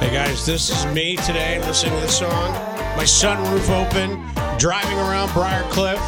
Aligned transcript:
Hey 0.00 0.14
guys, 0.14 0.46
this 0.46 0.70
is 0.70 0.86
me 0.94 1.14
today 1.16 1.60
listening 1.66 1.94
to 1.94 2.00
this 2.00 2.18
song. 2.18 2.52
My 2.96 3.04
sunroof 3.04 3.68
open, 3.68 4.58
driving 4.58 4.96
around 4.96 5.30
Briar 5.34 5.62
Cliff 5.70 6.00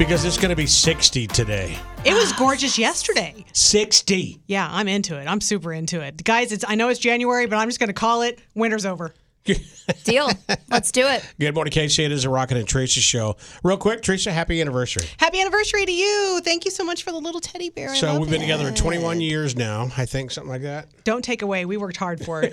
because 0.00 0.24
it's 0.24 0.36
going 0.36 0.50
to 0.50 0.56
be 0.56 0.66
60 0.66 1.28
today. 1.28 1.78
It 2.04 2.12
was 2.12 2.32
gorgeous 2.32 2.76
yesterday. 2.76 3.44
60. 3.52 4.40
Yeah, 4.48 4.68
I'm 4.68 4.88
into 4.88 5.16
it. 5.16 5.26
I'm 5.28 5.40
super 5.40 5.72
into 5.72 6.00
it. 6.00 6.24
Guys, 6.24 6.50
it's 6.50 6.64
I 6.66 6.74
know 6.74 6.88
it's 6.88 6.98
January, 6.98 7.46
but 7.46 7.54
I'm 7.54 7.68
just 7.68 7.78
going 7.78 7.86
to 7.86 7.94
call 7.94 8.22
it 8.22 8.40
winter's 8.56 8.84
over. 8.84 9.14
Deal. 10.04 10.30
Let's 10.70 10.92
do 10.92 11.06
it. 11.06 11.24
Good 11.40 11.54
morning, 11.54 11.72
Casey. 11.72 12.04
It 12.04 12.12
is 12.12 12.24
a 12.24 12.30
Rocket 12.30 12.56
and 12.56 12.68
Teresa 12.68 13.00
show. 13.00 13.36
Real 13.64 13.76
quick, 13.76 14.00
Teresa, 14.02 14.30
happy 14.30 14.60
anniversary. 14.60 15.06
Happy 15.18 15.40
anniversary 15.40 15.84
to 15.84 15.92
you. 15.92 16.40
Thank 16.44 16.64
you 16.64 16.70
so 16.70 16.84
much 16.84 17.02
for 17.02 17.10
the 17.10 17.18
little 17.18 17.40
teddy 17.40 17.68
bear. 17.68 17.90
I 17.90 17.94
so 17.96 18.06
love 18.12 18.20
we've 18.20 18.30
been 18.30 18.40
it. 18.40 18.44
together 18.44 18.70
21 18.70 19.20
years 19.20 19.56
now, 19.56 19.88
I 19.96 20.06
think, 20.06 20.30
something 20.30 20.50
like 20.50 20.62
that. 20.62 20.88
Don't 21.04 21.24
take 21.24 21.42
away. 21.42 21.64
We 21.64 21.76
worked 21.76 21.96
hard 21.96 22.24
for 22.24 22.42
it. 22.44 22.52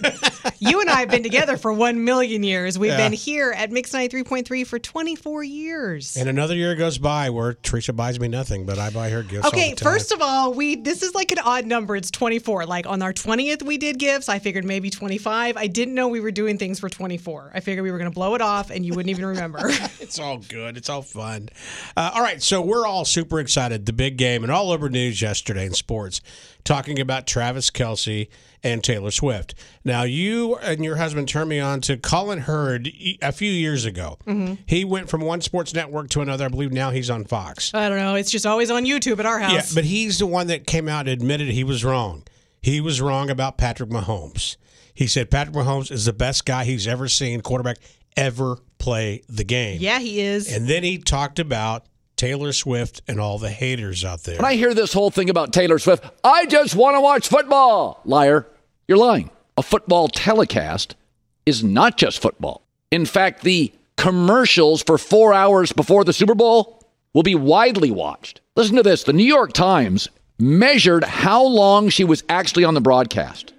you 0.59 0.81
and 0.81 0.89
I 0.89 1.01
have 1.01 1.09
been 1.09 1.21
together 1.21 1.57
for 1.57 1.71
1 1.71 2.03
million 2.03 2.41
years. 2.41 2.79
We've 2.79 2.89
Yeah. 2.91 2.97
been 2.97 3.13
here 3.13 3.51
at 3.55 3.71
Mix 3.71 3.91
93.3 3.93 4.63
for 4.65 4.79
24 4.79 5.43
years. 5.43 6.17
And 6.17 6.27
another 6.27 6.55
year 6.55 6.73
goes 6.75 6.97
by 6.97 7.29
where 7.29 7.53
Teresa 7.53 7.93
buys 7.93 8.19
me 8.19 8.27
nothing, 8.27 8.65
but 8.65 8.79
I 8.79 8.89
buy 8.89 9.09
her 9.11 9.21
gifts. 9.21 9.45
all 9.45 9.49
Okay, 9.51 9.69
the 9.71 9.75
time. 9.75 9.93
first 9.93 10.11
of 10.11 10.21
all, 10.23 10.53
we 10.53 10.75
this 10.75 11.03
is 11.03 11.13
like 11.13 11.31
an 11.31 11.39
odd 11.39 11.67
number. 11.67 11.95
It's 11.95 12.09
24. 12.09 12.65
Like 12.65 12.87
on 12.87 13.03
our 13.03 13.13
20th 13.13 13.61
we 13.61 13.77
did 13.77 13.99
gifts. 13.99 14.27
I 14.27 14.39
figured 14.39 14.65
maybe 14.65 14.89
25. 14.89 15.55
I 15.55 15.67
didn't 15.67 15.93
know 15.93 16.07
we 16.07 16.19
were 16.19 16.31
doing 16.31 16.57
things 16.57 16.78
for 16.79 16.89
24. 16.89 17.51
I 17.53 17.59
figured 17.59 17.83
we 17.83 17.91
were 17.91 17.97
going 17.97 18.09
to 18.09 18.15
blow 18.15 18.35
it 18.35 18.41
off 18.41 18.69
and 18.71 18.85
you 18.85 18.93
wouldn't 18.93 19.09
even 19.11 19.25
remember. 19.25 19.69
It's 19.99 20.17
all 20.17 20.37
good. 20.39 20.75
It's 20.75 20.89
all 20.89 21.03
fun. 21.03 21.49
Uh, 21.95 22.09
all 22.15 22.21
right, 22.23 22.41
so 22.41 22.61
we're 22.61 22.87
all 22.87 23.05
super 23.05 23.39
excited. 23.39 23.85
The 23.85 23.93
big 23.93 24.17
game 24.17 24.41
and 24.43 24.51
all 24.51 24.71
over 24.71 24.89
news 24.89 25.21
yesterday 25.21 25.67
in 25.67 25.73
sports, 25.73 26.19
talking 26.63 26.99
about 26.99 27.27
Travis 27.27 27.69
Kelce 27.69 28.27
and 28.63 28.83
Taylor 28.83 29.11
Swift. 29.11 29.53
Now, 29.85 30.03
you 30.03 30.55
and 30.57 30.83
your 30.83 30.95
husband 30.95 31.27
turned 31.29 31.49
me 31.49 31.59
on 31.59 31.81
to 31.81 31.95
Colin 31.97 32.39
Hurd 32.39 32.89
a 33.21 33.31
few 33.31 33.51
years 33.51 33.85
ago. 33.85 34.17
He 34.65 34.83
went 34.83 35.09
from 35.09 35.21
one 35.21 35.41
sports 35.41 35.75
network 35.75 36.09
to 36.11 36.21
another. 36.21 36.45
I 36.45 36.47
believe 36.47 36.71
now 36.73 36.89
he's 36.89 37.09
on 37.11 37.25
Fox. 37.25 37.71
I 37.75 37.87
don't 37.87 37.99
know. 37.99 38.15
It's 38.15 38.31
just 38.31 38.47
always 38.47 38.71
on 38.71 38.85
YouTube 38.85 39.19
at 39.19 39.27
our 39.27 39.37
house. 39.37 39.51
Yeah, 39.53 39.75
but 39.75 39.83
he's 39.85 40.17
the 40.17 40.25
one 40.27 40.47
that 40.47 40.65
came 40.65 40.87
out 40.89 41.01
and 41.01 41.09
admitted 41.09 41.49
he 41.49 41.63
was 41.63 41.85
wrong. 41.85 42.23
He 42.61 42.81
was 42.81 42.99
wrong 42.99 43.29
about 43.29 43.57
Patrick 43.59 43.89
Mahomes. 43.91 44.57
He 44.99 45.07
said 45.07 45.31
Patrick 45.31 45.55
Mahomes 45.55 45.91
is 45.91 46.03
the 46.03 46.11
best 46.11 46.45
guy 46.45 46.65
he's 46.65 46.85
ever 46.85 47.07
seen 47.07 47.39
quarterback 47.39 47.77
ever 48.17 48.57
play 48.79 49.23
the 49.29 49.45
game. 49.45 49.77
yeah, 49.79 49.97
he 49.97 50.19
is. 50.19 50.53
And 50.53 50.67
then 50.67 50.83
he 50.83 50.97
talked 50.97 51.39
about 51.39 51.85
Taylor 52.17 52.51
Swift 52.51 53.01
and 53.07 53.17
all 53.17 53.39
the 53.39 53.49
haters 53.49 54.03
out 54.03 54.23
there. 54.23 54.35
When 54.35 54.43
I 54.43 54.55
hear 54.55 54.73
this 54.73 54.91
whole 54.91 55.09
thing 55.09 55.29
about 55.29 55.53
Taylor 55.53 55.79
Swift, 55.79 56.03
I 56.21 56.47
just 56.47 56.75
want 56.75 56.97
to 56.97 57.01
watch 57.01 57.29
football. 57.29 58.01
Liar. 58.03 58.45
You're 58.89 58.97
lying. 58.97 59.29
A 59.55 59.63
football 59.63 60.09
telecast 60.09 60.97
is 61.45 61.63
not 61.63 61.95
just 61.95 62.21
football. 62.21 62.63
In 62.91 63.05
fact, 63.05 63.43
the 63.43 63.71
commercials 63.95 64.83
for 64.83 64.97
four 64.97 65.33
hours 65.33 65.71
before 65.71 66.03
the 66.03 66.11
Super 66.11 66.35
Bowl 66.35 66.83
will 67.13 67.23
be 67.23 67.35
widely 67.35 67.89
watched. 67.89 68.41
Listen 68.57 68.75
to 68.75 68.83
this 68.83 69.03
the 69.03 69.13
New 69.13 69.23
York 69.23 69.53
Times 69.53 70.09
measured 70.37 71.05
how 71.05 71.41
long 71.41 71.87
she 71.87 72.03
was 72.03 72.25
actually 72.27 72.65
on 72.65 72.73
the 72.73 72.81
broadcast. 72.81 73.53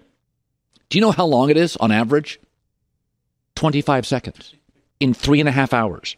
Do 0.91 0.99
you 0.99 1.03
know 1.03 1.13
how 1.13 1.27
long 1.27 1.51
it 1.51 1.57
is 1.57 1.77
on 1.77 1.93
average? 1.93 2.41
25 3.55 4.07
seconds 4.07 4.55
in 4.99 5.15
three 5.15 5.41
and 5.41 5.49
a 5.49 5.53
half 5.53 5.73
hours. 5.73 6.17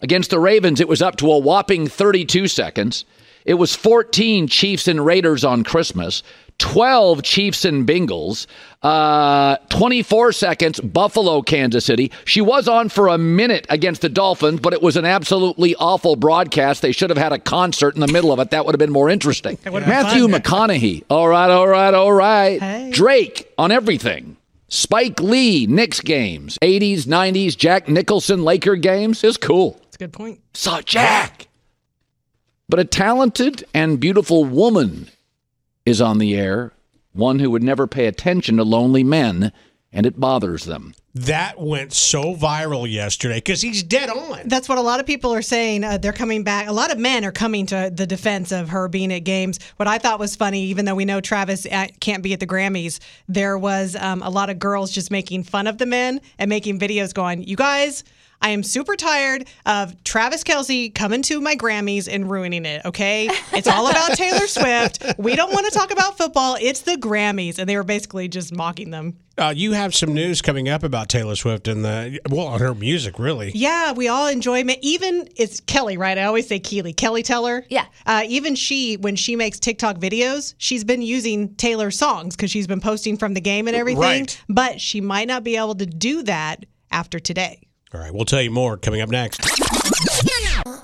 Against 0.00 0.30
the 0.30 0.40
Ravens, 0.40 0.80
it 0.80 0.88
was 0.88 1.02
up 1.02 1.16
to 1.16 1.30
a 1.30 1.38
whopping 1.38 1.86
32 1.86 2.48
seconds. 2.48 3.04
It 3.44 3.54
was 3.54 3.76
14 3.76 4.48
Chiefs 4.48 4.88
and 4.88 5.04
Raiders 5.04 5.44
on 5.44 5.64
Christmas, 5.64 6.22
12 6.60 7.22
Chiefs 7.22 7.64
and 7.64 7.86
Bengals, 7.86 8.46
uh, 8.82 9.56
24 9.70 10.32
seconds 10.32 10.78
Buffalo, 10.80 11.40
Kansas 11.40 11.84
City. 11.84 12.12
She 12.26 12.42
was 12.42 12.68
on 12.68 12.90
for 12.90 13.08
a 13.08 13.16
minute 13.18 13.66
against 13.70 14.02
the 14.02 14.10
Dolphins, 14.10 14.60
but 14.60 14.74
it 14.74 14.82
was 14.82 14.96
an 14.96 15.06
absolutely 15.06 15.74
awful 15.76 16.16
broadcast. 16.16 16.82
They 16.82 16.92
should 16.92 17.10
have 17.10 17.18
had 17.18 17.32
a 17.32 17.38
concert 17.38 17.94
in 17.94 18.00
the 18.02 18.12
middle 18.12 18.30
of 18.30 18.38
it. 18.38 18.50
That 18.50 18.66
would 18.66 18.74
have 18.74 18.78
been 18.78 18.92
more 18.92 19.08
interesting. 19.08 19.58
been 19.64 19.72
Matthew 19.72 20.28
fun. 20.28 20.40
McConaughey. 20.40 21.04
All 21.08 21.28
right, 21.28 21.50
all 21.50 21.66
right, 21.66 21.94
all 21.94 22.12
right. 22.12 22.60
Hey. 22.60 22.90
Drake 22.92 23.50
on 23.56 23.72
everything. 23.72 24.36
Spike 24.68 25.18
Lee, 25.20 25.66
Knicks 25.66 26.00
games, 26.00 26.58
80s, 26.62 27.04
90s, 27.04 27.56
Jack 27.56 27.88
Nicholson, 27.88 28.44
Laker 28.44 28.76
games. 28.76 29.24
It's 29.24 29.36
cool. 29.36 29.78
That's 29.82 29.96
a 29.96 29.98
good 29.98 30.12
point. 30.12 30.40
Saw 30.54 30.82
Jack. 30.82 31.48
But 32.68 32.78
a 32.78 32.84
talented 32.84 33.64
and 33.74 33.98
beautiful 33.98 34.44
woman 34.44 35.08
is 35.90 36.00
on 36.00 36.18
the 36.18 36.34
air, 36.34 36.72
one 37.12 37.38
who 37.40 37.50
would 37.50 37.62
never 37.62 37.86
pay 37.86 38.06
attention 38.06 38.56
to 38.56 38.64
lonely 38.64 39.04
men, 39.04 39.52
and 39.92 40.06
it 40.06 40.18
bothers 40.18 40.64
them. 40.64 40.94
that 41.12 41.60
went 41.60 41.92
so 41.92 42.36
viral 42.36 42.88
yesterday 42.88 43.38
because 43.38 43.60
he's 43.60 43.82
dead 43.82 44.08
on. 44.08 44.42
That's 44.46 44.68
what 44.68 44.78
a 44.78 44.80
lot 44.80 45.00
of 45.00 45.06
people 45.06 45.34
are 45.34 45.42
saying. 45.42 45.82
Uh, 45.82 45.98
they're 45.98 46.12
coming 46.12 46.44
back. 46.44 46.68
A 46.68 46.72
lot 46.72 46.92
of 46.92 46.98
men 46.98 47.24
are 47.24 47.32
coming 47.32 47.66
to 47.66 47.90
the 47.92 48.06
defense 48.06 48.52
of 48.52 48.68
her 48.68 48.86
being 48.86 49.12
at 49.12 49.24
games. 49.24 49.58
What 49.76 49.88
I 49.88 49.98
thought 49.98 50.20
was 50.20 50.36
funny, 50.36 50.62
even 50.66 50.84
though 50.84 50.94
we 50.94 51.04
know 51.04 51.20
Travis 51.20 51.66
uh, 51.66 51.88
can't 51.98 52.22
be 52.22 52.32
at 52.32 52.38
the 52.38 52.46
Grammys, 52.46 53.00
there 53.26 53.58
was 53.58 53.96
um, 53.96 54.22
a 54.22 54.30
lot 54.30 54.50
of 54.50 54.60
girls 54.60 54.92
just 54.92 55.10
making 55.10 55.42
fun 55.42 55.66
of 55.66 55.78
the 55.78 55.86
men 55.86 56.20
and 56.38 56.48
making 56.48 56.78
videos 56.78 57.12
going, 57.12 57.42
You 57.42 57.56
guys, 57.56 58.04
I 58.42 58.50
am 58.50 58.62
super 58.62 58.96
tired 58.96 59.46
of 59.66 60.02
Travis 60.02 60.44
Kelce 60.44 60.94
coming 60.94 61.20
to 61.22 61.40
my 61.40 61.56
Grammys 61.56 62.08
and 62.10 62.30
ruining 62.30 62.64
it, 62.64 62.82
okay? 62.86 63.28
It's 63.52 63.68
all 63.68 63.88
about 63.88 64.12
Taylor 64.16 64.46
Swift. 64.46 65.04
We 65.18 65.36
don't 65.36 65.52
want 65.52 65.66
to 65.66 65.72
talk 65.72 65.90
about 65.90 66.16
football. 66.16 66.56
It's 66.58 66.80
the 66.80 66.96
Grammys. 66.96 67.58
And 67.58 67.68
they 67.68 67.76
were 67.76 67.84
basically 67.84 68.28
just 68.28 68.54
mocking 68.54 68.90
them. 68.90 69.18
Uh, 69.36 69.52
you 69.54 69.72
have 69.72 69.94
some 69.94 70.12
news 70.12 70.42
coming 70.42 70.68
up 70.68 70.82
about 70.82 71.08
Taylor 71.08 71.34
Swift 71.36 71.68
and 71.68 71.84
the 71.84 72.20
well, 72.28 72.46
on 72.46 72.60
her 72.60 72.74
music, 72.74 73.18
really. 73.18 73.52
Yeah, 73.54 73.92
we 73.92 74.08
all 74.08 74.26
enjoy 74.26 74.60
it. 74.60 74.78
Even 74.82 75.28
it's 75.36 75.60
Keleigh, 75.60 75.98
right? 75.98 76.16
I 76.18 76.24
always 76.24 76.46
say 76.46 76.58
Keely. 76.58 76.92
Keleigh 76.92 77.24
Teller. 77.24 77.64
Yeah. 77.68 77.86
Uh, 78.06 78.24
even 78.26 78.54
she, 78.54 78.96
when 78.96 79.16
she 79.16 79.36
makes 79.36 79.58
TikTok 79.58 79.96
videos, 79.96 80.54
she's 80.58 80.84
been 80.84 81.02
using 81.02 81.54
Taylor 81.56 81.90
songs 81.90 82.36
because 82.36 82.50
she's 82.50 82.66
been 82.66 82.80
posting 82.80 83.16
from 83.16 83.34
the 83.34 83.40
game 83.40 83.68
and 83.68 83.76
everything. 83.76 84.00
Right. 84.00 84.44
But 84.48 84.80
she 84.80 85.00
might 85.00 85.28
not 85.28 85.44
be 85.44 85.56
able 85.56 85.74
to 85.76 85.86
do 85.86 86.22
that 86.24 86.66
after 86.90 87.18
today. 87.18 87.62
All 87.92 88.00
right, 88.00 88.14
we'll 88.14 88.24
tell 88.24 88.40
you 88.40 88.50
more 88.52 88.76
coming 88.76 89.00
up 89.00 89.08
next. 89.08 89.40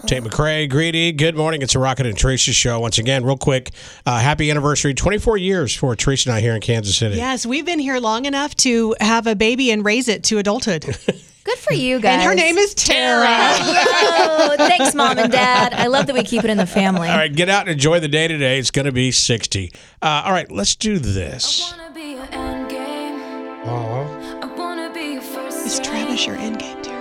Tate 0.06 0.22
McRae, 0.22 0.68
Greedy, 0.68 1.12
good 1.12 1.36
morning. 1.36 1.62
It's 1.62 1.74
a 1.74 1.78
Rocket 1.78 2.06
and 2.06 2.18
Teresa 2.18 2.52
show. 2.52 2.80
Once 2.80 2.98
again, 2.98 3.24
real 3.24 3.36
quick, 3.36 3.70
uh, 4.04 4.18
happy 4.18 4.50
anniversary. 4.50 4.92
24 4.94 5.36
years 5.36 5.74
for 5.74 5.94
Teresa 5.94 6.30
and 6.30 6.36
I 6.36 6.40
here 6.40 6.54
in 6.54 6.60
Kansas 6.60 6.96
City. 6.96 7.16
Yes, 7.16 7.46
we've 7.46 7.64
been 7.64 7.78
here 7.78 7.98
long 7.98 8.24
enough 8.24 8.54
to 8.56 8.94
have 9.00 9.26
a 9.28 9.36
baby 9.36 9.70
and 9.70 9.84
raise 9.84 10.08
it 10.08 10.24
to 10.24 10.38
adulthood. 10.38 10.82
Good 11.44 11.58
for 11.58 11.74
you 11.74 12.00
guys. 12.00 12.14
and 12.14 12.22
her 12.24 12.34
name 12.34 12.56
is 12.58 12.74
Tara. 12.74 13.26
Oh, 13.28 14.54
thanks, 14.58 14.94
mom 14.96 15.16
and 15.18 15.30
dad. 15.30 15.74
I 15.74 15.86
love 15.86 16.06
that 16.06 16.14
we 16.14 16.24
keep 16.24 16.42
it 16.42 16.50
in 16.50 16.56
the 16.56 16.66
family. 16.66 17.08
All 17.08 17.16
right, 17.16 17.32
get 17.32 17.48
out 17.48 17.62
and 17.62 17.70
enjoy 17.70 18.00
the 18.00 18.08
day 18.08 18.26
today. 18.26 18.58
It's 18.58 18.72
going 18.72 18.86
to 18.86 18.92
be 18.92 19.12
60. 19.12 19.70
Uh, 20.02 20.22
all 20.26 20.32
right, 20.32 20.50
let's 20.50 20.74
do 20.74 20.98
this. 20.98 21.72
wanna 21.76 21.94
be 21.94 22.14
your 22.14 22.26
end 22.32 22.68
game. 22.68 23.20
Aw. 23.64 24.40
I 24.42 24.46
wanna 24.56 24.92
be 24.92 25.12
your 25.12 25.22
first. 25.22 25.66
Is 25.66 25.78
Travis 25.78 26.26
your 26.26 26.34
end 26.36 26.58
game, 26.58 26.82
Tara? 26.82 26.95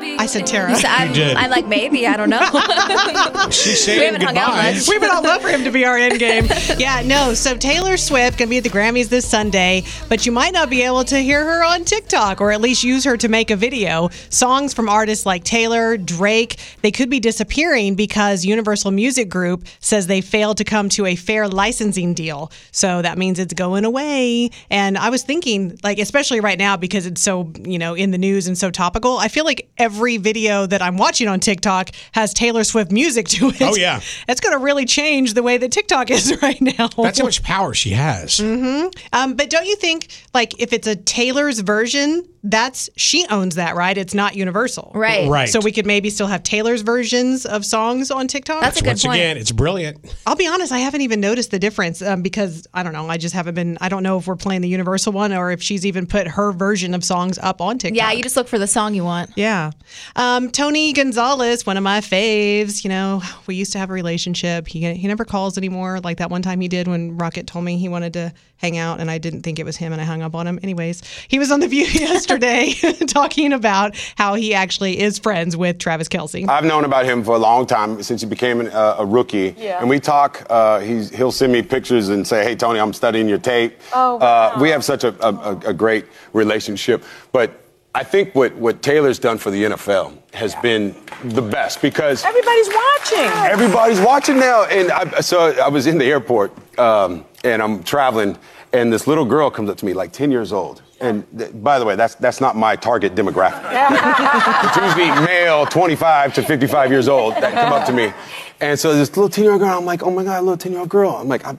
Be. 0.00 0.09
I 0.20 0.26
said 0.26 0.46
Tara. 0.46 0.76
So 0.76 0.86
I'm, 0.86 1.08
You 1.08 1.14
did. 1.14 1.36
I'm 1.36 1.50
like, 1.50 1.66
maybe. 1.66 2.06
I 2.06 2.16
don't 2.16 2.28
know. 2.28 2.40
She's 3.50 3.86
We 3.86 4.04
haven't 4.04 4.22
hung 4.22 4.36
out 4.36 4.48
goodbye. 4.52 4.72
much. 4.72 4.88
We 4.88 4.98
would 4.98 5.10
all 5.10 5.22
love 5.22 5.40
for 5.40 5.48
him 5.48 5.64
to 5.64 5.70
be 5.70 5.84
our 5.84 5.96
end 5.96 6.18
game. 6.18 6.46
Yeah, 6.78 7.02
no. 7.04 7.34
So 7.34 7.56
Taylor 7.56 7.96
Swift 7.96 8.38
gonna 8.38 8.48
be 8.48 8.58
at 8.58 8.64
the 8.64 8.70
Grammys 8.70 9.08
this 9.08 9.28
Sunday, 9.28 9.82
but 10.08 10.24
you 10.24 10.32
might 10.32 10.52
not 10.52 10.70
be 10.70 10.82
able 10.82 11.04
to 11.04 11.18
hear 11.18 11.44
her 11.44 11.64
on 11.64 11.84
TikTok 11.84 12.40
or 12.40 12.52
at 12.52 12.60
least 12.60 12.84
use 12.84 13.04
her 13.04 13.16
to 13.16 13.28
make 13.28 13.50
a 13.50 13.56
video. 13.56 14.08
Songs 14.30 14.72
from 14.72 14.88
artists 14.88 15.26
like 15.26 15.42
Taylor, 15.44 15.96
Drake, 15.96 16.58
they 16.82 16.90
could 16.90 17.10
be 17.10 17.18
disappearing 17.20 17.96
because 17.96 18.44
Universal 18.44 18.92
Music 18.92 19.28
Group 19.28 19.66
says 19.80 20.06
they 20.06 20.20
failed 20.20 20.58
to 20.58 20.64
come 20.64 20.88
to 20.90 21.06
a 21.06 21.16
fair 21.16 21.48
licensing 21.48 22.14
deal. 22.14 22.50
So 22.72 23.02
that 23.02 23.18
means 23.18 23.38
it's 23.38 23.54
going 23.54 23.84
away. 23.84 24.50
And 24.70 24.96
I 24.96 25.10
was 25.10 25.22
thinking, 25.22 25.78
like, 25.82 25.98
especially 25.98 26.40
right 26.40 26.58
now 26.58 26.76
because 26.76 27.06
it's 27.06 27.20
so, 27.20 27.52
you 27.64 27.78
know, 27.78 27.94
in 27.94 28.10
the 28.10 28.18
news 28.18 28.46
and 28.46 28.56
so 28.56 28.70
topical, 28.70 29.18
I 29.18 29.28
feel 29.28 29.44
like 29.44 29.68
every 29.76 30.09
video 30.18 30.66
that 30.66 30.82
I'm 30.82 30.96
watching 30.96 31.28
on 31.28 31.40
TikTok 31.40 31.90
has 32.12 32.32
Taylor 32.34 32.64
Swift 32.64 32.90
music 32.90 33.28
to 33.28 33.48
it. 33.48 33.62
Oh, 33.62 33.74
yeah. 33.76 34.00
It's 34.28 34.40
going 34.40 34.56
to 34.56 34.62
really 34.62 34.84
change 34.84 35.34
the 35.34 35.42
way 35.42 35.58
that 35.58 35.72
TikTok 35.72 36.10
is 36.10 36.38
right 36.42 36.60
now. 36.60 36.88
That's 36.96 37.18
how 37.18 37.24
much 37.24 37.42
power 37.42 37.74
she 37.74 37.90
has. 37.90 38.38
um, 38.40 39.34
but 39.34 39.50
don't 39.50 39.66
you 39.66 39.76
think, 39.76 40.08
like, 40.34 40.60
if 40.60 40.72
it's 40.72 40.86
a 40.86 40.94
Taylor's 40.96 41.60
version, 41.60 42.26
that's 42.42 42.88
she 42.96 43.26
owns 43.28 43.56
that, 43.56 43.76
right? 43.76 43.96
It's 43.96 44.14
not 44.14 44.34
Universal. 44.34 44.92
Right. 44.94 45.28
Right. 45.28 45.48
So 45.48 45.60
we 45.60 45.72
could 45.72 45.86
maybe 45.86 46.08
still 46.10 46.26
have 46.26 46.42
Taylor's 46.42 46.80
versions 46.82 47.44
of 47.44 47.64
songs 47.66 48.10
on 48.10 48.28
TikTok. 48.28 48.62
That's 48.62 48.78
a 48.78 48.82
good 48.82 48.88
Once 48.90 49.04
point. 49.04 49.16
again, 49.16 49.36
it's 49.36 49.52
brilliant. 49.52 49.98
I'll 50.26 50.36
be 50.36 50.46
honest, 50.46 50.72
I 50.72 50.78
haven't 50.78 51.02
even 51.02 51.20
noticed 51.20 51.50
the 51.50 51.58
difference 51.58 52.00
um, 52.00 52.22
because 52.22 52.66
I 52.72 52.82
don't 52.82 52.92
know. 52.94 53.08
I 53.08 53.18
just 53.18 53.34
haven't 53.34 53.54
been. 53.54 53.76
I 53.80 53.88
don't 53.90 54.02
know 54.02 54.16
if 54.18 54.26
we're 54.26 54.36
playing 54.36 54.62
the 54.62 54.68
Universal 54.68 55.12
one 55.12 55.32
or 55.32 55.50
if 55.50 55.62
she's 55.62 55.84
even 55.84 56.06
put 56.06 56.26
her 56.28 56.52
version 56.52 56.94
of 56.94 57.04
songs 57.04 57.38
up 57.38 57.60
on 57.60 57.76
TikTok. 57.78 57.96
yeah, 57.96 58.12
you 58.12 58.22
just 58.22 58.36
look 58.36 58.48
for 58.48 58.58
the 58.58 58.66
song 58.66 58.94
you 58.94 59.04
want. 59.04 59.30
Yeah. 59.36 59.72
Um, 60.16 60.50
Tony 60.50 60.92
Gonzalez, 60.94 61.66
one 61.66 61.76
of 61.76 61.82
my 61.82 62.00
faves. 62.00 62.84
You 62.84 62.90
know, 62.90 63.22
we 63.46 63.54
used 63.54 63.72
to 63.72 63.78
have 63.78 63.90
a 63.90 63.92
relationship. 63.92 64.66
He 64.66 64.90
he 64.94 65.06
never 65.08 65.26
calls 65.26 65.58
anymore. 65.58 66.00
Like 66.00 66.16
that 66.18 66.30
one 66.30 66.40
time 66.42 66.60
he 66.60 66.68
did 66.68 66.88
when 66.88 67.18
Rocket 67.18 67.46
told 67.46 67.66
me 67.66 67.76
he 67.76 67.88
wanted 67.88 68.14
to 68.14 68.32
hang 68.56 68.78
out, 68.78 69.00
and 69.00 69.10
I 69.10 69.18
didn't 69.18 69.42
think 69.42 69.58
it 69.58 69.64
was 69.64 69.76
him, 69.76 69.92
and 69.92 70.00
I 70.00 70.04
hung 70.04 70.22
up 70.22 70.34
on 70.34 70.46
him. 70.46 70.58
Anyways, 70.62 71.02
he 71.28 71.38
was 71.38 71.50
on 71.50 71.60
the 71.60 71.68
View 71.68 71.84
yesterday 71.84 72.29
talking 73.08 73.52
about 73.52 73.96
how 74.16 74.34
he 74.34 74.54
actually 74.54 75.00
is 75.00 75.18
friends 75.18 75.56
with 75.56 75.78
Travis 75.78 76.08
Kelce. 76.08 76.46
I've 76.46 76.64
known 76.64 76.84
about 76.84 77.04
him 77.04 77.24
for 77.24 77.34
a 77.34 77.38
long 77.38 77.66
time 77.66 78.02
since 78.02 78.20
he 78.20 78.26
became 78.26 78.60
an, 78.60 78.68
uh, 78.68 78.96
a 78.98 79.06
rookie. 79.06 79.54
Yeah. 79.58 79.80
And 79.80 79.88
we 79.88 80.00
talk. 80.00 80.46
Uh, 80.50 80.80
he's, 80.80 81.10
he'll 81.10 81.32
send 81.32 81.52
me 81.52 81.62
pictures 81.62 82.08
and 82.08 82.26
say, 82.26 82.44
"Hey, 82.44 82.54
Tony, 82.54 82.78
I'm 82.80 82.92
studying 82.92 83.28
your 83.28 83.38
tape." 83.38 83.78
Oh, 83.92 84.18
uh, 84.18 84.56
we 84.60 84.70
have 84.70 84.84
such 84.84 85.04
a, 85.04 85.14
a, 85.26 85.56
a 85.66 85.74
great 85.74 86.06
relationship. 86.32 87.04
But 87.32 87.60
I 87.94 88.04
think 88.04 88.34
what, 88.36 88.54
what 88.54 88.82
Taylor's 88.82 89.18
done 89.18 89.38
for 89.38 89.50
the 89.50 89.64
NFL 89.64 90.16
has 90.32 90.54
been 90.56 90.94
the 91.24 91.42
best 91.42 91.82
because 91.82 92.24
Everybody's 92.24 92.68
watching. 92.68 93.30
Everybody's 93.50 94.00
watching 94.00 94.38
now. 94.38 94.64
And 94.64 94.92
I, 94.92 95.20
so 95.20 95.52
I 95.60 95.68
was 95.68 95.88
in 95.88 95.98
the 95.98 96.04
airport 96.04 96.52
um, 96.78 97.24
and 97.42 97.60
I'm 97.60 97.82
traveling, 97.82 98.38
and 98.72 98.92
this 98.92 99.08
little 99.08 99.24
girl 99.24 99.50
comes 99.50 99.68
up 99.70 99.76
to 99.78 99.86
me, 99.86 99.92
like 99.92 100.12
10 100.12 100.30
years 100.30 100.52
old. 100.52 100.82
And 101.00 101.26
th- 101.36 101.50
by 101.54 101.78
the 101.78 101.84
way, 101.84 101.96
that's, 101.96 102.14
that's 102.16 102.40
not 102.40 102.56
my 102.56 102.76
target 102.76 103.14
demographic. 103.14 103.62
it's 104.64 104.76
usually 104.76 105.08
male, 105.24 105.64
25 105.66 106.34
to 106.34 106.42
55 106.42 106.90
years 106.90 107.08
old, 107.08 107.34
that 107.36 107.54
come 107.54 107.72
up 107.72 107.86
to 107.86 107.92
me. 107.92 108.12
And 108.60 108.78
so 108.78 108.94
this 108.94 109.16
little 109.16 109.30
10 109.30 109.44
year 109.44 109.52
old 109.52 109.62
girl, 109.62 109.78
I'm 109.78 109.86
like, 109.86 110.02
oh 110.02 110.10
my 110.10 110.24
God, 110.24 110.38
a 110.38 110.42
little 110.42 110.58
10 110.58 110.72
year 110.72 110.80
old 110.80 110.90
girl. 110.90 111.12
I'm 111.12 111.28
like, 111.28 111.46
I'm, 111.46 111.58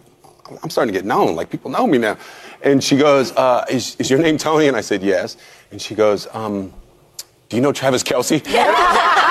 I'm 0.62 0.70
starting 0.70 0.94
to 0.94 1.00
get 1.00 1.06
known. 1.06 1.36
Like, 1.36 1.50
people 1.50 1.72
know 1.72 1.88
me 1.88 1.98
now. 1.98 2.18
And 2.62 2.84
she 2.84 2.98
goes, 2.98 3.32
uh, 3.32 3.66
is, 3.70 3.96
is 3.96 4.10
your 4.12 4.20
name 4.20 4.38
Tony? 4.38 4.68
And 4.68 4.78
I 4.78 4.82
said, 4.82 5.02
yes. 5.02 5.38
And 5.72 5.82
she 5.82 5.96
goes, 5.96 6.28
um, 6.34 6.72
do 7.50 7.58
you 7.58 7.62
know 7.62 7.72
Travis 7.72 8.04
Kelce? 8.04 8.46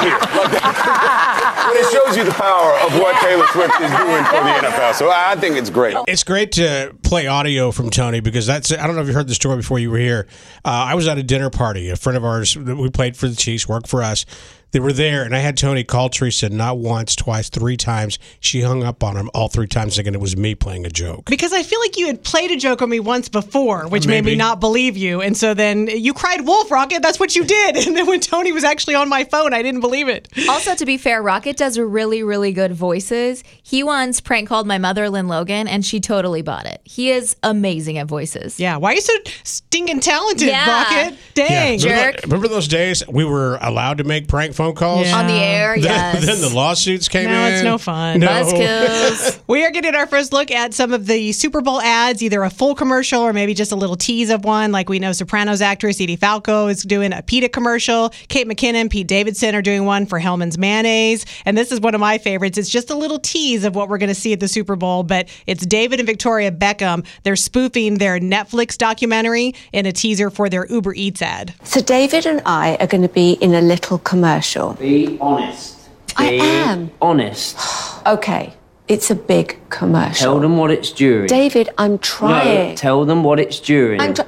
here. 0.00 0.18
Like 0.18 0.50
that. 0.52 1.46
But 1.70 1.76
it 1.80 1.92
shows 1.92 2.16
you 2.16 2.24
the 2.24 2.32
power 2.32 2.72
of 2.80 2.92
what 2.98 3.14
Taylor 3.22 3.46
Swift 3.48 3.80
is 3.80 3.90
doing 3.90 4.24
for 4.24 4.40
the 4.42 4.50
NFL. 4.66 4.94
So 4.94 5.10
I 5.10 5.36
think 5.36 5.56
it's 5.56 5.70
great. 5.70 5.96
It's 6.08 6.24
great 6.24 6.52
to 6.52 6.96
play 7.02 7.26
audio 7.28 7.70
from 7.70 7.90
Tony 7.90 8.20
because 8.20 8.46
that's. 8.46 8.72
I 8.72 8.86
don't 8.86 8.96
know 8.96 9.02
if 9.02 9.08
you 9.08 9.14
heard 9.14 9.28
the 9.28 9.34
story 9.34 9.56
before 9.56 9.78
you 9.78 9.90
were 9.90 9.98
here. 9.98 10.26
Uh, 10.64 10.68
I 10.68 10.94
was 10.94 11.06
at 11.06 11.18
a 11.18 11.22
dinner 11.22 11.50
party. 11.50 11.90
A 11.90 11.96
friend 11.96 12.16
of 12.16 12.24
ours 12.24 12.54
that 12.54 12.76
we 12.76 12.90
played 12.90 13.16
for 13.16 13.28
the 13.28 13.36
Chiefs, 13.36 13.68
worked 13.68 13.86
for 13.86 14.02
us. 14.02 14.26
They 14.72 14.80
were 14.80 14.92
there, 14.92 15.24
and 15.24 15.34
I 15.34 15.38
had 15.40 15.56
Tony 15.56 15.82
call 15.84 16.08
Teresa 16.08 16.48
not 16.48 16.78
once, 16.78 17.16
twice, 17.16 17.48
three 17.48 17.76
times. 17.76 18.18
She 18.38 18.60
hung 18.62 18.84
up 18.84 19.02
on 19.02 19.16
him 19.16 19.28
all 19.34 19.48
three 19.48 19.66
times, 19.66 19.96
thinking 19.96 20.14
it 20.14 20.20
was 20.20 20.36
me 20.36 20.54
playing 20.54 20.86
a 20.86 20.90
joke. 20.90 21.28
Because 21.28 21.52
I 21.52 21.62
feel 21.62 21.80
like 21.80 21.96
you 21.98 22.06
had 22.06 22.22
played 22.22 22.50
a 22.50 22.56
joke 22.56 22.80
on 22.82 22.88
me 22.88 23.00
once 23.00 23.28
before, 23.28 23.88
which 23.88 24.06
made 24.06 24.24
me 24.24 24.36
not 24.36 24.60
believe 24.60 24.96
you. 24.96 25.20
And 25.20 25.36
so 25.36 25.54
then 25.54 25.88
you 25.88 26.14
cried 26.14 26.42
wolf, 26.46 26.70
Rocket. 26.70 27.02
That's 27.02 27.18
what 27.18 27.34
you 27.34 27.44
did. 27.44 27.76
And 27.90 27.96
then 27.96 28.06
when 28.06 28.20
Tony 28.20 28.52
was 28.52 28.62
actually 28.62 28.94
on 28.94 29.08
my 29.08 29.24
phone, 29.24 29.52
I 29.52 29.62
didn't 29.62 29.80
believe 29.80 30.06
it. 30.08 30.28
Also, 30.48 30.74
to 30.76 30.86
be 30.86 30.96
fair, 30.96 31.22
Rocket 31.22 31.56
does 31.56 31.76
really, 31.78 32.22
really 32.22 32.52
good 32.52 32.72
voices. 32.72 33.42
He 33.62 33.82
once 33.82 34.20
prank 34.20 34.48
called 34.48 34.66
my 34.66 34.78
mother, 34.78 35.10
Lynn 35.10 35.26
Logan, 35.26 35.66
and 35.66 35.84
she 35.84 35.98
totally 35.98 36.42
bought 36.42 36.66
it. 36.66 36.80
He 36.84 37.10
is 37.10 37.34
amazing 37.42 37.98
at 37.98 38.06
voices. 38.06 38.60
Yeah. 38.60 38.76
Why 38.76 38.92
are 38.92 38.94
you 38.94 39.00
so 39.00 39.12
stinking 39.42 40.00
talented, 40.00 40.46
Yeah. 40.48 40.68
Rocket? 40.84 41.18
Dang. 41.34 41.80
remember, 41.80 42.12
jerk. 42.12 42.22
remember 42.24 42.48
those 42.48 42.68
days 42.68 43.02
we 43.08 43.24
were 43.24 43.58
allowed 43.60 43.98
to 43.98 44.04
make 44.04 44.28
prank 44.28 44.54
phone 44.60 44.74
calls? 44.74 45.06
Yeah. 45.06 45.18
On 45.18 45.26
the 45.26 45.32
air, 45.32 45.74
Then, 45.80 45.84
yes. 45.84 46.26
then 46.26 46.40
the 46.40 46.54
lawsuits 46.54 47.08
came 47.08 47.26
No, 47.30 47.44
in. 47.46 47.54
it's 47.54 47.62
no 47.62 47.78
fun. 47.78 48.20
No. 48.20 48.28
Buzzkills. 48.28 49.38
We 49.50 49.64
are 49.64 49.70
getting 49.72 49.94
our 49.96 50.06
first 50.06 50.32
look 50.32 50.50
at 50.52 50.74
some 50.74 50.92
of 50.92 51.06
the 51.06 51.32
Super 51.32 51.60
Bowl 51.60 51.80
ads, 51.80 52.22
either 52.22 52.42
a 52.44 52.50
full 52.50 52.74
commercial 52.76 53.20
or 53.22 53.32
maybe 53.32 53.52
just 53.52 53.72
a 53.72 53.76
little 53.76 53.96
tease 53.96 54.30
of 54.30 54.44
one. 54.44 54.70
Like 54.70 54.88
we 54.88 54.98
know 55.00 55.10
Sopranos 55.12 55.60
actress 55.60 56.00
Edie 56.00 56.14
Falco 56.16 56.68
is 56.68 56.82
doing 56.84 57.12
a 57.12 57.20
PETA 57.22 57.48
commercial. 57.48 58.10
Kate 58.28 58.46
McKinnon, 58.46 58.88
Pete 58.90 59.08
Davidson 59.08 59.54
are 59.56 59.62
doing 59.62 59.84
one 59.86 60.06
for 60.06 60.20
Hellmann's 60.20 60.56
Mayonnaise. 60.56 61.26
And 61.44 61.58
this 61.58 61.72
is 61.72 61.80
one 61.80 61.94
of 61.96 62.00
my 62.00 62.18
favorites. 62.18 62.58
It's 62.58 62.68
just 62.68 62.90
a 62.90 62.94
little 62.94 63.18
tease 63.18 63.64
of 63.64 63.74
what 63.74 63.88
we're 63.88 63.98
going 63.98 64.08
to 64.08 64.14
see 64.14 64.32
at 64.32 64.38
the 64.40 64.46
Super 64.48 64.76
Bowl, 64.76 65.02
but 65.02 65.28
it's 65.48 65.66
David 65.66 65.98
and 65.98 66.06
Victoria 66.06 66.52
Beckham. 66.52 67.04
They're 67.24 67.34
spoofing 67.34 67.98
their 67.98 68.20
Netflix 68.20 68.78
documentary 68.78 69.54
in 69.72 69.84
a 69.86 69.92
teaser 69.92 70.30
for 70.30 70.48
their 70.48 70.66
Uber 70.66 70.94
Eats 70.94 71.22
ad. 71.22 71.54
So 71.64 71.80
David 71.80 72.24
and 72.26 72.40
I 72.46 72.76
are 72.76 72.86
going 72.86 73.02
to 73.02 73.08
be 73.08 73.32
in 73.32 73.54
a 73.54 73.60
little 73.60 73.98
commercial. 73.98 74.49
Be 74.78 75.18
honest. 75.20 75.88
I 76.16 76.32
am. 76.32 76.90
honest. 77.00 77.56
Okay, 78.06 78.54
it's 78.88 79.10
a 79.10 79.14
big 79.14 79.58
commercial. 79.68 80.24
Tell 80.24 80.40
them 80.40 80.56
what 80.56 80.70
it's 80.70 80.90
during. 80.90 81.26
David, 81.26 81.68
I'm 81.76 81.98
trying. 81.98 82.70
No, 82.70 82.74
tell 82.76 83.04
them 83.04 83.22
what 83.22 83.38
it's 83.38 83.60
during. 83.60 84.00
I'm 84.00 84.14
try- 84.14 84.26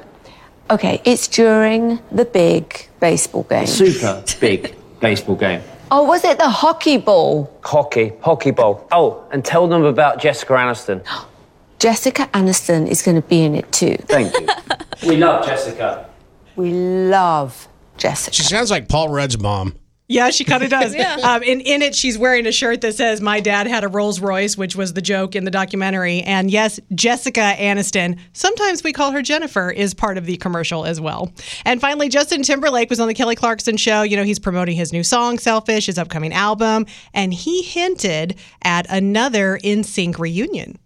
okay, 0.69 1.01
it's 1.05 1.27
during 1.27 1.99
the 2.11 2.23
big 2.25 2.87
baseball 2.99 3.43
game. 3.49 3.65
Super 3.65 4.23
big 4.39 4.75
baseball 4.99 5.35
game. 5.35 5.61
oh, 5.89 6.03
was 6.03 6.23
it 6.23 6.37
the 6.37 6.49
hockey 6.49 6.97
ball? 6.97 7.51
Hockey, 7.63 8.13
hockey 8.21 8.51
ball. 8.51 8.87
Oh, 8.91 9.23
and 9.31 9.43
tell 9.43 9.67
them 9.67 9.83
about 9.85 10.21
Jessica 10.21 10.53
Aniston. 10.53 11.03
Jessica 11.79 12.29
Aniston 12.33 12.87
is 12.87 13.01
going 13.01 13.19
to 13.19 13.27
be 13.27 13.41
in 13.43 13.55
it 13.55 13.69
too. 13.71 13.97
Thank 14.07 14.33
you. 14.39 14.47
we 15.09 15.17
love 15.17 15.45
Jessica. 15.47 16.07
We 16.55 16.71
love 16.71 17.67
Jessica. 17.97 18.35
She 18.35 18.43
sounds 18.43 18.69
like 18.69 18.87
Paul 18.87 19.09
Rudd's 19.09 19.39
mom. 19.39 19.73
Yeah, 20.07 20.29
she 20.31 20.43
kind 20.43 20.63
of 20.63 20.69
does. 20.69 20.93
um, 21.23 21.43
and 21.45 21.61
in 21.61 21.81
it, 21.81 21.95
she's 21.95 22.17
wearing 22.17 22.45
a 22.45 22.51
shirt 22.51 22.81
that 22.81 22.95
says, 22.95 23.21
My 23.21 23.39
dad 23.39 23.67
had 23.67 23.83
a 23.83 23.87
Rolls 23.87 24.19
Royce, 24.19 24.57
which 24.57 24.75
was 24.75 24.93
the 24.93 25.01
joke 25.01 25.35
in 25.35 25.45
the 25.45 25.51
documentary. 25.51 26.21
And 26.21 26.51
yes, 26.51 26.79
Jessica 26.93 27.55
Aniston, 27.57 28.19
sometimes 28.33 28.83
we 28.83 28.91
call 28.91 29.11
her 29.11 29.21
Jennifer, 29.21 29.71
is 29.71 29.93
part 29.93 30.17
of 30.17 30.25
the 30.25 30.37
commercial 30.37 30.85
as 30.85 30.99
well. 30.99 31.31
And 31.65 31.79
finally, 31.79 32.09
Justin 32.09 32.43
Timberlake 32.43 32.89
was 32.89 32.99
on 32.99 33.07
the 33.07 33.13
Kelly 33.13 33.35
Clarkson 33.35 33.77
show. 33.77 34.01
You 34.01 34.17
know, 34.17 34.23
he's 34.23 34.39
promoting 34.39 34.75
his 34.75 34.91
new 34.91 35.03
song, 35.03 35.39
Selfish, 35.39 35.85
his 35.85 35.97
upcoming 35.97 36.33
album. 36.33 36.85
And 37.13 37.33
he 37.33 37.63
hinted 37.63 38.35
at 38.63 38.85
another 38.89 39.57
NSYNC 39.63 40.19
reunion. 40.19 40.77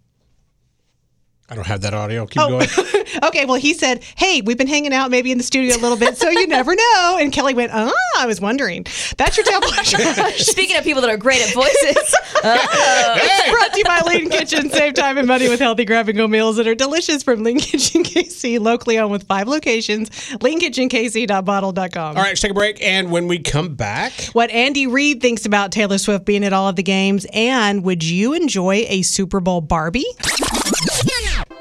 I 1.49 1.55
don't 1.55 1.65
have 1.67 1.79
that 1.81 1.93
audio. 1.93 2.25
Keep 2.25 2.41
Oh. 2.41 2.49
going. 2.49 2.67
okay, 3.23 3.45
well, 3.45 3.55
he 3.55 3.73
said, 3.73 4.03
Hey, 4.17 4.41
we've 4.41 4.57
been 4.57 4.67
hanging 4.67 4.93
out 4.93 5.09
maybe 5.09 5.31
in 5.31 5.37
the 5.37 5.45
studio 5.45 5.77
a 5.77 5.79
little 5.79 5.95
bit, 5.97 6.17
so 6.17 6.29
you 6.29 6.45
never 6.45 6.75
know. 6.75 7.17
And 7.21 7.31
Kelly 7.31 7.53
went, 7.53 7.71
Ah, 7.73 7.89
I 8.17 8.25
was 8.25 8.41
wondering. 8.41 8.85
That's 9.17 9.37
your 9.37 9.45
tabloid 9.45 9.73
trash. 9.85 10.39
Speaking 10.39 10.75
of 10.75 10.83
people 10.83 11.01
that 11.03 11.09
are 11.09 11.15
great 11.15 11.41
at 11.47 11.53
voices, 11.53 12.15
It's 12.43 13.49
brought 13.49 13.71
to 13.73 13.77
you 13.77 13.83
by 13.85 14.01
Lean 14.05 14.29
Kitchen. 14.29 14.69
Save 14.69 14.93
time 14.95 15.17
and 15.17 15.25
money 15.27 15.47
with 15.47 15.59
healthy 15.61 15.85
grab 15.85 16.09
and 16.09 16.17
go 16.17 16.27
meals 16.27 16.57
that 16.57 16.67
are 16.67 16.75
delicious 16.75 17.23
from 17.23 17.43
Lean 17.43 17.59
Kitchen 17.59 18.03
KC, 18.03 18.59
locally 18.59 18.99
owned 18.99 19.11
with 19.13 19.23
five 19.23 19.47
locations. 19.47 20.09
LeanKitchenKC.bottle.com. 20.09 22.07
All 22.17 22.21
right, 22.21 22.29
let's 22.29 22.41
take 22.41 22.51
a 22.51 22.53
break. 22.55 22.83
And 22.83 23.09
when 23.09 23.27
we 23.27 23.39
come 23.39 23.75
back, 23.75 24.11
What 24.33 24.49
Andy 24.51 24.85
Reid 24.87 25.21
thinks 25.21 25.45
about 25.45 25.71
Taylor 25.71 25.97
Swift 25.97 26.25
being 26.25 26.43
at 26.43 26.51
all 26.53 26.67
of 26.67 26.75
the 26.75 26.83
games, 26.83 27.25
and 27.33 27.83
would 27.83 28.03
you 28.03 28.33
enjoy 28.33 28.85
a 28.89 29.01
Super 29.03 29.39
Bowl 29.39 29.61
Barbie? 29.61 30.05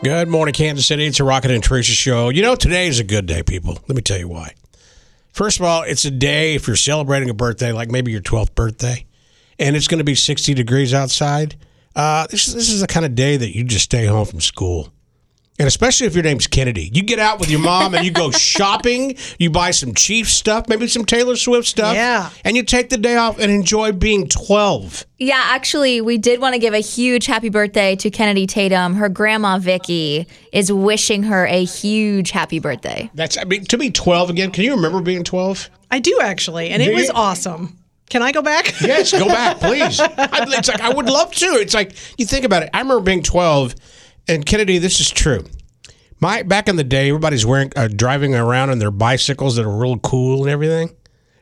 Good 0.06 0.28
morning, 0.28 0.52
Kansas 0.52 0.86
City. 0.86 1.04
It's 1.04 1.18
a 1.18 1.24
Rocket 1.24 1.50
and 1.50 1.64
Teresa 1.64 1.90
show. 1.90 2.28
You 2.28 2.40
know, 2.40 2.54
today 2.54 2.86
is 2.86 3.00
a 3.00 3.04
good 3.04 3.26
day, 3.26 3.42
people. 3.42 3.76
Let 3.88 3.96
me 3.96 4.02
tell 4.02 4.16
you 4.16 4.28
why. 4.28 4.54
First 5.32 5.58
of 5.58 5.66
all, 5.66 5.82
it's 5.82 6.04
a 6.04 6.12
day 6.12 6.54
if 6.54 6.68
you're 6.68 6.76
celebrating 6.76 7.28
a 7.28 7.34
birthday, 7.34 7.72
like 7.72 7.90
maybe 7.90 8.12
your 8.12 8.20
12th 8.20 8.54
birthday, 8.54 9.04
and 9.58 9.74
it's 9.74 9.88
going 9.88 9.98
to 9.98 10.04
be 10.04 10.14
60 10.14 10.54
degrees 10.54 10.94
outside. 10.94 11.56
Uh, 11.96 12.28
this, 12.28 12.46
this 12.46 12.70
is 12.70 12.82
the 12.82 12.86
kind 12.86 13.04
of 13.04 13.16
day 13.16 13.36
that 13.36 13.56
you 13.56 13.64
just 13.64 13.86
stay 13.86 14.06
home 14.06 14.26
from 14.26 14.40
school. 14.40 14.92
And 15.58 15.66
especially 15.66 16.06
if 16.06 16.14
your 16.14 16.22
name's 16.22 16.46
Kennedy. 16.46 16.90
You 16.92 17.02
get 17.02 17.18
out 17.18 17.40
with 17.40 17.50
your 17.50 17.60
mom 17.60 17.94
and 17.94 18.04
you 18.04 18.10
go 18.10 18.30
shopping, 18.60 19.16
you 19.38 19.48
buy 19.50 19.70
some 19.70 19.94
Chiefs 19.94 20.32
stuff, 20.32 20.68
maybe 20.68 20.86
some 20.86 21.04
Taylor 21.06 21.34
Swift 21.36 21.66
stuff. 21.66 21.94
Yeah. 21.94 22.28
And 22.44 22.56
you 22.56 22.62
take 22.62 22.90
the 22.90 22.98
day 22.98 23.16
off 23.16 23.38
and 23.38 23.50
enjoy 23.50 23.92
being 23.92 24.28
12. 24.28 25.06
yeah, 25.18 25.40
actually, 25.46 26.02
we 26.02 26.18
did 26.18 26.40
want 26.40 26.52
to 26.54 26.58
give 26.58 26.74
a 26.74 26.80
huge 26.80 27.24
happy 27.24 27.48
birthday 27.48 27.96
to 27.96 28.10
Kennedy 28.10 28.46
Tatum. 28.46 28.94
Her 28.96 29.08
grandma 29.08 29.58
Vicky 29.58 30.26
is 30.52 30.70
wishing 30.70 31.22
her 31.22 31.46
a 31.46 31.64
huge 31.64 32.32
happy 32.32 32.58
birthday. 32.58 33.10
That's, 33.14 33.38
I 33.38 33.44
mean, 33.44 33.64
to 33.64 33.78
be 33.78 33.90
12 33.90 34.28
again, 34.28 34.50
can 34.50 34.62
you 34.64 34.74
remember 34.74 35.00
being 35.00 35.24
12? 35.24 35.70
I 35.90 36.00
do 36.00 36.18
actually, 36.22 36.68
and 36.68 36.82
Do 36.82 36.90
it 36.90 36.94
was 36.94 37.04
you? 37.06 37.12
awesome. 37.14 37.78
Can 38.10 38.20
I 38.22 38.30
go 38.30 38.42
back? 38.42 38.74
Yes, 38.82 39.10
go 39.10 39.26
back, 39.26 39.58
please. 39.58 39.98
I, 40.00 40.08
it's 40.18 40.68
like 40.68 40.80
I 40.82 40.92
would 40.92 41.06
love 41.06 41.32
to. 41.36 41.46
It's 41.46 41.74
like 41.74 41.92
you 42.18 42.26
think 42.26 42.44
about 42.44 42.62
it. 42.62 42.70
I 42.74 42.78
remember 42.80 43.02
being 43.02 43.22
twelve, 43.22 43.74
and 44.28 44.44
Kennedy. 44.44 44.78
This 44.78 45.00
is 45.00 45.10
true. 45.10 45.44
My 46.20 46.42
back 46.42 46.68
in 46.68 46.76
the 46.76 46.84
day, 46.84 47.08
everybody's 47.08 47.44
wearing 47.44 47.72
uh, 47.76 47.88
driving 47.88 48.34
around 48.34 48.70
on 48.70 48.78
their 48.78 48.90
bicycles 48.90 49.56
that 49.56 49.64
are 49.66 49.76
real 49.76 49.98
cool 49.98 50.42
and 50.42 50.50
everything. 50.50 50.94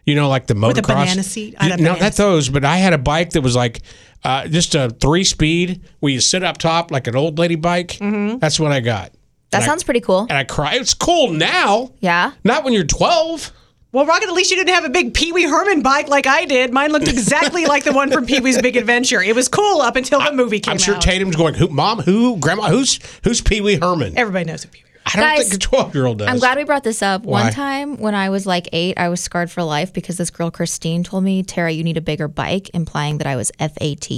You 0.05 0.15
know, 0.17 0.29
like 0.29 0.47
the 0.47 0.55
motocross. 0.55 0.67
With 0.69 0.79
a 0.79 0.83
banana 0.83 1.23
seat? 1.23 1.55
I 1.59 1.77
no, 1.77 1.95
not 1.97 2.13
those. 2.15 2.49
But 2.49 2.65
I 2.65 2.77
had 2.79 2.93
a 2.93 2.99
bike 2.99 3.31
that 3.31 3.41
was 3.41 3.57
like 3.57 3.81
uh, 4.25 4.49
just 4.49 4.75
a 4.75 4.91
three 5.01 5.25
speed 5.25 5.83
where 6.01 6.13
you 6.13 6.21
sit 6.21 6.43
up 6.43 6.59
top 6.59 6.91
like 6.91 7.07
an 7.07 7.17
old 7.17 7.39
lady 7.39 7.55
bike. 7.57 7.93
Mm-hmm. 7.93 8.39
That's 8.39 8.61
what 8.61 8.71
I 8.73 8.81
got. 8.81 9.13
That 9.51 9.59
And 9.59 9.63
I- 9.63 9.67
sounds 9.67 9.83
pretty 9.85 10.01
cool. 10.01 10.21
And 10.29 10.33
I 10.33 10.45
cry. 10.45 10.75
It's 10.75 10.93
cool 10.93 11.33
now. 11.33 11.93
Yeah. 12.01 12.33
Not 12.43 12.65
when 12.65 12.73
you're 12.75 12.85
12. 12.85 13.53
Well, 13.95 14.07
Rocket, 14.07 14.27
at 14.27 14.35
least 14.35 14.51
you 14.51 14.57
didn't 14.57 14.75
have 14.75 14.85
a 14.85 14.89
big 14.89 15.15
Pee 15.15 15.31
Wee 15.31 15.45
Herman 15.45 15.81
bike 15.81 16.09
like 16.09 16.27
I 16.27 16.47
did. 16.47 16.73
Mine 16.73 16.91
looked 16.91 17.07
exactly 17.07 17.65
like 17.65 17.85
the 17.85 17.93
one 17.93 18.11
from 18.11 18.27
Pee 18.27 18.41
Wee's 18.41 18.61
Big 18.61 18.77
Adventure. 18.77 19.23
It 19.23 19.37
was 19.37 19.47
cool 19.47 19.81
up 19.81 19.95
until 19.95 20.21
the 20.21 20.33
movie 20.33 20.59
came 20.59 20.73
out. 20.73 20.75
I'm 20.75 20.79
sure 20.81 20.97
out. 20.97 21.01
Tatum's 21.01 21.37
going, 21.37 21.55
who, 21.55 21.69
Mom, 21.69 22.01
who, 22.01 22.37
Grandma, 22.39 22.71
who's 22.71 22.99
who's 23.23 23.41
Pee 23.41 23.61
Wee 23.61 23.77
Herman? 23.77 24.19
Everybody 24.19 24.47
knows 24.47 24.65
who 24.65 24.71
Pee 24.71 24.83
Wee. 24.83 24.84
I 25.07 25.17
don't 25.17 25.37
Guys, 25.37 25.49
think 25.51 25.55
a 25.55 25.67
12 25.67 25.95
year 25.95 26.07
old 26.07 26.19
does. 26.19 26.29
I'm 26.29 26.39
glad 26.39 26.57
we 26.57 26.65
brought 26.65 26.83
this 26.83 27.03
up. 27.03 27.25
Why? 27.25 27.43
One 27.45 27.53
time 27.53 27.97
when 27.99 28.15
I 28.15 28.31
was 28.31 28.47
like 28.47 28.69
eight, 28.73 28.99
I 28.99 29.09
was 29.11 29.21
scarred 29.21 29.51
for 29.51 29.63
life 29.63 29.93
because 29.93 30.17
this 30.17 30.31
girl, 30.31 30.51
Christine, 30.51 31.05
told 31.05 31.25
me, 31.25 31.43
Tara, 31.43 31.71
you 31.71 31.85
need 31.85 31.97
a 31.99 32.01
bigger 32.01 32.27
bike, 32.27 32.71
implying 32.73 33.19
that 33.19 33.27
I 33.27 33.37
was 33.37 33.53
FAT. 33.59 34.11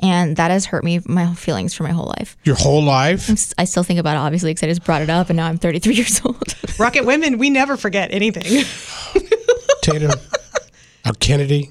And 0.00 0.36
that 0.36 0.50
has 0.50 0.64
hurt 0.66 0.84
me, 0.84 1.00
my 1.06 1.34
feelings 1.34 1.74
for 1.74 1.82
my 1.82 1.90
whole 1.90 2.12
life. 2.18 2.36
Your 2.44 2.56
whole 2.56 2.82
life? 2.82 3.28
I 3.58 3.64
still 3.64 3.82
think 3.82 4.00
about 4.00 4.16
it, 4.16 4.20
obviously, 4.20 4.50
because 4.50 4.62
I 4.64 4.68
just 4.68 4.84
brought 4.84 5.02
it 5.02 5.10
up 5.10 5.28
and 5.28 5.36
now 5.36 5.46
I'm 5.46 5.58
33 5.58 5.94
years 5.96 6.20
old. 6.24 6.54
Rocket 6.78 7.04
women, 7.04 7.36
we 7.38 7.50
never 7.50 7.76
forget 7.76 8.12
anything. 8.12 8.64
Tatum. 9.82 10.12
or 11.06 11.12
Kennedy. 11.20 11.70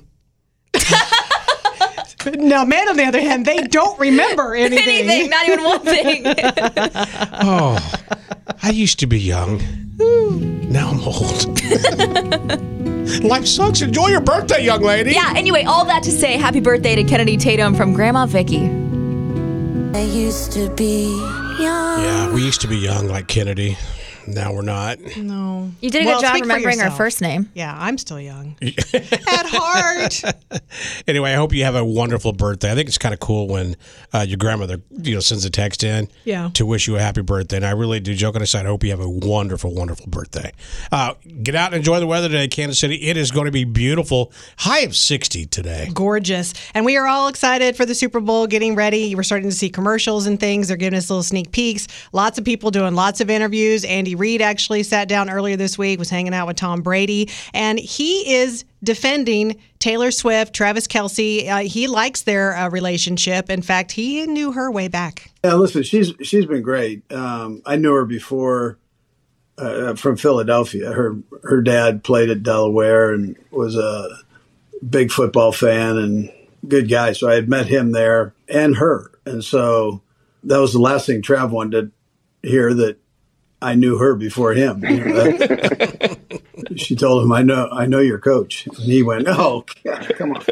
now, 2.26 2.66
men, 2.66 2.88
on 2.90 2.98
the 2.98 3.06
other 3.06 3.22
hand, 3.22 3.46
they 3.46 3.58
don't 3.64 4.00
remember 4.00 4.54
anything. 4.68 5.10
Anything, 5.10 5.30
not 5.30 5.48
even 5.48 5.64
one 5.64 5.80
thing. 5.82 6.26
Oh, 7.44 7.78
I 8.62 8.70
used 8.70 9.00
to 9.00 9.08
be 9.08 9.20
young. 9.20 9.62
Now 10.72 10.90
I'm 10.92 11.00
old. 11.02 11.62
Life 13.24 13.48
sucks. 13.48 13.82
Enjoy 13.82 14.08
your 14.08 14.22
birthday, 14.22 14.64
young 14.64 14.82
lady. 14.82 15.12
yeah, 15.14 15.34
anyway, 15.36 15.64
all 15.64 15.86
that 15.86 16.04
to 16.04 16.12
say, 16.12 16.38
happy 16.38 16.60
birthday 16.60 16.96
to 16.96 17.04
Kennedy 17.04 17.38
Tatum 17.38 17.74
from 17.76 17.94
Grandma 17.94 18.26
Vicky. 18.26 18.70
I 19.98 20.02
used 20.04 20.52
to 20.54 20.70
be 20.76 21.06
young. 21.60 22.02
Yeah, 22.04 22.34
we 22.34 22.44
used 22.44 22.62
to 22.62 22.68
be 22.68 22.78
young 22.78 23.08
like 23.08 23.28
Kennedy. 23.28 23.78
Now 24.28 24.54
we're 24.54 24.62
not. 24.62 25.00
No. 25.18 25.72
You 25.82 25.90
did 25.90 26.04
a 26.04 26.06
Well, 26.06 26.22
good 26.22 26.28
job 26.28 26.42
remembering 26.42 26.80
her 26.80 26.92
first 26.92 27.22
name. 27.22 27.50
Yeah, 27.54 27.76
I'm 27.78 27.98
still 27.98 28.20
young. 28.20 28.56
At 28.62 29.46
heart. 29.48 30.22
Anyway, 31.08 31.32
I 31.32 31.36
hope 31.36 31.54
you 31.54 31.64
have 31.64 31.76
a 31.76 31.84
wonderful 31.84 32.34
birthday. 32.34 32.72
I 32.72 32.76
think 32.76 32.88
it's 32.88 32.98
kind 32.98 33.14
of 33.14 33.20
cool 33.20 33.48
when 33.48 33.76
uh, 34.14 34.26
your 34.28 34.38
grandmother, 34.38 34.82
you 35.02 35.14
know, 35.16 35.20
sends 35.20 35.44
a 35.46 35.50
text 35.50 35.84
in 35.84 36.08
Yeah. 36.24 36.50
to 36.54 36.66
wish 36.66 36.88
you 36.88 36.98
a 36.98 37.00
happy 37.00 37.22
birthday. 37.22 37.58
And 37.58 37.66
I 37.66 37.72
really 37.72 38.00
do. 38.00 38.14
Joking 38.16 38.42
aside, 38.42 38.66
I 38.66 38.70
hope 38.70 38.84
you 38.84 38.92
have 38.92 39.00
a 39.00 39.10
wonderful, 39.10 39.74
wonderful 39.74 40.06
birthday. 40.08 40.52
Uh, 40.92 41.14
get 41.44 41.56
out 41.56 41.68
and 41.68 41.76
enjoy 41.78 42.00
the 42.00 42.08
weather 42.08 42.28
today, 42.28 42.48
Kansas 42.48 42.80
City. 42.80 42.96
It 42.96 43.18
is 43.18 43.32
going 43.32 43.46
to 43.46 43.52
be 43.52 43.64
beautiful. 43.64 44.32
High 44.58 44.82
of 44.82 44.96
60 44.96 45.46
today. 45.48 45.90
Gorgeous. 45.94 46.54
And 46.74 46.86
we 46.86 46.98
are 46.98 47.08
all 47.08 47.28
excited 47.28 47.76
for 47.76 47.86
the 47.86 47.96
Super 47.96 48.20
Bowl, 48.20 48.48
getting 48.48 48.76
ready. 48.76 49.16
We're 49.16 49.24
starting 49.24 49.50
to 49.50 49.56
see 49.56 49.70
commercials 49.70 50.28
and 50.28 50.40
things. 50.40 50.68
They're 50.68 50.78
giving 50.78 50.98
us 50.98 51.10
little 51.10 51.24
sneak 51.24 51.52
peeks. 51.52 51.88
Lots 52.14 52.38
of 52.38 52.46
people 52.46 52.72
doing 52.72 52.94
lots 52.96 53.22
of 53.22 53.30
interviews. 53.30 53.84
Andy 53.86 54.11
Reid 54.16 54.42
actually 54.42 54.84
sat 54.84 55.08
down 55.08 55.30
earlier 55.30 55.56
this 55.56 55.78
week, 55.78 56.00
was 56.00 56.10
hanging 56.10 56.34
out 56.34 56.48
with 56.48 56.58
Tom 56.58 56.82
Brady, 56.82 57.30
and 57.54 57.80
he 57.80 58.36
is 58.36 58.66
defending 58.84 59.60
Taylor 59.80 60.12
Swift, 60.12 60.54
Travis 60.54 60.88
Kelce. 60.88 61.48
Uh, 61.48 61.58
he 61.60 61.88
likes 61.88 62.24
their 62.24 62.56
uh, 62.56 62.70
relationship. 62.70 63.50
In 63.50 63.62
fact, 63.62 63.92
he 63.92 64.26
knew 64.28 64.52
her 64.52 64.72
way 64.72 64.88
back. 64.88 65.32
Yeah, 65.44 65.56
listen, 65.56 65.84
she's 65.84 66.14
she's 66.22 66.46
been 66.46 66.62
great. 66.62 67.10
Um, 67.12 67.62
I 67.66 67.76
knew 67.76 67.94
her 67.94 68.06
before 68.06 68.78
uh, 69.58 69.96
from 69.96 70.18
Philadelphia. 70.18 70.92
Her 70.92 71.18
her 71.44 71.62
dad 71.62 72.04
played 72.04 72.30
at 72.30 72.44
Delaware 72.44 73.14
and 73.14 73.36
was 73.52 73.76
a 73.76 74.08
big 74.88 75.12
football 75.12 75.52
fan 75.52 75.98
and 75.98 76.32
good 76.68 76.90
guy. 76.90 77.14
So 77.14 77.30
I 77.30 77.36
had 77.36 77.50
met 77.50 77.68
him 77.68 77.92
there 77.92 78.34
and 78.48 78.76
her, 78.78 79.12
and 79.26 79.44
so 79.44 80.02
that 80.44 80.58
was 80.58 80.74
the 80.74 80.80
last 80.80 81.06
thing 81.06 81.22
Trav 81.22 81.52
wanted 81.52 81.92
to 82.42 82.50
hear 82.50 82.74
that 82.74 82.98
I 83.62 83.76
knew 83.76 83.98
her 83.98 84.16
before 84.16 84.54
him. 84.54 84.84
You 84.84 85.06
know, 85.06 85.38
she 86.76 86.96
told 86.96 87.24
him, 87.24 87.32
"I 87.32 87.44
know, 87.44 87.70
I 87.72 87.86
know 87.86 88.00
your 88.00 88.20
coach," 88.20 88.66
and 88.66 88.76
he 88.78 89.04
went, 89.04 89.28
"Oh, 89.28 89.66
God, 89.84 90.14
come 90.16 90.32
on." 90.34 90.44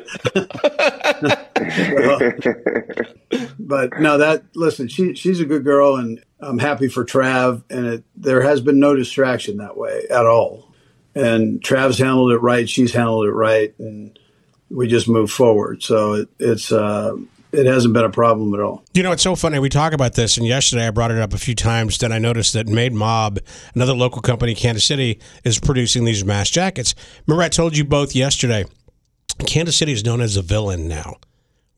but 3.59 3.99
no, 3.99 4.17
that 4.17 4.43
listen, 4.55 4.87
she 4.87 5.15
she's 5.15 5.39
a 5.39 5.45
good 5.45 5.63
girl, 5.63 5.95
and 5.95 6.23
I'm 6.39 6.59
happy 6.59 6.87
for 6.87 7.03
Trav. 7.03 7.63
And 7.69 7.85
it, 7.85 8.03
there 8.15 8.41
has 8.41 8.61
been 8.61 8.79
no 8.79 8.95
distraction 8.95 9.57
that 9.57 9.77
way 9.77 10.03
at 10.09 10.25
all. 10.25 10.73
And 11.15 11.61
Trav's 11.61 11.97
handled 11.97 12.31
it 12.31 12.37
right. 12.37 12.69
She's 12.69 12.93
handled 12.93 13.25
it 13.25 13.31
right, 13.31 13.73
and 13.79 14.17
we 14.69 14.87
just 14.87 15.07
move 15.07 15.31
forward. 15.31 15.81
So 15.81 16.13
it, 16.13 16.29
it's 16.37 16.71
uh, 16.71 17.15
it 17.51 17.65
hasn't 17.65 17.93
been 17.93 18.05
a 18.05 18.09
problem 18.09 18.53
at 18.53 18.59
all. 18.59 18.83
You 18.93 19.03
know, 19.03 19.11
it's 19.11 19.23
so 19.23 19.35
funny. 19.35 19.59
We 19.59 19.69
talk 19.69 19.93
about 19.93 20.13
this, 20.15 20.37
and 20.37 20.45
yesterday 20.45 20.87
I 20.87 20.91
brought 20.91 21.11
it 21.11 21.17
up 21.17 21.33
a 21.33 21.37
few 21.37 21.55
times. 21.55 21.97
Then 21.97 22.11
I 22.11 22.19
noticed 22.19 22.53
that 22.53 22.67
Made 22.67 22.93
Mobb, 22.93 23.39
another 23.75 23.93
local 23.93 24.21
company, 24.21 24.51
in 24.51 24.57
Kansas 24.57 24.85
City, 24.85 25.19
is 25.43 25.59
producing 25.59 26.05
these 26.05 26.23
mass 26.23 26.49
jackets. 26.49 26.93
Remember, 27.27 27.43
I 27.43 27.49
told 27.49 27.75
you 27.77 27.83
both 27.85 28.15
yesterday. 28.15 28.65
Kansas 29.47 29.77
City 29.77 29.93
is 29.93 30.03
known 30.03 30.21
as 30.21 30.35
the 30.35 30.41
villain 30.41 30.87
now. 30.87 31.15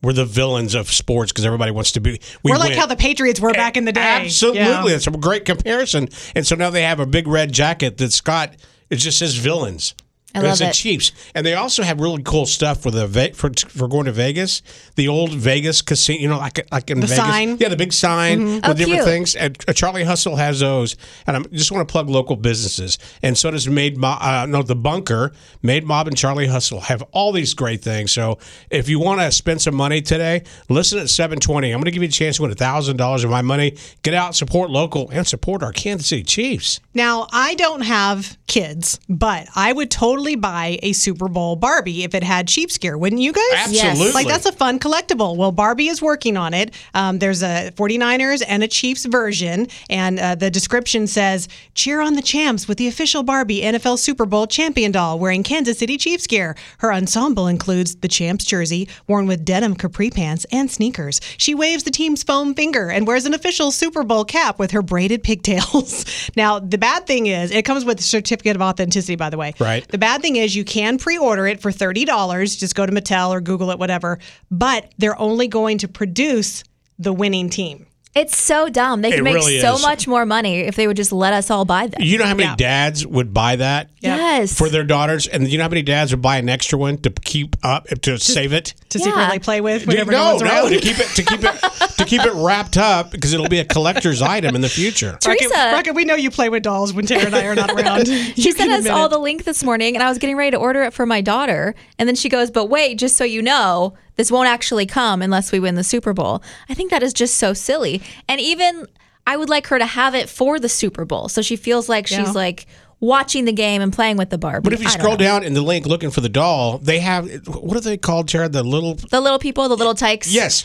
We're 0.02 0.12
the 0.12 0.24
villains 0.24 0.74
of 0.74 0.90
sports 0.90 1.30
because 1.30 1.46
everybody 1.46 1.70
wants 1.70 1.92
to 1.92 2.00
be. 2.00 2.12
We 2.12 2.18
We 2.42 2.52
are 2.52 2.58
like 2.58 2.70
win. 2.70 2.78
how 2.78 2.86
the 2.86 2.96
Patriots 2.96 3.38
were 3.40 3.52
back 3.52 3.76
in 3.76 3.84
the 3.84 3.92
day. 3.92 4.00
Absolutely, 4.24 4.60
Yeah. 4.60 4.82
that's 4.88 5.06
a 5.06 5.12
great 5.12 5.44
comparison. 5.44 6.08
And 6.34 6.44
so 6.44 6.56
now 6.56 6.70
they 6.70 6.82
have 6.82 6.98
a 6.98 7.06
big 7.06 7.28
red 7.28 7.52
jacket 7.52 7.98
that's 7.98 8.20
got 8.20 8.52
it 8.90 8.96
just 8.96 9.18
says 9.20 9.36
villains. 9.36 9.94
I 10.34 10.40
love 10.40 10.50
it's 10.50 10.58
the 10.60 10.68
it. 10.68 10.74
Chiefs, 10.74 11.12
and 11.34 11.44
they 11.46 11.54
also 11.54 11.82
have 11.82 12.00
really 12.00 12.22
cool 12.22 12.46
stuff 12.46 12.82
for 12.82 12.90
the 12.90 13.06
for 13.34 13.50
for 13.68 13.88
going 13.88 14.06
to 14.06 14.12
Vegas. 14.12 14.62
The 14.96 15.08
old 15.08 15.30
Vegas 15.32 15.82
casino, 15.82 16.20
you 16.20 16.28
know, 16.28 16.38
like 16.38 16.66
like 16.72 16.90
in 16.90 17.00
The 17.00 17.06
Vegas, 17.06 17.24
sign. 17.24 17.56
yeah, 17.58 17.68
the 17.68 17.76
big 17.76 17.92
sign 17.92 18.44
with 18.44 18.64
Oh, 18.64 18.72
different 18.74 18.86
cute. 18.94 19.04
things. 19.04 19.34
And 19.34 19.64
uh, 19.68 19.72
Charlie 19.72 20.04
Hustle 20.04 20.36
has 20.36 20.60
those, 20.60 20.96
and 21.26 21.36
I 21.36 21.40
just 21.52 21.72
want 21.72 21.86
to 21.86 21.92
plug 21.92 22.08
local 22.08 22.36
businesses. 22.36 22.98
And 23.22 23.36
so 23.36 23.50
does 23.50 23.68
Made 23.68 23.96
Mobb. 23.96 24.18
Uh, 24.20 24.46
no, 24.46 24.62
the 24.62 24.76
Bunker, 24.76 25.32
Made 25.62 25.84
Mobb, 25.84 26.06
and 26.06 26.16
Charlie 26.16 26.46
Hustle 26.46 26.80
have 26.80 27.02
all 27.12 27.32
these 27.32 27.54
great 27.54 27.82
things. 27.82 28.12
So 28.12 28.38
if 28.70 28.88
you 28.88 28.98
want 29.00 29.20
to 29.20 29.30
spend 29.32 29.60
some 29.62 29.74
money 29.74 30.00
today, 30.02 30.42
listen 30.68 30.98
at 30.98 31.10
seven 31.10 31.40
twenty. 31.40 31.70
I'm 31.72 31.78
going 31.78 31.86
to 31.86 31.90
give 31.90 32.02
you 32.02 32.08
a 32.08 32.12
chance 32.12 32.36
to 32.36 32.42
win 32.42 32.54
thousand 32.54 32.96
dollars 32.96 33.24
of 33.24 33.30
my 33.30 33.42
money. 33.42 33.76
Get 34.02 34.14
out, 34.14 34.34
support 34.34 34.70
local, 34.70 35.10
and 35.10 35.26
support 35.26 35.62
our 35.62 35.72
Kansas 35.72 36.06
City 36.06 36.22
Chiefs. 36.22 36.80
Now, 36.94 37.26
I 37.32 37.54
don't 37.54 37.80
have 37.82 38.36
kids, 38.46 39.00
but 39.08 39.48
I 39.56 39.72
would 39.72 39.90
totally 39.90 40.21
buy 40.22 40.78
a 40.82 40.92
Super 40.92 41.28
Bowl 41.28 41.56
Barbie 41.56 42.04
if 42.04 42.14
it 42.14 42.22
had 42.22 42.48
Chiefs 42.48 42.78
gear, 42.78 42.96
wouldn't 42.96 43.20
you 43.20 43.32
guys? 43.32 43.42
Absolutely. 43.54 44.12
Like, 44.12 44.28
that's 44.28 44.46
a 44.46 44.52
fun 44.52 44.78
collectible. 44.78 45.36
Well, 45.36 45.52
Barbie 45.52 45.88
is 45.88 46.00
working 46.00 46.36
on 46.36 46.54
it. 46.54 46.74
Um, 46.94 47.18
there's 47.18 47.42
a 47.42 47.72
49ers 47.76 48.42
and 48.46 48.62
a 48.62 48.68
Chiefs 48.68 49.04
version, 49.04 49.68
and 49.90 50.18
uh, 50.18 50.34
the 50.34 50.50
description 50.50 51.06
says, 51.06 51.48
Cheer 51.74 52.00
on 52.00 52.14
the 52.14 52.22
champs 52.22 52.68
with 52.68 52.78
the 52.78 52.88
official 52.88 53.22
Barbie 53.22 53.62
NFL 53.62 53.98
Super 53.98 54.26
Bowl 54.26 54.46
champion 54.46 54.92
doll 54.92 55.18
wearing 55.18 55.42
Kansas 55.42 55.78
City 55.78 55.96
Chiefs 55.96 56.26
gear. 56.26 56.56
Her 56.78 56.92
ensemble 56.92 57.46
includes 57.46 57.96
the 57.96 58.08
champs 58.08 58.44
jersey, 58.44 58.88
worn 59.06 59.26
with 59.26 59.44
denim 59.44 59.74
capri 59.74 60.10
pants 60.10 60.46
and 60.52 60.70
sneakers. 60.70 61.20
She 61.36 61.54
waves 61.54 61.84
the 61.84 61.90
team's 61.90 62.22
foam 62.22 62.54
finger 62.54 62.90
and 62.90 63.06
wears 63.06 63.24
an 63.24 63.34
official 63.34 63.70
Super 63.70 64.04
Bowl 64.04 64.24
cap 64.24 64.58
with 64.58 64.70
her 64.72 64.82
braided 64.82 65.22
pigtails. 65.22 66.30
now, 66.36 66.58
the 66.58 66.78
bad 66.78 67.06
thing 67.06 67.26
is, 67.26 67.50
it 67.50 67.64
comes 67.64 67.84
with 67.84 68.00
a 68.00 68.02
certificate 68.02 68.56
of 68.56 68.62
authenticity, 68.62 69.16
by 69.16 69.30
the 69.30 69.38
way. 69.38 69.54
Right. 69.58 69.86
The 69.88 69.98
bad 69.98 70.11
thing 70.20 70.36
is, 70.36 70.54
you 70.54 70.64
can 70.64 70.98
pre 70.98 71.16
order 71.16 71.46
it 71.46 71.60
for 71.60 71.70
$30. 71.70 72.58
Just 72.58 72.74
go 72.74 72.84
to 72.84 72.92
Mattel 72.92 73.30
or 73.30 73.40
Google 73.40 73.70
it, 73.70 73.78
whatever. 73.78 74.18
But 74.50 74.92
they're 74.98 75.18
only 75.18 75.48
going 75.48 75.78
to 75.78 75.88
produce 75.88 76.64
the 76.98 77.12
winning 77.12 77.48
team. 77.48 77.86
It's 78.14 78.36
so 78.36 78.68
dumb. 78.68 79.00
They 79.00 79.10
could 79.12 79.24
make 79.24 79.34
really 79.34 79.58
so 79.60 79.76
is. 79.76 79.82
much 79.82 80.06
more 80.06 80.26
money 80.26 80.60
if 80.60 80.76
they 80.76 80.86
would 80.86 80.98
just 80.98 81.12
let 81.12 81.32
us 81.32 81.50
all 81.50 81.64
buy 81.64 81.86
them. 81.86 82.02
You 82.02 82.18
know 82.18 82.26
how 82.26 82.34
many 82.34 82.50
Yeah. 82.50 82.56
dads 82.56 83.06
would 83.06 83.32
buy 83.32 83.56
that? 83.56 83.88
Yes. 84.00 84.52
For 84.52 84.68
their 84.68 84.84
daughters, 84.84 85.26
and 85.26 85.48
you 85.48 85.56
know 85.56 85.64
how 85.64 85.70
many 85.70 85.80
dads 85.80 86.10
would 86.10 86.20
buy 86.20 86.36
an 86.36 86.48
extra 86.50 86.78
one 86.78 86.98
to 86.98 87.10
keep 87.10 87.56
up 87.62 87.86
to 88.02 88.18
save 88.18 88.52
it? 88.52 88.74
To 88.90 88.98
Yeah. 88.98 89.04
secretly 89.06 89.38
play 89.38 89.60
with 89.62 89.86
whenever 89.86 90.10
no, 90.12 90.18
no, 90.18 90.30
one's 90.32 90.42
no, 90.42 90.48
around. 90.50 90.70
to 90.72 90.80
keep 90.80 90.98
it 90.98 91.08
to 91.14 91.22
keep 91.22 91.42
it 91.42 91.54
to 91.96 92.04
keep 92.04 92.20
it 92.22 92.32
wrapped 92.34 92.76
up 92.76 93.12
because 93.12 93.32
it'll 93.32 93.48
be 93.48 93.60
a 93.60 93.64
collector's 93.64 94.20
item 94.20 94.54
in 94.54 94.60
the 94.60 94.68
future. 94.68 95.16
Teresa- 95.20 95.72
Rocket, 95.72 95.94
we 95.94 96.04
know 96.04 96.14
you 96.14 96.30
play 96.30 96.50
with 96.50 96.64
dolls 96.64 96.92
when 96.92 97.06
Tara 97.06 97.24
and 97.26 97.34
I 97.34 97.44
are 97.46 97.54
not 97.54 97.70
around. 97.80 98.06
She 98.08 98.32
You 98.36 98.52
sent 98.52 98.72
us 98.72 98.86
all 98.88 99.06
it. 99.06 99.10
the 99.10 99.18
link 99.18 99.44
this 99.44 99.64
morning, 99.64 99.94
and 99.96 100.02
I 100.02 100.08
was 100.10 100.18
getting 100.18 100.36
ready 100.36 100.50
to 100.50 100.58
order 100.58 100.82
it 100.82 100.92
for 100.92 101.06
my 101.06 101.22
daughter. 101.22 101.74
And 101.98 102.06
then 102.06 102.16
she 102.16 102.28
goes, 102.28 102.50
But 102.50 102.66
wait, 102.66 102.98
just 102.98 103.16
so 103.16 103.24
you 103.24 103.40
know, 103.40 103.94
this 104.16 104.30
won't 104.30 104.48
actually 104.48 104.86
come 104.86 105.22
unless 105.22 105.52
we 105.52 105.60
win 105.60 105.74
the 105.74 105.84
Super 105.84 106.12
Bowl. 106.12 106.42
I 106.68 106.74
think 106.74 106.90
that 106.90 107.02
is 107.02 107.12
just 107.12 107.36
so 107.36 107.52
silly. 107.54 108.02
And 108.28 108.40
even 108.40 108.86
I 109.26 109.36
would 109.36 109.48
like 109.48 109.66
her 109.68 109.78
to 109.78 109.86
have 109.86 110.14
it 110.14 110.28
for 110.28 110.58
the 110.58 110.68
Super 110.68 111.04
Bowl. 111.04 111.28
So 111.28 111.42
she 111.42 111.56
feels 111.56 111.88
like 111.88 112.10
Yeah. 112.10 112.24
she's 112.24 112.34
like 112.34 112.66
watching 113.00 113.44
the 113.46 113.52
game 113.52 113.82
and 113.82 113.92
playing 113.92 114.16
with 114.16 114.30
the 114.30 114.38
Barbie. 114.38 114.64
But 114.64 114.72
if 114.74 114.80
you 114.80 114.88
I 114.88 114.90
scroll 114.90 115.12
know. 115.12 115.16
down 115.18 115.42
in 115.44 115.54
the 115.54 115.62
link 115.62 115.86
looking 115.86 116.10
for 116.10 116.20
the 116.20 116.28
doll, 116.28 116.78
they 116.78 117.00
have 117.00 117.28
what 117.48 117.76
are 117.76 117.80
they 117.80 117.96
called, 117.96 118.28
Jared? 118.28 118.52
The 118.52 118.62
little 118.62 118.94
the 118.94 119.20
little 119.20 119.38
people, 119.38 119.68
the 119.68 119.76
little 119.76 119.94
tykes. 119.94 120.32
yes, 120.32 120.64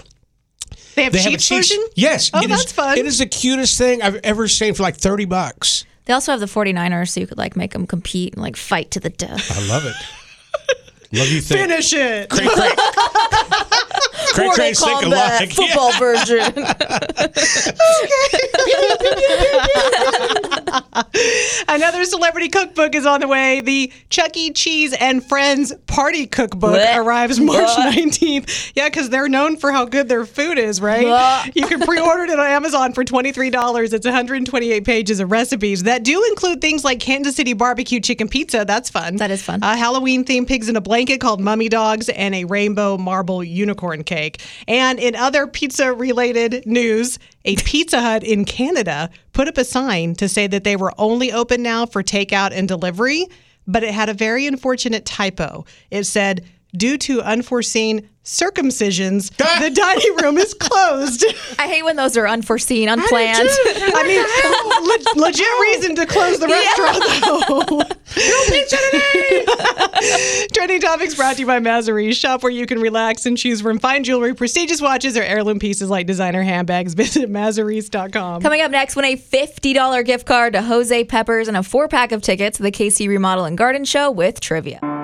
They 0.96 1.04
have 1.04 1.14
they 1.14 1.20
have 1.20 1.28
a 1.34 1.38
Chiefs 1.38 1.48
Chiefs 1.48 1.70
version? 1.70 1.86
Yes, 1.96 2.32
Oh, 2.34 2.40
it 2.40 2.46
is- 2.52 2.58
that's 2.60 2.72
fun. 2.72 2.98
It 2.98 3.06
is 3.06 3.20
the 3.20 3.26
cutest 3.28 3.78
thing 3.78 4.02
I've 4.02 4.18
ever 4.24 4.48
seen 4.48 4.74
for 4.74 4.84
like 4.84 4.98
thirty 4.98 5.26
bucks. 5.26 5.86
They 6.06 6.14
also 6.14 6.32
have 6.32 6.40
the 6.40 6.46
49ers, 6.46 7.10
so 7.10 7.20
you 7.20 7.28
could 7.28 7.38
like 7.38 7.56
make 7.58 7.74
them 7.74 7.86
compete 7.86 8.34
and 8.34 8.42
like 8.42 8.56
fight 8.56 8.92
to 8.92 9.00
the 9.00 9.10
death. 9.10 9.52
I 9.58 9.68
love 9.68 9.86
it. 9.86 9.96
love 11.14 11.30
you. 11.30 11.42
Finish 11.42 11.94
it. 11.94 12.30
Cray, 12.30 12.48
cray. 12.48 12.72
cray, 14.34 14.48
or 14.48 14.54
cray, 14.54 14.74
think 14.74 15.04
alike. 15.04 15.52
football 15.54 15.92
version. 16.00 16.54
Okay. 18.00 18.38
Another 21.68 22.06
celebrity 22.06 22.50
cookbook 22.50 22.96
is 22.96 23.06
on 23.06 23.22
the 23.22 23.28
way. 23.28 23.62
The 23.62 23.92
Chuck 24.10 24.36
E. 24.36 24.52
Cheese 24.52 24.94
and 24.94 25.24
Friends 25.24 25.74
Party 25.88 26.26
Cookbook 26.28 26.76
Blech. 26.76 26.96
arrives 26.98 27.40
March 27.40 27.68
Blech. 27.70 27.94
19th. 27.94 28.72
Yeah, 28.76 28.90
because 28.90 29.10
they're 29.10 29.30
known 29.30 29.58
for 29.58 29.72
how 29.72 29.86
good 29.86 30.10
their 30.10 30.26
food 30.26 30.58
is, 30.58 30.82
right? 30.82 31.06
Blech. 31.06 31.56
You 31.56 31.68
can 31.68 31.80
pre-order 31.82 32.24
it 32.24 32.32
on 32.40 32.46
Amazon 32.46 32.94
for 32.94 33.04
$23. 33.04 33.94
It's 33.94 34.06
128 34.06 34.86
pages 34.86 35.20
of 35.20 35.32
recipes 35.32 35.84
that 35.84 36.04
do 36.04 36.24
include 36.30 36.62
things 36.62 36.84
like 36.84 37.00
Kansas 37.00 37.36
City 37.36 37.54
barbecue 37.54 38.00
chicken 38.00 38.28
pizza. 38.28 38.66
That's 38.66 38.90
fun. 38.90 39.18
That 39.18 39.32
is 39.32 39.42
fun. 39.42 39.60
A 39.64 39.76
Halloween-themed 39.76 40.48
pigs 40.48 40.70
in 40.70 40.76
a 40.76 40.82
blanket 40.82 41.20
called 41.22 41.40
mummy 41.42 41.70
dogs 41.70 42.10
and 42.10 42.36
a 42.36 42.46
rainbow 42.46 42.98
marble 42.98 43.44
unicorn 43.44 44.04
cake. 44.04 44.17
And 44.68 45.00
in 45.00 45.16
other 45.16 45.48
pizza-related 45.48 46.66
news, 46.66 47.20
a 47.46 47.56
Pizza 47.58 48.02
Hut 48.02 48.24
in 48.24 48.46
Canada 48.46 49.10
put 49.34 49.48
up 49.48 49.58
a 49.58 49.64
sign 49.64 50.16
to 50.16 50.28
say 50.28 50.48
that 50.48 50.64
they 50.64 50.76
were 50.76 50.94
only 50.98 51.32
open 51.32 51.62
now 51.64 51.86
for 51.86 52.04
takeout 52.04 52.52
and 52.52 52.68
delivery, 52.68 53.28
but 53.68 53.84
it 53.84 53.94
had 53.94 54.10
a 54.10 54.14
very 54.14 54.48
unfortunate 54.48 55.06
typo. 55.06 55.66
It 55.92 56.06
said, 56.06 56.46
due 56.78 56.98
to 57.00 57.22
unforeseen 57.22 58.10
circumcisions, 58.28 59.32
the 59.38 59.70
dining 59.70 60.16
room 60.22 60.38
is 60.38 60.54
closed. 60.54 61.26
I 61.58 61.68
hate 61.68 61.84
when 61.84 61.96
those 61.96 62.18
are 62.18 62.28
unforeseen, 62.28 62.90
unplanned. 62.90 63.50
I 63.50 64.04
mean, 64.06 65.18
le- 65.18 65.26
legit 65.26 65.48
reason 65.62 65.96
to 65.96 66.06
close 66.06 66.40
the 66.40 66.48
restaurant, 66.48 67.04
though. 67.24 67.78
no 67.80 68.44
pizza 68.50 68.78
today. 68.92 70.48
Trending 70.54 70.82
topics 70.82 71.16
brought 71.16 71.36
to 71.36 71.42
you 71.42 71.48
by 71.48 71.60
Mazarie. 71.60 72.14
Shop 72.14 72.44
where 72.44 72.52
you 72.52 72.66
can 72.66 72.80
relax 72.80 73.26
and 73.26 73.38
choose 73.38 73.62
from 73.62 73.80
fine 73.80 74.04
jewelry, 74.04 74.34
prestigious 74.34 74.82
watches, 74.82 75.16
or 75.18 75.24
heirloom 75.24 75.60
pieces 75.60 75.90
like 75.90 76.06
designer 76.06 76.44
handbags. 76.44 76.94
Visit 76.94 77.32
Mazaries.com. 77.32 78.42
Coming 78.42 78.62
up 78.62 78.72
next, 78.72 78.96
win 78.96 79.06
a 79.06 79.16
$50 79.16 80.06
gift 80.06 80.26
card 80.26 80.54
to 80.54 80.62
Jose 80.62 81.04
Peppers 81.06 81.48
and 81.48 81.56
a 81.56 81.64
four 81.64 81.88
pack 81.88 82.12
of 82.12 82.22
tickets 82.22 82.58
to 82.58 82.64
the 82.64 82.72
KC 82.72 83.08
Remodel 83.08 83.46
and 83.46 83.58
Garden 83.58 83.86
Show 83.86 84.12
with 84.12 84.42
trivia. 84.42 84.97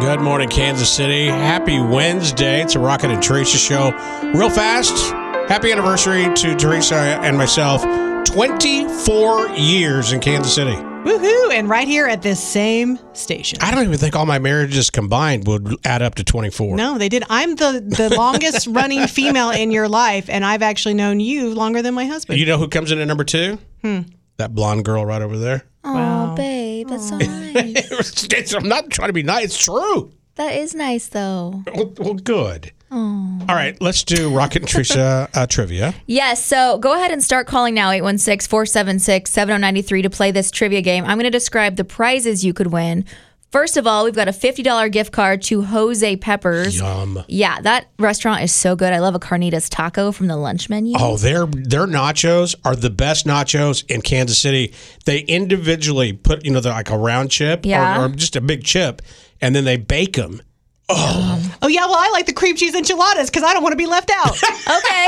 Good 0.00 0.20
morning, 0.20 0.48
Kansas 0.48 0.88
City. 0.88 1.26
Happy 1.26 1.80
Wednesday. 1.80 2.62
It's 2.62 2.76
a 2.76 2.78
Rocket 2.78 3.10
and 3.10 3.20
Teresa 3.20 3.58
show. 3.58 3.90
Real 4.32 4.48
fast, 4.48 5.12
happy 5.48 5.72
anniversary 5.72 6.32
to 6.36 6.54
Teresa 6.54 6.94
and 6.94 7.36
myself. 7.36 7.82
24 8.24 9.48
years 9.56 10.12
in 10.12 10.20
Kansas 10.20 10.54
City. 10.54 10.70
Woohoo! 10.70 11.52
And 11.52 11.68
right 11.68 11.88
here 11.88 12.06
at 12.06 12.22
this 12.22 12.40
same 12.40 13.00
station. 13.12 13.58
I 13.60 13.72
don't 13.72 13.82
even 13.82 13.98
think 13.98 14.14
all 14.14 14.24
my 14.24 14.38
marriages 14.38 14.88
combined 14.88 15.48
would 15.48 15.74
add 15.84 16.00
up 16.00 16.14
to 16.14 16.24
24. 16.24 16.76
No, 16.76 16.96
they 16.96 17.08
did. 17.08 17.24
I'm 17.28 17.56
the, 17.56 17.82
the 17.84 18.14
longest 18.14 18.66
running 18.70 19.08
female 19.08 19.50
in 19.50 19.72
your 19.72 19.88
life, 19.88 20.30
and 20.30 20.44
I've 20.44 20.62
actually 20.62 20.94
known 20.94 21.18
you 21.18 21.52
longer 21.54 21.82
than 21.82 21.94
my 21.94 22.06
husband. 22.06 22.38
You 22.38 22.46
know 22.46 22.56
who 22.56 22.68
comes 22.68 22.92
in 22.92 23.00
at 23.00 23.08
number 23.08 23.24
two? 23.24 23.58
Hmm. 23.82 24.02
That 24.36 24.54
blonde 24.54 24.84
girl 24.84 25.04
right 25.04 25.22
over 25.22 25.36
there. 25.36 25.64
Oh, 25.84 26.34
babe, 26.36 26.88
that's 26.88 27.08
so 27.08 27.16
nice. 27.18 28.24
It's- 28.32 28.54
I'm 28.54 28.68
not 28.68 28.90
trying 28.90 29.08
to 29.08 29.12
be 29.12 29.22
nice. 29.22 29.44
It's 29.46 29.58
true. 29.58 30.12
that 30.36 30.54
is 30.54 30.74
nice, 30.74 31.08
though. 31.08 31.62
Well, 31.74 31.92
well, 31.98 32.14
good. 32.14 32.72
All 32.90 33.36
right, 33.48 33.78
let's 33.82 34.02
do 34.02 34.34
Rocket 34.34 34.62
and 34.62 34.68
Teresa 34.68 35.28
uh, 35.34 35.46
trivia. 35.46 35.94
Yes, 36.06 36.42
so 36.42 36.78
go 36.78 36.94
ahead 36.94 37.10
and 37.10 37.22
start 37.22 37.46
calling 37.46 37.74
now 37.74 37.90
816 37.90 38.48
476 38.48 39.30
7093 39.30 40.02
to 40.02 40.10
play 40.10 40.30
this 40.30 40.50
trivia 40.50 40.80
game. 40.80 41.04
I'm 41.04 41.16
going 41.18 41.24
to 41.24 41.30
describe 41.30 41.76
the 41.76 41.84
prizes 41.84 42.44
you 42.46 42.54
could 42.54 42.68
win. 42.68 43.04
First 43.50 43.78
of 43.78 43.86
all, 43.86 44.04
we've 44.04 44.14
got 44.14 44.28
a 44.28 44.32
$50 44.32 44.92
gift 44.92 45.10
card 45.10 45.40
to 45.44 45.62
Jose 45.62 46.16
Peppers. 46.16 46.76
Yum. 46.78 47.24
Yeah, 47.28 47.58
that 47.62 47.88
restaurant 47.98 48.42
is 48.42 48.52
so 48.52 48.76
good. 48.76 48.92
I 48.92 48.98
love 48.98 49.14
a 49.14 49.18
carnitas 49.18 49.68
taco 49.70 50.12
from 50.12 50.26
the 50.26 50.36
lunch 50.36 50.68
menu. 50.68 50.94
Oh, 50.98 51.16
their 51.16 51.46
their 51.46 51.86
nachos 51.86 52.54
are 52.64 52.76
the 52.76 52.90
best 52.90 53.26
nachos 53.26 53.84
in 53.90 54.02
Kansas 54.02 54.38
City. 54.38 54.74
They 55.06 55.20
individually 55.20 56.12
put, 56.12 56.44
you 56.44 56.50
know, 56.50 56.60
they're 56.60 56.72
like 56.74 56.90
a 56.90 56.98
round 56.98 57.30
chip 57.30 57.64
Yeah. 57.64 58.02
or, 58.02 58.04
or 58.04 58.08
just 58.10 58.36
a 58.36 58.42
big 58.42 58.64
chip, 58.64 59.00
and 59.40 59.56
then 59.56 59.64
they 59.64 59.78
bake 59.78 60.16
them. 60.16 60.42
Oh. 60.90 61.56
oh, 61.62 61.68
yeah, 61.68 61.84
well, 61.86 61.98
I 61.98 62.08
like 62.10 62.24
the 62.26 62.32
cream 62.32 62.56
cheese 62.56 62.74
enchiladas 62.74 63.28
because 63.28 63.42
I 63.42 63.52
don't 63.52 63.62
want 63.62 63.72
to 63.72 63.76
be 63.76 63.86
left 63.86 64.10
out. 64.14 64.36
Okay. 64.68 65.06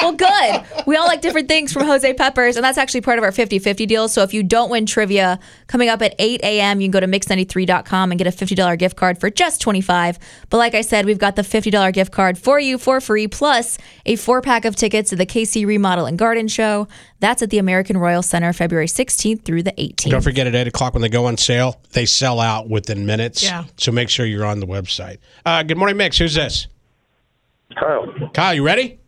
Well, 0.00 0.12
good. 0.12 0.64
We 0.86 0.96
all 0.96 1.06
like 1.06 1.20
different 1.20 1.46
things 1.46 1.72
from 1.72 1.84
Jose 1.84 2.10
Peppers, 2.14 2.56
and 2.56 2.64
that's 2.64 2.78
actually 2.78 3.02
part 3.02 3.18
of 3.18 3.24
our 3.24 3.32
50 3.32 3.58
50 3.58 3.86
deal. 3.86 4.08
So 4.08 4.22
if 4.22 4.32
you 4.32 4.42
don't 4.42 4.70
win 4.70 4.86
trivia 4.86 5.38
coming 5.66 5.88
up 5.90 6.00
at 6.02 6.14
8 6.18 6.40
a.m., 6.42 6.80
you 6.80 6.86
can 6.86 6.90
go 6.90 7.00
to 7.00 7.06
mix93.com 7.06 8.10
and 8.10 8.18
get 8.18 8.26
a 8.26 8.30
$50 8.30 8.78
gift 8.78 8.96
card 8.96 9.18
for 9.20 9.28
just 9.30 9.60
25 9.60 10.18
But 10.50 10.56
like 10.56 10.74
I 10.74 10.80
said, 10.80 11.04
we've 11.06 11.18
got 11.18 11.36
the 11.36 11.42
$50 11.42 11.92
gift 11.92 12.12
card 12.12 12.38
for 12.38 12.58
you 12.58 12.78
for 12.78 13.00
free, 13.00 13.28
plus 13.28 13.76
a 14.06 14.16
four 14.16 14.40
pack 14.40 14.64
of 14.64 14.74
tickets 14.74 15.10
to 15.10 15.16
the 15.16 15.26
KC 15.26 15.66
Remodel 15.66 16.06
and 16.06 16.18
Garden 16.18 16.48
Show. 16.48 16.88
That's 17.20 17.42
at 17.42 17.50
the 17.50 17.58
American 17.58 17.96
Royal 17.98 18.22
Center 18.22 18.52
February 18.52 18.86
16th 18.86 19.44
through 19.44 19.62
the 19.62 19.72
18th. 19.72 20.10
Don't 20.10 20.22
forget 20.22 20.46
at 20.46 20.54
eight 20.54 20.66
o'clock 20.66 20.94
when 20.94 21.02
they 21.02 21.08
go 21.08 21.26
on 21.26 21.36
sale, 21.36 21.80
they 21.92 22.04
sell 22.06 22.40
out 22.40 22.68
within 22.68 23.06
minutes. 23.06 23.42
Yeah. 23.42 23.64
So 23.76 23.92
make 23.92 24.08
sure 24.10 24.26
you're 24.26 24.44
on 24.46 24.60
the 24.60 24.66
website. 24.66 25.13
Uh, 25.44 25.62
good 25.62 25.76
morning, 25.76 25.96
Mix. 25.96 26.18
Who's 26.18 26.34
this? 26.34 26.66
Kyle. 27.78 28.06
Kyle, 28.32 28.54
you 28.54 28.64
ready? 28.64 28.98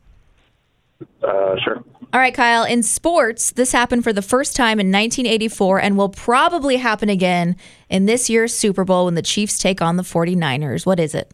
Uh, 1.22 1.56
sure. 1.62 1.84
All 2.12 2.20
right, 2.20 2.34
Kyle. 2.34 2.64
In 2.64 2.82
sports, 2.82 3.50
this 3.52 3.72
happened 3.72 4.02
for 4.04 4.12
the 4.12 4.22
first 4.22 4.56
time 4.56 4.80
in 4.80 4.86
1984 4.86 5.80
and 5.80 5.98
will 5.98 6.08
probably 6.08 6.76
happen 6.76 7.08
again 7.08 7.56
in 7.90 8.06
this 8.06 8.30
year's 8.30 8.54
Super 8.54 8.84
Bowl 8.84 9.04
when 9.06 9.14
the 9.14 9.22
Chiefs 9.22 9.58
take 9.58 9.82
on 9.82 9.96
the 9.96 10.02
49ers. 10.02 10.86
What 10.86 10.98
is 11.00 11.14
it? 11.14 11.32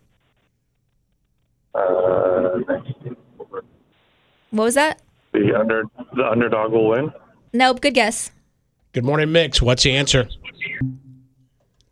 Uh, 1.75 2.59
What 4.51 4.65
was 4.65 4.75
that? 4.75 5.01
the 5.33 5.59
under 5.59 5.85
the 6.15 6.29
underdog 6.31 6.73
will 6.73 6.89
win. 6.89 7.11
Nope. 7.55 7.81
Good 7.81 7.95
guess. 7.95 8.31
Good 8.93 9.05
morning, 9.05 9.33
Mix. 9.33 9.63
What's 9.63 9.83
the 9.83 9.93
answer? 9.97 10.29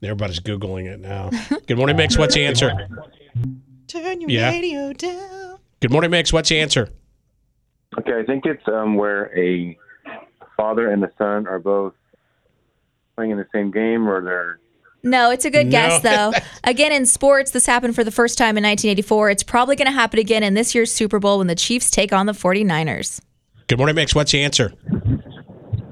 Everybody's 0.03 0.41
Googling 0.41 0.87
it 0.87 1.01
now. 1.01 1.31
Good 1.67 1.77
morning, 1.77 1.97
Mix. 1.97 2.17
What's 2.17 2.35
the 2.35 2.45
answer? 2.45 2.73
Turn 3.87 4.21
your 4.21 4.31
Yeah. 4.31 4.51
radio 4.51 4.93
down. 4.93 5.59
Good 5.81 5.91
morning, 5.91 6.11
Mix. 6.11 6.33
What's 6.33 6.49
the 6.49 6.59
answer? 6.59 6.89
Okay, 7.99 8.19
I 8.19 8.25
think 8.25 8.47
it's 8.47 8.67
um, 8.69 8.95
where 8.95 9.37
a 9.37 9.77
father 10.57 10.91
and 10.91 11.03
a 11.05 11.11
son 11.19 11.47
are 11.47 11.59
both 11.59 11.93
playing 13.17 13.33
in 13.33 13.39
the 13.39 13.47
same 13.53 13.71
game, 13.71 14.09
or 14.09 14.23
they're 14.23 14.59
No, 15.03 15.31
it's 15.31 15.45
a 15.45 15.51
good 15.51 15.67
No. 15.67 15.71
guess, 15.73 16.03
though. 16.03 16.33
again, 16.65 16.93
in 16.93 17.05
sports, 17.05 17.51
this 17.51 17.67
happened 17.67 17.95
for 17.95 18.05
the 18.05 18.11
first 18.13 18.39
time 18.39 18.57
in 18.57 18.63
1984. 18.65 19.31
It's 19.31 19.43
probably 19.43 19.77
going 19.77 19.87
to 19.87 19.93
happen 19.93 20.19
again 20.19 20.43
in 20.43 20.55
this 20.55 20.75
year's 20.75 20.93
Super 20.93 21.19
Bowl 21.19 21.39
when 21.39 21.47
the 21.47 21.55
Chiefs 21.55 21.91
take 21.91 22.13
on 22.13 22.27
the 22.27 22.33
49ers. 22.33 23.21
Good 23.67 23.79
morning, 23.79 23.97
Mix. 23.97 24.15
What's 24.15 24.33
the 24.33 24.43
answer? 24.43 24.73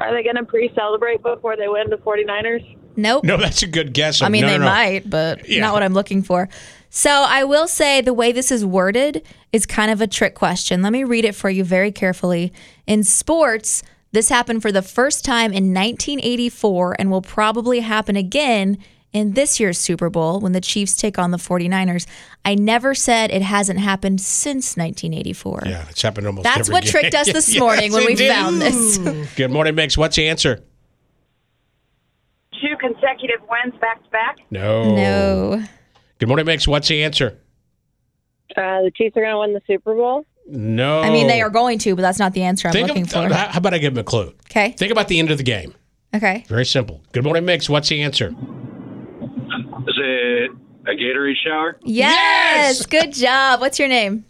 Are 0.01 0.15
they 0.15 0.23
going 0.23 0.37
to 0.37 0.45
pre-celebrate 0.45 1.23
before 1.23 1.57
they 1.57 1.69
win 1.69 1.91
the 1.91 1.97
49ers? 1.97 2.77
Nope. 2.99 3.25
No, 3.25 3.37
that's 3.39 3.63
a 3.63 3.67
good 3.67 3.95
guess. 3.95 4.21
I 4.21 4.29
mean, 4.29 4.43
No, 4.43 4.49
they 4.49 4.59
no, 4.59 4.65
no. 4.65 4.71
might, 4.71 5.09
but 5.09 5.49
Yeah. 5.49 5.61
not 5.61 5.73
what 5.73 5.83
I'm 5.83 5.95
looking 5.95 6.23
for. 6.23 6.49
So 6.91 7.11
I 7.11 7.45
will 7.45 7.69
say 7.69 8.01
the 8.01 8.13
way 8.13 8.33
this 8.33 8.51
is 8.51 8.65
worded 8.65 9.23
is 9.53 9.65
kind 9.67 9.91
of 9.91 10.01
a 10.01 10.07
trick 10.07 10.35
question. 10.35 10.83
Let 10.83 10.93
me 10.93 11.05
read 11.05 11.25
it 11.25 11.35
for 11.35 11.49
you 11.49 11.63
very 11.65 11.93
carefully. 11.93 12.53
In 12.87 13.05
sports, 13.05 13.83
this 14.13 14.29
happened 14.31 14.63
for 14.63 14.73
the 14.73 14.83
first 14.83 15.25
time 15.25 15.53
in 15.53 15.73
1984 15.75 16.97
and 16.99 17.11
will 17.11 17.23
probably 17.23 17.81
happen 17.81 18.17
again 18.17 18.79
in 19.13 19.33
this 19.35 19.59
year's 19.61 19.79
Super 19.79 20.11
Bowl 20.11 20.41
when 20.41 20.53
the 20.53 20.61
Chiefs 20.61 20.95
take 20.97 21.19
on 21.19 21.31
the 21.31 21.39
49ers. 21.39 22.07
I 22.45 22.55
never 22.55 22.95
said 22.95 23.31
it 23.31 23.43
hasn't 23.43 23.79
happened 23.81 24.21
since 24.21 24.77
1984. 24.77 25.63
Yeah, 25.67 25.85
it's 25.89 26.03
happened 26.03 26.27
almost 26.27 26.45
That's 26.45 26.69
what 26.69 26.83
game. 26.85 26.91
tricked 26.91 27.15
us 27.15 27.33
this 27.33 27.49
Yes, 27.53 27.61
morning 27.61 27.93
when 27.93 28.05
we 28.07 28.15
did. 28.15 28.31
found 28.33 28.61
this. 28.61 28.99
Good 29.37 29.51
morning, 29.51 29.75
Mix. 29.75 29.97
What's 29.97 30.17
the 30.17 30.29
answer? 30.29 30.63
Two 32.61 32.77
consecutive 32.79 33.41
wins 33.49 33.79
back 33.81 34.03
to 34.03 34.11
back. 34.11 34.39
No. 34.51 34.95
No. 34.95 35.65
Good 36.19 36.29
morning, 36.29 36.47
Mix. 36.47 36.67
What's 36.67 36.89
the 36.89 37.05
answer? 37.05 37.39
Uh, 38.57 38.83
the 38.83 38.91
Chiefs 38.97 39.17
are 39.17 39.21
going 39.21 39.33
to 39.33 39.39
win 39.39 39.53
the 39.53 39.63
Super 39.67 39.95
Bowl. 39.95 40.25
No. 40.47 41.01
I 41.01 41.11
mean, 41.11 41.27
they 41.29 41.43
are 41.43 41.51
going 41.51 41.79
to, 41.81 41.95
but 41.95 42.03
that's 42.03 42.19
not 42.19 42.33
the 42.33 42.43
answer 42.43 42.69
I'm 42.69 42.73
Think 42.73 42.89
looking 42.89 43.03
of, 43.05 43.11
for. 43.11 43.33
How 43.33 43.59
about 43.59 43.75
I 43.75 43.79
give 43.79 43.95
them 43.95 44.01
a 44.01 44.05
clue? 44.05 44.35
Okay. 44.51 44.73
Think 44.73 44.91
about 44.91 45.09
the 45.09 45.19
end 45.19 45.31
of 45.31 45.37
the 45.39 45.45
game. 45.45 45.75
Okay. 46.15 46.45
Very 46.49 46.65
simple. 46.65 47.03
Good 47.13 47.23
morning, 47.23 47.45
Mix. 47.45 47.69
What's 47.69 47.91
the 47.91 48.03
answer? 48.03 48.29
Is 48.29 49.95
it 49.99 50.51
a 50.87 50.91
Gatorade 50.93 51.35
shower? 51.45 51.79
Yes! 51.83 52.87
Good 52.87 53.13
job. 53.13 53.61
What's 53.61 53.79
your 53.79 53.89
name? 53.89 54.25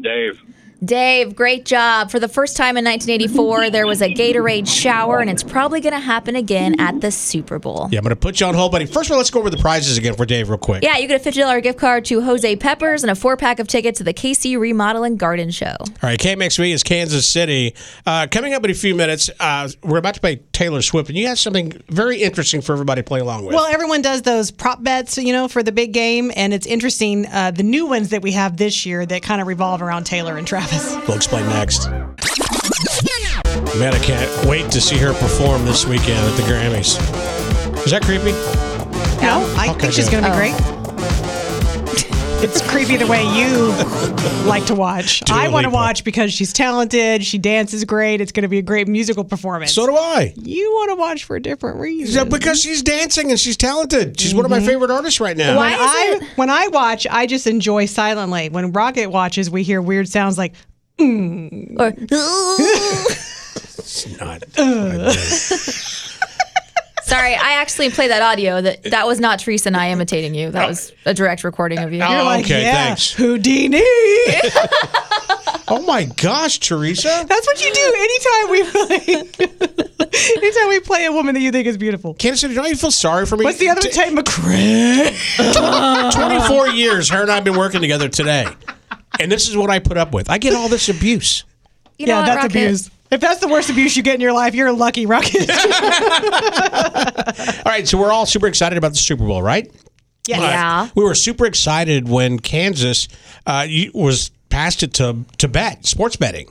Dave. 0.00 0.40
Dave, 0.84 1.34
great 1.34 1.64
job. 1.64 2.08
For 2.10 2.20
the 2.20 2.28
first 2.28 2.56
time 2.56 2.76
in 2.76 2.84
1984, 2.84 3.70
there 3.70 3.86
was 3.86 4.00
a 4.00 4.14
Gatorade 4.14 4.68
shower, 4.68 5.18
and 5.18 5.28
it's 5.28 5.42
probably 5.42 5.80
going 5.80 5.92
to 5.92 5.98
happen 5.98 6.36
again 6.36 6.80
at 6.80 7.00
the 7.00 7.10
Super 7.10 7.58
Bowl. 7.58 7.88
Yeah, 7.90 7.98
I'm 7.98 8.04
going 8.04 8.14
to 8.14 8.16
put 8.16 8.38
you 8.38 8.46
on 8.46 8.54
hold, 8.54 8.70
buddy. 8.70 8.86
First 8.86 9.10
of 9.10 9.12
all, 9.12 9.18
let's 9.18 9.30
go 9.30 9.40
over 9.40 9.50
the 9.50 9.56
prizes 9.56 9.98
again 9.98 10.14
for 10.14 10.24
Dave, 10.24 10.48
real 10.48 10.58
quick. 10.58 10.84
Yeah, 10.84 10.96
you 10.98 11.08
get 11.08 11.26
a 11.26 11.30
$50 11.30 11.62
gift 11.64 11.78
card 11.80 12.04
to 12.06 12.20
Jose 12.20 12.54
Peppers 12.56 13.02
and 13.02 13.10
a 13.10 13.16
four 13.16 13.36
pack 13.36 13.58
of 13.58 13.66
tickets 13.66 13.98
to 13.98 14.04
the 14.04 14.14
KC 14.14 14.56
Remodel 14.58 15.02
and 15.02 15.18
Garden 15.18 15.50
Show. 15.50 15.74
All 15.80 15.88
right, 16.02 16.18
KMXV 16.18 16.72
is 16.72 16.84
Kansas 16.84 17.26
City. 17.26 17.74
Uh, 18.06 18.28
coming 18.30 18.54
up 18.54 18.64
in 18.64 18.70
a 18.70 18.74
few 18.74 18.94
minutes, 18.94 19.30
uh, 19.40 19.68
we're 19.82 19.98
about 19.98 20.14
to 20.14 20.20
play 20.20 20.36
Taylor 20.58 20.82
Swift, 20.82 21.08
and 21.08 21.16
you 21.16 21.28
have 21.28 21.38
something 21.38 21.70
very 21.88 22.20
interesting 22.20 22.60
for 22.60 22.72
everybody 22.72 22.98
to 23.00 23.04
play 23.04 23.20
along 23.20 23.44
with. 23.44 23.54
Well, 23.54 23.66
everyone 23.66 24.02
does 24.02 24.22
those 24.22 24.50
prop 24.50 24.82
bets, 24.82 25.16
you 25.16 25.32
know, 25.32 25.46
for 25.46 25.62
the 25.62 25.70
big 25.70 25.92
game, 25.92 26.32
and 26.34 26.52
it's 26.52 26.66
interesting 26.66 27.26
uh, 27.26 27.52
the 27.52 27.62
new 27.62 27.86
ones 27.86 28.08
that 28.08 28.22
we 28.22 28.32
have 28.32 28.56
this 28.56 28.84
year 28.84 29.06
that 29.06 29.22
kind 29.22 29.40
of 29.40 29.46
revolve 29.46 29.82
around 29.82 30.02
Taylor 30.02 30.36
and 30.36 30.44
Travis. 30.48 30.96
we'll 31.06 31.16
explain 31.16 31.46
next. 31.46 31.86
Man, 33.78 33.94
I 33.94 34.00
can't 34.02 34.46
wait 34.46 34.68
to 34.72 34.80
see 34.80 34.96
her 34.98 35.12
perform 35.12 35.64
this 35.64 35.86
weekend 35.86 36.18
at 36.18 36.36
the 36.36 36.42
Grammys. 36.42 36.98
Is 37.86 37.92
that 37.92 38.02
creepy? 38.02 38.32
No, 39.22 39.44
I 39.56 39.68
Okay, 39.70 39.78
think 39.82 39.92
she's 39.92 40.08
going 40.10 40.24
to 40.24 40.30
be 40.30 40.36
great. 40.36 40.77
It's 42.40 42.62
creepy 42.70 42.96
the 42.96 43.06
way 43.08 43.24
you 43.24 43.72
like 44.48 44.64
to 44.66 44.74
watch. 44.76 45.20
Dua 45.26 45.36
I 45.36 45.48
want 45.48 45.64
to 45.64 45.70
watch 45.70 46.04
because 46.04 46.32
she's 46.32 46.52
talented. 46.52 47.24
She 47.24 47.36
dances 47.36 47.84
great. 47.84 48.20
It's 48.20 48.30
going 48.30 48.42
to 48.42 48.48
be 48.48 48.58
a 48.58 48.62
great 48.62 48.86
musical 48.86 49.24
performance. 49.24 49.72
So 49.74 49.86
do 49.86 49.96
I. 49.96 50.32
you 50.36 50.70
want 50.74 50.90
to 50.90 50.94
watch 50.94 51.24
for 51.24 51.34
a 51.34 51.42
different 51.42 51.80
reason. 51.80 52.14
Yeah, 52.14 52.22
because 52.22 52.62
she's 52.62 52.80
dancing 52.82 53.30
and 53.30 53.40
she's 53.40 53.56
talented. 53.56 54.20
She's 54.20 54.34
one 54.34 54.44
of 54.44 54.52
my 54.52 54.58
mm-hmm. 54.58 54.68
favorite 54.68 54.92
artists 54.92 55.18
right 55.18 55.36
now. 55.36 55.56
Why 55.56 55.70
when 55.70 55.80
is 55.80 56.22
I 56.22 56.28
when 56.36 56.50
I 56.50 56.68
watch, 56.68 57.08
I 57.10 57.26
just 57.26 57.48
enjoy 57.48 57.86
silently. 57.86 58.50
When 58.50 58.70
Rocket 58.70 59.08
watches, 59.08 59.50
we 59.50 59.64
hear 59.64 59.82
weird 59.82 60.08
sounds 60.08 60.38
like 60.38 60.54
mm. 60.96 61.76
Or, 61.76 61.88
it's 63.78 64.20
Not- 64.20 64.44
sorry, 67.08 67.34
I 67.34 67.52
actually 67.54 67.90
played 67.90 68.10
that 68.10 68.22
audio. 68.22 68.60
That 68.60 68.82
that 68.84 69.06
was 69.06 69.20
not 69.20 69.38
Teresa 69.38 69.68
and 69.68 69.76
I 69.76 69.90
imitating 69.90 70.34
you. 70.34 70.50
That 70.50 70.68
was 70.68 70.92
a 71.04 71.14
direct 71.14 71.44
recording 71.44 71.78
of 71.78 71.92
you. 71.92 72.02
Oh, 72.02 72.10
you're 72.10 72.24
like, 72.24 72.44
okay, 72.44 72.62
yeah, 72.62 72.86
thanks. 72.86 73.12
Houdini. 73.12 73.78
oh 75.68 75.84
my 75.86 76.04
gosh, 76.16 76.58
Teresa. 76.58 77.24
That's 77.28 77.46
what 77.46 77.64
you 77.64 77.72
do 77.72 77.94
anytime 77.98 78.50
we 78.50 78.62
play. 78.64 79.48
anytime 80.36 80.68
we 80.68 80.80
play 80.80 81.06
a 81.06 81.12
woman 81.12 81.34
that 81.34 81.40
you 81.40 81.50
think 81.50 81.66
is 81.66 81.76
beautiful. 81.76 82.14
Candace, 82.14 82.42
don't 82.42 82.68
you 82.68 82.76
feel 82.76 82.90
sorry 82.90 83.26
for 83.26 83.36
me? 83.36 83.44
What's 83.44 83.58
the 83.58 83.70
other 83.70 83.80
T- 83.80 83.90
Tate 83.90 84.12
McRae? 84.12 85.14
24 86.48 86.68
years, 86.68 87.08
her 87.10 87.22
and 87.22 87.30
I 87.30 87.36
have 87.36 87.44
been 87.44 87.56
working 87.56 87.80
together 87.80 88.08
today. 88.08 88.46
And 89.20 89.32
this 89.32 89.48
is 89.48 89.56
what 89.56 89.70
I 89.70 89.78
put 89.78 89.96
up 89.96 90.12
with. 90.12 90.30
I 90.30 90.38
get 90.38 90.54
all 90.54 90.68
this 90.68 90.88
abuse. 90.88 91.44
You 91.98 92.06
know 92.06 92.14
yeah, 92.14 92.20
what, 92.20 92.26
that's 92.26 92.36
Rocket? 92.44 92.56
abuse. 92.56 92.90
If 93.10 93.20
that's 93.20 93.40
the 93.40 93.48
worst 93.48 93.70
abuse 93.70 93.96
you 93.96 94.02
get 94.02 94.14
in 94.16 94.20
your 94.20 94.32
life, 94.32 94.54
you're 94.54 94.68
a 94.68 94.72
lucky, 94.72 95.06
Rocket. 95.06 95.48
All 97.64 97.72
right, 97.72 97.88
so 97.88 97.98
we're 97.98 98.12
all 98.12 98.26
super 98.26 98.46
excited 98.46 98.76
about 98.76 98.90
the 98.92 98.98
Super 98.98 99.26
Bowl, 99.26 99.42
right? 99.42 99.70
Yes. 100.26 100.40
Yeah. 100.40 100.88
We 100.94 101.04
were 101.04 101.14
super 101.14 101.46
excited 101.46 102.06
when 102.08 102.38
Kansas 102.38 103.08
uh, 103.46 103.66
was 103.94 104.30
passed 104.50 104.82
it 104.82 104.92
to 104.94 105.24
to 105.38 105.48
bet 105.48 105.86
sports 105.86 106.16
betting. 106.16 106.50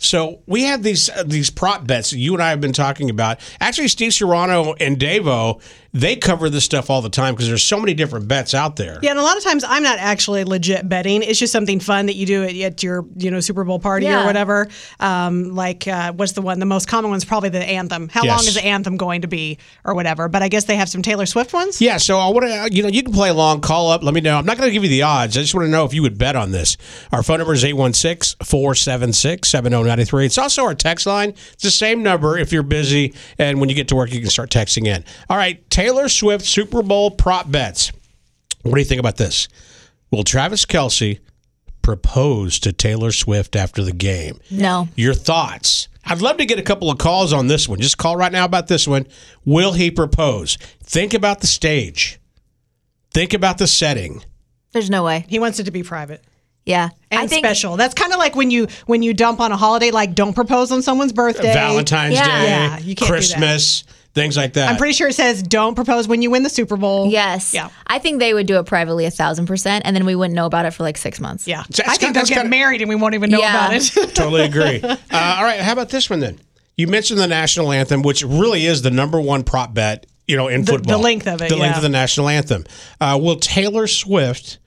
So 0.00 0.40
we 0.46 0.64
have 0.64 0.82
these 0.82 1.08
uh, 1.08 1.22
these 1.24 1.48
prop 1.48 1.86
bets 1.86 2.10
that 2.10 2.18
you 2.18 2.34
and 2.34 2.42
I 2.42 2.50
have 2.50 2.60
been 2.60 2.72
talking 2.72 3.08
about. 3.08 3.38
Actually, 3.60 3.86
Steve 3.86 4.12
Serrano 4.12 4.74
and 4.80 4.98
Davo 4.98 5.62
they 5.94 6.16
cover 6.16 6.48
this 6.48 6.64
stuff 6.64 6.88
all 6.88 7.02
the 7.02 7.10
time 7.10 7.34
because 7.34 7.48
there's 7.48 7.62
so 7.62 7.78
many 7.78 7.92
different 7.92 8.26
bets 8.26 8.54
out 8.54 8.76
there. 8.76 8.98
Yeah, 9.02 9.10
and 9.10 9.18
a 9.18 9.22
lot 9.22 9.36
of 9.36 9.42
times 9.44 9.62
I'm 9.66 9.82
not 9.82 9.98
actually 9.98 10.44
legit 10.44 10.88
betting. 10.88 11.22
It's 11.22 11.38
just 11.38 11.52
something 11.52 11.80
fun 11.80 12.06
that 12.06 12.14
you 12.14 12.24
do 12.24 12.44
at, 12.44 12.54
at 12.56 12.82
your 12.82 13.04
you 13.16 13.30
know 13.30 13.40
Super 13.40 13.64
Bowl 13.64 13.78
party 13.78 14.06
Yeah. 14.06 14.22
or 14.22 14.26
whatever. 14.26 14.68
Um, 15.00 15.54
like 15.54 15.86
uh, 15.86 16.12
what's 16.12 16.32
the 16.32 16.42
one? 16.42 16.58
The 16.60 16.66
most 16.66 16.88
common 16.88 17.10
one's 17.10 17.24
probably 17.24 17.50
the 17.50 17.58
anthem. 17.62 18.08
How 18.08 18.24
long 18.24 18.38
is 18.38 18.54
the 18.54 18.64
anthem 18.64 18.96
going 18.96 19.22
to 19.22 19.28
be 19.28 19.58
or 19.84 19.94
whatever? 19.94 20.28
But 20.28 20.42
I 20.42 20.48
guess 20.48 20.64
they 20.64 20.76
have 20.76 20.88
some 20.88 21.02
Taylor 21.02 21.26
Swift 21.26 21.52
ones. 21.52 21.80
Yeah, 21.80 21.98
so 21.98 22.18
I 22.18 22.28
want 22.30 22.46
to, 22.46 22.74
you 22.74 22.82
know, 22.82 22.88
you 22.88 23.02
can 23.02 23.12
play 23.12 23.28
along, 23.28 23.60
call 23.60 23.90
up, 23.90 24.02
let 24.02 24.14
me 24.14 24.20
know. 24.20 24.36
I'm 24.38 24.46
not 24.46 24.56
going 24.56 24.68
to 24.68 24.72
give 24.72 24.82
you 24.84 24.88
the 24.90 25.02
odds. 25.02 25.36
I 25.36 25.40
just 25.40 25.54
want 25.54 25.66
to 25.66 25.70
know 25.70 25.84
if 25.84 25.92
you 25.92 26.02
would 26.02 26.16
bet 26.16 26.36
on 26.36 26.52
this. 26.52 26.76
Our 27.12 27.22
phone 27.22 27.38
number 27.38 27.52
is 27.52 27.64
816 27.64 28.44
476 28.44 29.48
7093. 29.48 30.26
It's 30.26 30.38
also 30.38 30.64
our 30.64 30.74
text 30.74 31.06
line. 31.06 31.30
It's 31.30 31.62
the 31.62 31.70
same 31.70 32.02
number 32.02 32.38
if 32.38 32.52
you're 32.52 32.62
busy, 32.62 33.14
and 33.38 33.60
when 33.60 33.68
you 33.68 33.74
get 33.74 33.88
to 33.88 33.94
work, 33.96 34.12
you 34.12 34.20
can 34.20 34.30
start 34.30 34.50
texting 34.50 34.86
in. 34.86 35.04
All 35.28 35.36
right, 35.36 35.68
Taylor 35.82 36.08
Swift 36.08 36.44
Super 36.46 36.80
Bowl 36.80 37.10
prop 37.10 37.50
bets. 37.50 37.90
What 38.62 38.74
do 38.74 38.78
you 38.78 38.84
think 38.84 39.00
about 39.00 39.16
this? 39.16 39.48
Will 40.12 40.22
Travis 40.22 40.64
Kelce 40.64 41.18
propose 41.82 42.60
to 42.60 42.72
Taylor 42.72 43.10
Swift 43.10 43.56
after 43.56 43.82
the 43.82 43.90
game? 43.92 44.38
No. 44.48 44.86
Your 44.94 45.12
thoughts. 45.12 45.88
I'd 46.04 46.22
love 46.22 46.36
to 46.36 46.46
get 46.46 46.60
a 46.60 46.62
couple 46.62 46.88
of 46.88 46.98
calls 46.98 47.32
on 47.32 47.48
this 47.48 47.68
one. 47.68 47.80
Just 47.80 47.98
call 47.98 48.16
right 48.16 48.30
now 48.30 48.44
about 48.44 48.68
this 48.68 48.86
one. 48.86 49.08
Will 49.44 49.72
he 49.72 49.90
propose? 49.90 50.54
Think 50.84 51.14
about 51.14 51.40
the 51.40 51.48
stage. 51.48 52.20
Think 53.10 53.34
about 53.34 53.58
the 53.58 53.66
setting. 53.66 54.22
There's 54.70 54.88
no 54.88 55.02
way. 55.02 55.26
He 55.28 55.40
wants 55.40 55.58
it 55.58 55.64
to 55.64 55.72
be 55.72 55.82
private 55.82 56.22
Yeah. 56.64 56.90
and 57.10 57.22
I 57.22 57.26
think 57.26 57.44
special. 57.44 57.76
That's 57.76 57.94
kind 57.94 58.12
of 58.12 58.20
like 58.20 58.36
when 58.36 58.52
you 58.52 58.68
when 58.86 59.02
you 59.02 59.14
dump 59.14 59.40
on 59.40 59.50
a 59.50 59.56
holiday. 59.56 59.90
Like, 59.90 60.14
don't 60.14 60.32
propose 60.34 60.70
on 60.70 60.80
someone's 60.82 61.12
birthday. 61.12 61.52
Valentine's 61.52 62.14
Yeah. 62.14 62.24
Day, 62.24 62.44
Yeah, 62.48 62.78
you 62.78 62.94
can't 62.94 62.98
do 62.98 63.04
that. 63.04 63.06
Christmas, 63.08 63.84
things 64.14 64.36
like 64.36 64.52
that. 64.54 64.68
I'm 64.70 64.76
pretty 64.76 64.92
sure 64.94 65.08
it 65.08 65.14
says 65.14 65.42
don't 65.42 65.74
propose 65.74 66.06
when 66.08 66.22
you 66.22 66.30
win 66.30 66.42
the 66.42 66.50
Super 66.50 66.76
Bowl. 66.76 67.08
Yes. 67.10 67.54
Yeah. 67.54 67.70
I 67.86 67.98
think 67.98 68.18
they 68.20 68.34
would 68.34 68.46
do 68.46 68.58
it 68.58 68.66
privately 68.66 69.04
a 69.06 69.10
thousand 69.10 69.46
percent, 69.46 69.84
and 69.86 69.94
then 69.96 70.04
we 70.04 70.14
wouldn't 70.14 70.34
know 70.34 70.46
about 70.46 70.66
it 70.66 70.72
for 70.72 70.82
like 70.82 70.96
six 70.96 71.20
months. 71.20 71.46
Yeah. 71.48 71.62
It's- 71.70 71.80
I 71.80 71.92
think 71.96 72.00
kinda- 72.00 72.20
they'll 72.20 72.26
get 72.26 72.34
kinda- 72.42 72.50
married 72.50 72.80
and 72.82 72.88
we 72.88 72.94
won't 72.94 73.14
even 73.14 73.30
know 73.30 73.38
Yeah. 73.40 73.66
about 73.66 73.72
it. 73.74 73.84
totally 74.14 74.42
agree. 74.42 74.80
Uh, 75.12 75.36
all 75.38 75.44
right, 75.44 75.60
how 75.60 75.72
about 75.72 75.88
this 75.90 76.08
one 76.10 76.20
then? 76.20 76.38
You 76.76 76.86
mentioned 76.86 77.20
the 77.20 77.26
national 77.26 77.70
anthem, 77.72 78.02
which 78.02 78.22
really 78.24 78.64
is 78.66 78.82
the 78.82 78.90
number 78.90 79.20
one 79.20 79.42
prop 79.44 79.74
bet, 79.74 80.06
you 80.26 80.36
know, 80.36 80.48
in 80.48 80.64
The- 80.64 80.72
football. 80.72 80.96
the 80.98 81.02
length 81.02 81.26
of 81.26 81.42
it, 81.42 81.48
The 81.50 81.56
length 81.56 81.76
of 81.76 81.82
the 81.82 81.88
national 81.90 82.28
anthem. 82.28 82.64
Uh, 83.00 83.18
will 83.20 83.36
Taylor 83.36 83.86
Swift 83.86 84.58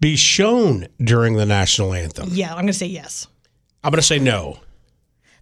be 0.00 0.16
shown 0.16 0.88
during 1.02 1.34
the 1.36 1.46
national 1.46 1.94
anthem? 1.94 2.28
yeah, 2.32 2.48
I'm 2.50 2.56
going 2.56 2.66
to 2.66 2.72
say 2.72 2.86
yes. 2.86 3.26
I'm 3.84 3.90
going 3.92 4.00
to 4.00 4.06
say 4.06 4.18
no. 4.18 4.58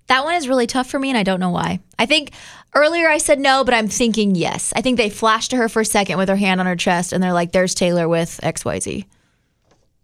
That 0.09 0.25
one 0.25 0.35
is 0.35 0.49
really 0.49 0.67
tough 0.67 0.91
for 0.91 0.99
me, 0.99 1.09
and 1.09 1.19
I 1.19 1.23
don't 1.23 1.41
know 1.41 1.51
why. 1.51 1.81
I 1.99 2.07
think 2.07 2.33
earlier 2.75 3.09
I 3.09 3.19
said 3.19 3.39
no, 3.39 3.65
but 3.65 3.75
I'm 3.75 3.89
thinking 3.89 4.35
yes. 4.35 4.73
I 4.77 4.81
think 4.81 4.97
they 4.97 5.11
flashed 5.11 5.51
to 5.51 5.57
her 5.57 5.69
for 5.69 5.81
a 5.81 5.85
second 5.85 6.19
with 6.19 6.29
her 6.29 6.37
hand 6.37 6.61
on 6.61 6.67
her 6.67 6.77
chest, 6.77 7.13
and 7.13 7.23
they're 7.23 7.33
like, 7.33 7.53
"There's 7.53 7.75
Taylor 7.75 8.09
with 8.09 8.41
X 8.43 8.65
Y 8.65 8.79
Z." 8.81 9.07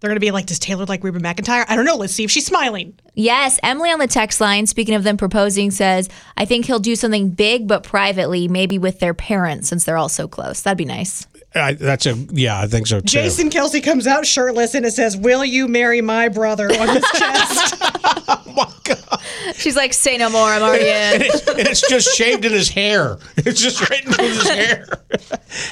They're 0.01 0.09
going 0.09 0.17
to 0.17 0.21
be 0.21 0.31
like, 0.31 0.47
does 0.47 0.61
Taylor 0.61 0.85
like 0.85 1.03
Reba 1.03 1.19
McEntire? 1.19 1.65
I 1.67 1.75
don't 1.75 1.85
know. 1.85 1.97
Let's 1.97 2.13
see 2.13 2.23
if 2.23 2.31
she's 2.31 2.47
smiling. 2.47 2.97
Yes, 3.15 3.59
Emily 3.65 3.91
on 3.91 3.99
the 3.99 4.07
text 4.07 4.41
line, 4.41 4.69
speaking 4.69 4.95
of 4.95 5.03
them 5.03 5.17
proposing, 5.17 5.73
says, 5.73 6.09
I 6.37 6.45
think 6.45 6.67
he'll 6.67 6.79
do 6.79 6.95
something 6.95 7.31
big 7.31 7.67
but 7.67 7.83
privately, 7.83 8.47
maybe 8.47 8.79
with 8.79 9.01
their 9.01 9.15
parents 9.15 9.69
since 9.69 9.85
they're 9.85 9.97
all 9.97 10.09
so 10.09 10.29
close. 10.29 10.63
That'd 10.63 10.79
be 10.79 10.85
nice. 10.85 11.27
I, 11.59 11.73
that's 11.75 12.07
a 12.07 12.15
yeah, 12.31 12.61
I 12.61 12.67
think 12.67 12.87
so 12.87 13.01
too. 13.01 13.07
Jason 13.07 13.51
Kelce 13.51 13.83
comes 13.83 14.07
out 14.07 14.27
shirtless 14.27 14.75
and 14.75 14.85
it 14.87 14.93
says, 14.93 15.17
Will 15.17 15.45
you 15.45 15.69
marry 15.69 16.01
my 16.01 16.29
brother 16.29 16.67
on 16.69 16.89
his 16.89 17.05
chest? 17.15 17.81
My 17.81 18.71
God. 18.85 19.21
She's 19.55 19.77
like, 19.77 19.93
say 19.93 20.17
no 20.19 20.31
more, 20.31 20.49
I'm 20.49 20.63
already 20.63 20.89
and, 20.89 21.23
in. 21.23 21.29
it's, 21.29 21.47
and 21.49 21.59
it's 21.61 21.89
just 21.89 22.17
shaved 22.17 22.45
in 22.45 22.53
his 22.53 22.69
hair. 22.69 23.19
It's 23.37 23.61
just 23.61 23.89
right 23.89 24.05
into 24.05 24.23
his 24.23 24.49
hair. 24.49 24.87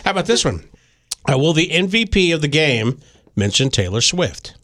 How 0.05 0.13
about 0.13 0.27
this 0.27 0.45
one? 0.45 0.65
Uh, 1.31 1.39
will 1.39 1.53
the 1.53 1.69
MVP 1.69 2.33
of 2.35 2.41
the 2.41 2.49
game 2.49 3.01
mention 3.35 3.71
Taylor 3.71 4.01
Swift? 4.01 4.55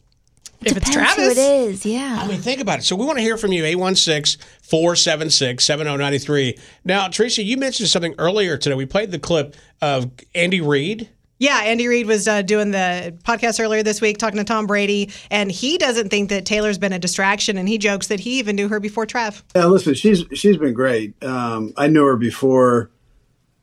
If 0.65 0.77
it's 0.77 0.89
Depends 0.89 1.13
who 1.15 1.21
Travis. 1.21 1.37
it 1.37 1.41
is, 1.41 1.85
yeah. 1.85 2.19
I 2.21 2.27
mean, 2.27 2.39
think 2.39 2.59
about 2.61 2.79
it. 2.79 2.83
So 2.83 2.95
we 2.95 3.05
want 3.05 3.17
to 3.17 3.23
hear 3.23 3.37
from 3.37 3.51
you, 3.51 3.63
816 3.65 4.41
476 4.61 5.63
7093. 5.63 6.57
Now, 6.85 7.07
Teresa, 7.07 7.43
you 7.43 7.57
mentioned 7.57 7.89
something 7.89 8.15
earlier 8.17 8.57
today. 8.57 8.75
We 8.75 8.85
played 8.85 9.11
the 9.11 9.19
clip 9.19 9.55
of 9.81 10.11
Andy 10.35 10.61
Reid. 10.61 11.09
Yeah, 11.39 11.61
Andy 11.63 11.87
Reid 11.87 12.05
was 12.07 12.27
uh, 12.27 12.41
doing 12.41 12.71
the 12.71 13.17
podcast 13.23 13.61
earlier 13.61 13.83
this 13.83 13.99
week 13.99 14.17
talking 14.17 14.37
to 14.37 14.45
Tom 14.45 14.65
Brady, 14.65 15.09
and 15.29 15.51
he 15.51 15.77
doesn't 15.77 16.09
think 16.09 16.29
that 16.29 16.45
Taylor's 16.45 16.77
been 16.77 16.93
a 16.93 16.99
distraction, 16.99 17.57
and 17.57 17.67
he 17.67 17.77
jokes 17.77 18.07
that 18.07 18.21
he 18.21 18.39
even 18.39 18.55
knew 18.55 18.69
her 18.69 18.79
before 18.79 19.05
Trav. 19.05 19.41
Yeah, 19.55 19.65
listen, 19.65 19.93
she's 19.93 20.23
she's 20.33 20.55
been 20.55 20.73
great. 20.73 21.21
Um, 21.21 21.73
I 21.75 21.87
knew 21.87 22.05
her 22.05 22.15
before 22.15 22.91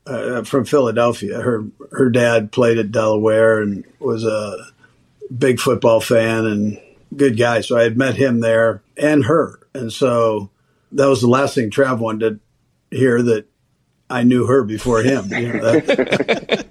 uh, 0.06 0.42
from 0.42 0.66
Philadelphia. 0.66 1.40
Her 1.40 1.64
her 1.92 2.10
dad 2.10 2.52
played 2.52 2.76
at 2.76 2.92
Delaware 2.92 3.62
and 3.62 3.84
was 3.98 4.24
a 4.24 4.66
big 5.38 5.58
football 5.58 6.00
fan 6.00 6.44
and 6.44 6.78
good 7.16 7.37
guy. 7.38 7.61
So 7.61 7.77
I 7.79 7.83
had 7.83 7.96
met 7.96 8.16
him 8.16 8.40
there 8.40 8.83
and 8.96 9.25
her, 9.25 9.61
and 9.75 9.92
so 9.92 10.51
that 10.92 11.07
was 11.07 11.20
the 11.20 11.29
last 11.29 11.55
thing 11.55 11.70
Trav 11.70 11.99
wanted 11.99 12.40
to 12.90 12.96
hear 12.96 13.23
that 13.23 13.46
I 14.09 14.23
knew 14.25 14.46
her 14.46 14.64
before 14.64 15.03
him. 15.03 15.27
You 15.33 15.53
know, 15.53 15.61
that- 15.81 16.66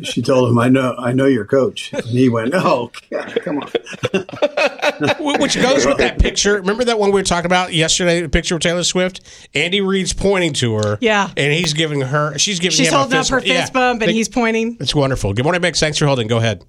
she 0.02 0.22
told 0.22 0.50
him, 0.50 0.58
"I 0.58 0.68
know, 0.68 0.94
I 0.98 1.12
know 1.12 1.26
your 1.26 1.44
coach," 1.44 1.92
and 1.92 2.04
he 2.04 2.28
went, 2.28 2.54
"Oh, 2.54 2.90
God, 3.10 3.38
come 3.42 3.58
on." 3.58 3.68
Which 5.40 5.60
goes 5.60 5.86
with 5.86 5.98
that 5.98 6.18
picture. 6.18 6.54
Remember 6.54 6.84
that 6.84 6.98
one 6.98 7.10
we 7.10 7.20
were 7.20 7.24
talking 7.24 7.46
about 7.46 7.72
yesterday? 7.72 8.20
The 8.20 8.28
picture 8.28 8.54
of 8.56 8.60
Taylor 8.60 8.82
Swift. 8.84 9.20
Andy 9.54 9.80
Reid's 9.80 10.12
pointing 10.12 10.52
to 10.54 10.74
her. 10.74 10.98
Yeah. 11.00 11.30
and 11.36 11.52
he's 11.52 11.72
giving 11.74 12.00
her. 12.00 12.36
She's 12.38 12.58
giving 12.58 12.76
She's 12.76 12.88
him 12.88 12.94
a 12.94 12.98
holding 12.98 13.18
up 13.18 13.28
her 13.28 13.36
bump. 13.38 13.46
Yeah. 13.46 13.60
fist 13.60 13.72
bump, 13.72 14.00
and 14.02 14.08
Think- 14.08 14.16
he's 14.16 14.28
pointing. 14.28 14.76
It's 14.80 14.94
wonderful. 14.94 15.32
Good 15.34 15.44
morning, 15.44 15.60
Mix. 15.62 15.78
Thanks 15.80 15.98
for 15.98 16.06
holding. 16.06 16.26
Go 16.26 16.38
ahead. 16.38 16.64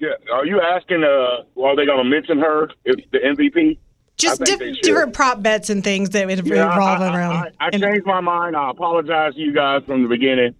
Yeah, 0.00 0.10
are 0.32 0.46
you 0.46 0.60
asking? 0.60 1.02
Uh, 1.04 1.42
are 1.62 1.76
they 1.76 1.86
going 1.86 1.98
to 1.98 2.04
mention 2.04 2.38
her 2.38 2.68
if 2.84 3.10
the 3.10 3.18
MVP? 3.18 3.78
Just 4.16 4.42
diff- 4.44 4.80
different 4.82 5.12
prop 5.12 5.42
bets 5.42 5.70
and 5.70 5.82
things 5.84 6.10
that 6.10 6.26
would 6.26 6.44
Yeah, 6.46 6.68
revolve 6.74 7.00
I, 7.00 7.06
I- 7.08 7.16
around. 7.16 7.32
I, 7.60 7.66
I 7.66 7.68
and- 7.72 7.82
changed 7.82 8.06
my 8.06 8.20
mind. 8.20 8.56
I 8.56 8.70
apologize 8.70 9.34
to 9.34 9.40
you 9.40 9.52
guys 9.54 9.82
from 9.86 10.02
the 10.02 10.08
beginning. 10.08 10.54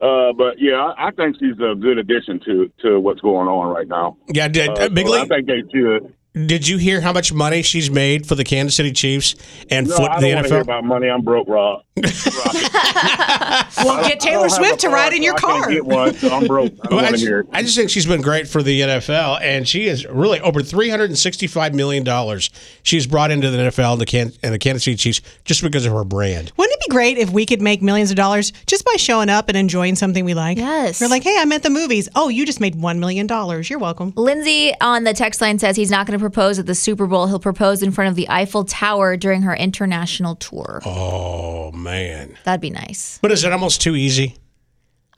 Uh, 0.00 0.32
but 0.36 0.56
yeah, 0.58 0.74
I, 0.74 1.08
I 1.08 1.10
think 1.12 1.36
she's 1.40 1.54
a 1.58 1.74
good 1.74 1.98
addition 1.98 2.38
to 2.44 2.70
to 2.82 3.00
what's 3.00 3.20
going 3.20 3.48
on 3.48 3.74
right 3.74 3.88
now. 3.88 4.18
Yeah, 4.28 4.48
did 4.48 4.70
Uh, 4.78 4.88
Big 4.90 5.06
so 5.06 5.14
I 5.14 5.20
League? 5.20 5.28
think 5.28 5.46
they 5.46 5.62
should. 5.72 6.12
Did 6.44 6.68
you 6.68 6.76
hear 6.76 7.00
how 7.00 7.12
much 7.14 7.32
money 7.32 7.62
she's 7.62 7.90
made 7.90 8.26
for 8.26 8.34
the 8.34 8.44
Kansas 8.44 8.76
City 8.76 8.92
Chiefs 8.92 9.34
and 9.70 9.88
No, 9.88 9.96
foot, 9.96 10.10
I 10.10 10.20
the 10.20 10.26
don't 10.32 10.34
want 10.36 10.46
hear 10.48 10.58
NFL? 10.58 10.62
about 10.62 10.84
money. 10.84 11.08
I'm 11.08 11.22
broke, 11.22 11.48
Rob. 11.48 11.82
Well, 13.84 14.06
get 14.08 14.20
Taylor 14.20 14.48
Swift 14.48 14.80
to 14.80 14.88
ride 14.88 15.12
in 15.12 15.22
your 15.22 15.34
I 15.34 15.38
can't 15.38 15.62
car. 15.64 15.70
get 15.70 15.84
one, 15.86 16.14
so 16.14 16.28
I'm 16.34 16.46
broke. 16.46 16.72
I 16.72 16.88
don't 16.88 16.96
Well, 16.96 17.04
I, 17.04 17.10
just, 17.10 17.22
hear. 17.22 17.46
I 17.52 17.62
just 17.62 17.76
think 17.76 17.90
she's 17.90 18.06
been 18.06 18.20
great 18.22 18.48
for 18.48 18.62
the 18.62 18.80
NFL, 18.80 19.40
and 19.42 19.66
she 19.68 19.86
is 19.86 20.06
really 20.06 20.40
over 20.40 20.62
three 20.62 20.88
hundred 20.88 21.10
and 21.10 21.18
sixty-five 21.18 21.74
million 21.74 22.02
dollars 22.02 22.50
she's 22.82 23.06
brought 23.06 23.30
into 23.30 23.50
the 23.50 23.58
NFL 23.58 23.92
and 23.92 24.00
the, 24.00 24.06
Can- 24.06 24.32
and 24.42 24.52
the 24.54 24.58
Kansas 24.58 24.84
City 24.84 24.96
Chiefs 24.96 25.20
just 25.44 25.62
because 25.62 25.84
of 25.86 25.92
her 25.92 26.04
brand. 26.04 26.52
Wouldn't 26.56 26.74
it 26.74 26.80
be 26.88 26.92
great 26.92 27.18
if 27.18 27.30
we 27.30 27.46
could 27.46 27.60
make 27.62 27.82
millions 27.82 28.10
of 28.10 28.16
dollars 28.16 28.52
just 28.66 28.84
by 28.84 28.94
showing 28.96 29.28
up 29.28 29.48
and 29.48 29.56
enjoying 29.56 29.94
something 29.94 30.24
we 30.24 30.34
like? 30.34 30.58
Yes. 30.58 31.00
We're 31.00 31.08
like, 31.08 31.22
hey, 31.22 31.36
I'm 31.38 31.52
at 31.52 31.62
the 31.62 31.70
movies. 31.70 32.08
Oh, 32.14 32.28
you 32.28 32.44
just 32.46 32.60
made 32.60 32.74
$1 32.76 32.98
million. 32.98 33.26
You're 33.64 33.78
welcome. 33.78 34.12
Lindsay 34.16 34.72
on 34.80 35.04
the 35.04 35.12
text 35.12 35.40
line 35.40 35.58
says 35.58 35.76
he's 35.76 35.90
not 35.90 36.06
going 36.06 36.18
to 36.18 36.22
propose 36.30 36.58
at 36.58 36.66
the 36.66 36.74
Super 36.74 37.06
Bowl. 37.06 37.26
He'll 37.26 37.38
propose 37.38 37.82
in 37.82 37.92
front 37.92 38.08
of 38.10 38.16
the 38.16 38.28
Eiffel 38.28 38.64
Tower 38.64 39.16
during 39.16 39.42
her 39.42 39.54
international 39.54 40.34
tour. 40.36 40.80
Oh 40.84 41.70
man, 41.72 42.36
That'd 42.44 42.60
be 42.60 42.70
nice. 42.70 43.18
but 43.22 43.30
is 43.32 43.44
it 43.44 43.52
almost 43.52 43.80
too 43.80 43.94
easy? 43.96 44.36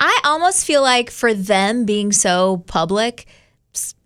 I 0.01 0.21
almost 0.25 0.65
feel 0.65 0.83
like 0.83 1.11
for 1.11 1.35
them 1.35 1.85
being 1.85 2.13
so 2.13 2.59
public, 2.67 3.27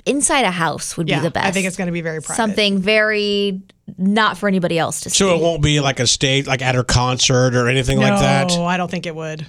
inside 0.07 0.45
a 0.45 0.51
house 0.51 0.97
would 0.97 1.09
Yeah, 1.09 1.19
be 1.19 1.25
the 1.25 1.31
best. 1.31 1.47
I 1.47 1.51
think 1.51 1.67
it's 1.67 1.77
going 1.77 1.87
to 1.87 1.93
be 1.93 2.01
very 2.01 2.21
private. 2.21 2.37
something 2.37 2.79
very 2.79 3.62
not 3.99 4.38
for 4.38 4.49
anybody 4.49 4.79
else 4.79 5.01
to 5.03 5.11
see. 5.11 5.17
So 5.19 5.35
it 5.37 5.43
won't 5.43 5.62
be 5.62 5.81
like 5.81 6.01
a 6.01 6.07
stage, 6.07 6.47
like 6.47 6.62
at 6.62 6.75
her 6.77 6.85
concert 6.85 7.55
or 7.55 7.69
anything 7.69 7.99
like 7.99 8.19
that. 8.21 8.49
No, 8.49 8.65
I 8.65 8.77
don't 8.79 8.91
think 8.91 9.07
it 9.07 9.15
would. 9.15 9.45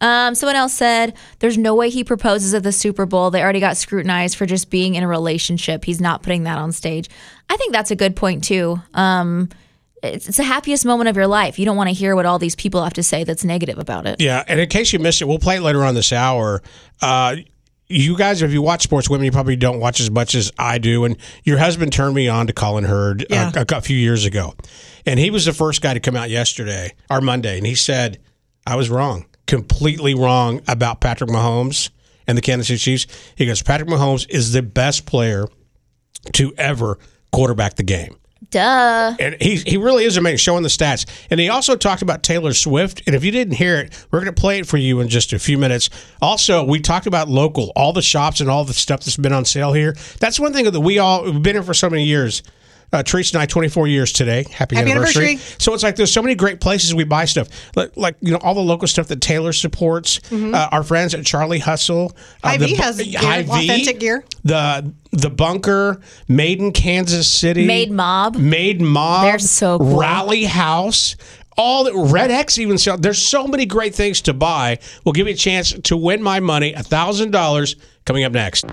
Um, 0.00 0.34
someone 0.34 0.56
else 0.56 0.72
said, 0.72 1.14
"There's 1.40 1.58
no 1.58 1.74
way 1.74 1.90
he 1.90 2.04
proposes 2.04 2.54
at 2.54 2.62
the 2.62 2.72
Super 2.72 3.06
Bowl. 3.06 3.30
They 3.30 3.42
already 3.42 3.60
got 3.60 3.76
scrutinized 3.76 4.36
for 4.36 4.46
just 4.46 4.70
being 4.70 4.94
in 4.94 5.02
a 5.02 5.08
relationship. 5.08 5.84
He's 5.84 6.00
not 6.00 6.22
putting 6.22 6.44
that 6.44 6.58
on 6.58 6.72
stage." 6.72 7.08
I 7.50 7.56
think 7.56 7.72
that's 7.72 7.90
a 7.90 7.96
good 7.96 8.14
point 8.16 8.44
too. 8.44 8.80
Um, 8.94 9.48
it's, 10.02 10.28
it's 10.28 10.38
the 10.38 10.44
happiest 10.44 10.86
moment 10.86 11.08
of 11.08 11.16
your 11.16 11.26
life. 11.26 11.58
You 11.58 11.64
don't 11.66 11.76
want 11.76 11.88
to 11.88 11.94
hear 11.94 12.16
what 12.16 12.24
all 12.24 12.38
these 12.38 12.54
people 12.56 12.82
have 12.82 12.94
to 12.94 13.02
say 13.02 13.24
that's 13.24 13.44
negative 13.44 13.78
about 13.78 14.06
it. 14.06 14.20
Yeah, 14.20 14.42
and 14.48 14.58
in 14.58 14.68
case 14.68 14.92
you 14.92 14.98
missed 14.98 15.20
it, 15.20 15.26
we'll 15.26 15.38
play 15.38 15.56
it 15.56 15.60
later 15.62 15.84
on 15.84 15.94
this 15.94 16.12
hour. 16.12 16.62
Uh, 17.02 17.36
you 17.88 18.16
guys, 18.16 18.40
if 18.40 18.52
you 18.52 18.62
watch 18.62 18.82
sports 18.84 19.10
women, 19.10 19.24
you 19.24 19.32
probably 19.32 19.56
don't 19.56 19.80
watch 19.80 19.98
as 20.00 20.10
much 20.12 20.34
as 20.36 20.52
I 20.58 20.78
do. 20.78 21.04
And 21.04 21.16
your 21.44 21.58
husband 21.58 21.92
turned 21.92 22.14
me 22.14 22.28
on 22.28 22.46
to 22.46 22.52
Colin 22.52 22.84
Hurd 22.84 23.26
Yeah. 23.28 23.50
a, 23.54 23.66
a 23.76 23.80
few 23.80 23.96
years 23.96 24.24
ago, 24.24 24.54
and 25.04 25.18
he 25.18 25.30
was 25.30 25.44
the 25.44 25.52
first 25.52 25.82
guy 25.82 25.92
to 25.92 26.00
come 26.00 26.14
out 26.16 26.30
yesterday 26.30 26.94
or 27.10 27.20
Monday, 27.20 27.58
and 27.58 27.66
he 27.66 27.74
said 27.74 28.18
I 28.66 28.76
was 28.76 28.88
wrong, 28.88 29.26
completely 29.50 30.14
wrong 30.14 30.62
about 30.68 31.00
Patrick 31.00 31.28
Mahomes 31.28 31.90
and 32.28 32.38
the 32.38 32.42
Kansas 32.42 32.68
City 32.68 32.78
Chiefs. 32.78 33.06
He 33.34 33.46
goes, 33.46 33.60
Patrick 33.62 33.90
Mahomes 33.90 34.24
is 34.30 34.52
the 34.52 34.62
best 34.62 35.06
player 35.06 35.48
to 36.34 36.54
ever 36.56 37.00
quarterback 37.32 37.74
the 37.74 37.82
game. 37.82 38.16
Duh. 38.50 39.16
And 39.18 39.36
he, 39.42 39.56
he 39.56 39.76
really 39.76 40.04
is 40.04 40.16
amazing, 40.16 40.38
showing 40.38 40.62
the 40.62 40.68
stats. 40.68 41.04
And 41.30 41.40
he 41.40 41.48
also 41.48 41.74
talked 41.74 42.00
about 42.00 42.22
Taylor 42.22 42.54
Swift. 42.54 43.02
And 43.06 43.16
if 43.16 43.24
you 43.24 43.32
didn't 43.32 43.54
hear 43.54 43.76
it, 43.78 44.06
we're 44.12 44.20
going 44.20 44.32
to 44.32 44.40
play 44.40 44.60
it 44.60 44.68
for 44.68 44.76
you 44.76 45.00
in 45.00 45.08
just 45.08 45.32
a 45.32 45.38
few 45.40 45.58
minutes. 45.58 45.90
Also, 46.22 46.62
we 46.62 46.78
talked 46.78 47.08
about 47.08 47.28
local, 47.28 47.72
all 47.74 47.92
the 47.92 48.02
shops 48.02 48.40
and 48.40 48.48
all 48.48 48.64
the 48.64 48.72
stuff 48.72 49.00
that's 49.00 49.16
been 49.16 49.32
on 49.32 49.44
sale 49.44 49.72
here. 49.72 49.96
That's 50.20 50.38
one 50.38 50.52
thing 50.52 50.70
that 50.70 50.80
we 50.80 51.00
all, 51.00 51.24
we've 51.24 51.42
been 51.42 51.56
here 51.56 51.64
for 51.64 51.74
so 51.74 51.90
many 51.90 52.04
years. 52.04 52.44
Uh, 52.92 53.02
Teresa 53.04 53.36
and 53.36 53.42
I, 53.42 53.46
24 53.46 53.86
years 53.86 54.12
today. 54.12 54.44
Happy, 54.50 54.74
Happy 54.74 54.90
anniversary. 54.90 55.24
anniversary. 55.26 55.56
So 55.58 55.74
it's 55.74 55.82
like 55.82 55.94
there's 55.96 56.12
so 56.12 56.22
many 56.22 56.34
great 56.34 56.60
places 56.60 56.94
we 56.94 57.04
buy 57.04 57.24
stuff. 57.24 57.48
Like, 57.76 57.96
like 57.96 58.16
you 58.20 58.32
know, 58.32 58.38
all 58.38 58.54
the 58.54 58.60
local 58.60 58.88
stuff 58.88 59.06
that 59.08 59.20
Taylor 59.20 59.52
supports. 59.52 60.20
Uh, 60.32 60.68
our 60.72 60.82
friends 60.82 61.14
at 61.14 61.24
Charlie 61.24 61.60
Hustle. 61.60 62.12
Uh, 62.42 62.48
Hy-Vee 62.50 62.74
the 62.74 62.82
has 62.82 63.00
gear, 63.00 63.20
Hy-Vee, 63.20 63.50
authentic 63.50 64.00
gear. 64.00 64.24
The, 64.44 64.92
the 65.12 65.30
Bunker, 65.30 66.00
Made 66.28 66.58
in 66.60 66.72
Kansas 66.72 67.28
City. 67.28 67.66
Made 67.66 67.90
Mobb. 67.90 68.36
Made 68.38 68.80
Mobb. 68.80 69.22
They're 69.22 69.38
so 69.38 69.78
cool. 69.78 70.00
Rally 70.00 70.44
House. 70.44 71.16
All 71.56 71.84
the 71.84 71.94
Red 71.94 72.30
X 72.30 72.58
even 72.58 72.78
sell. 72.78 72.96
There's 72.96 73.20
so 73.20 73.46
many 73.46 73.66
great 73.66 73.94
things 73.94 74.22
to 74.22 74.32
buy. 74.32 74.78
We'll 75.04 75.12
give 75.12 75.26
you 75.26 75.34
a 75.34 75.36
chance 75.36 75.72
to 75.72 75.96
win 75.96 76.22
my 76.22 76.40
money, 76.40 76.72
a 76.72 76.82
thousand 76.82 77.32
dollars. 77.32 77.76
Coming 78.04 78.24
up 78.24 78.32
next. 78.32 78.64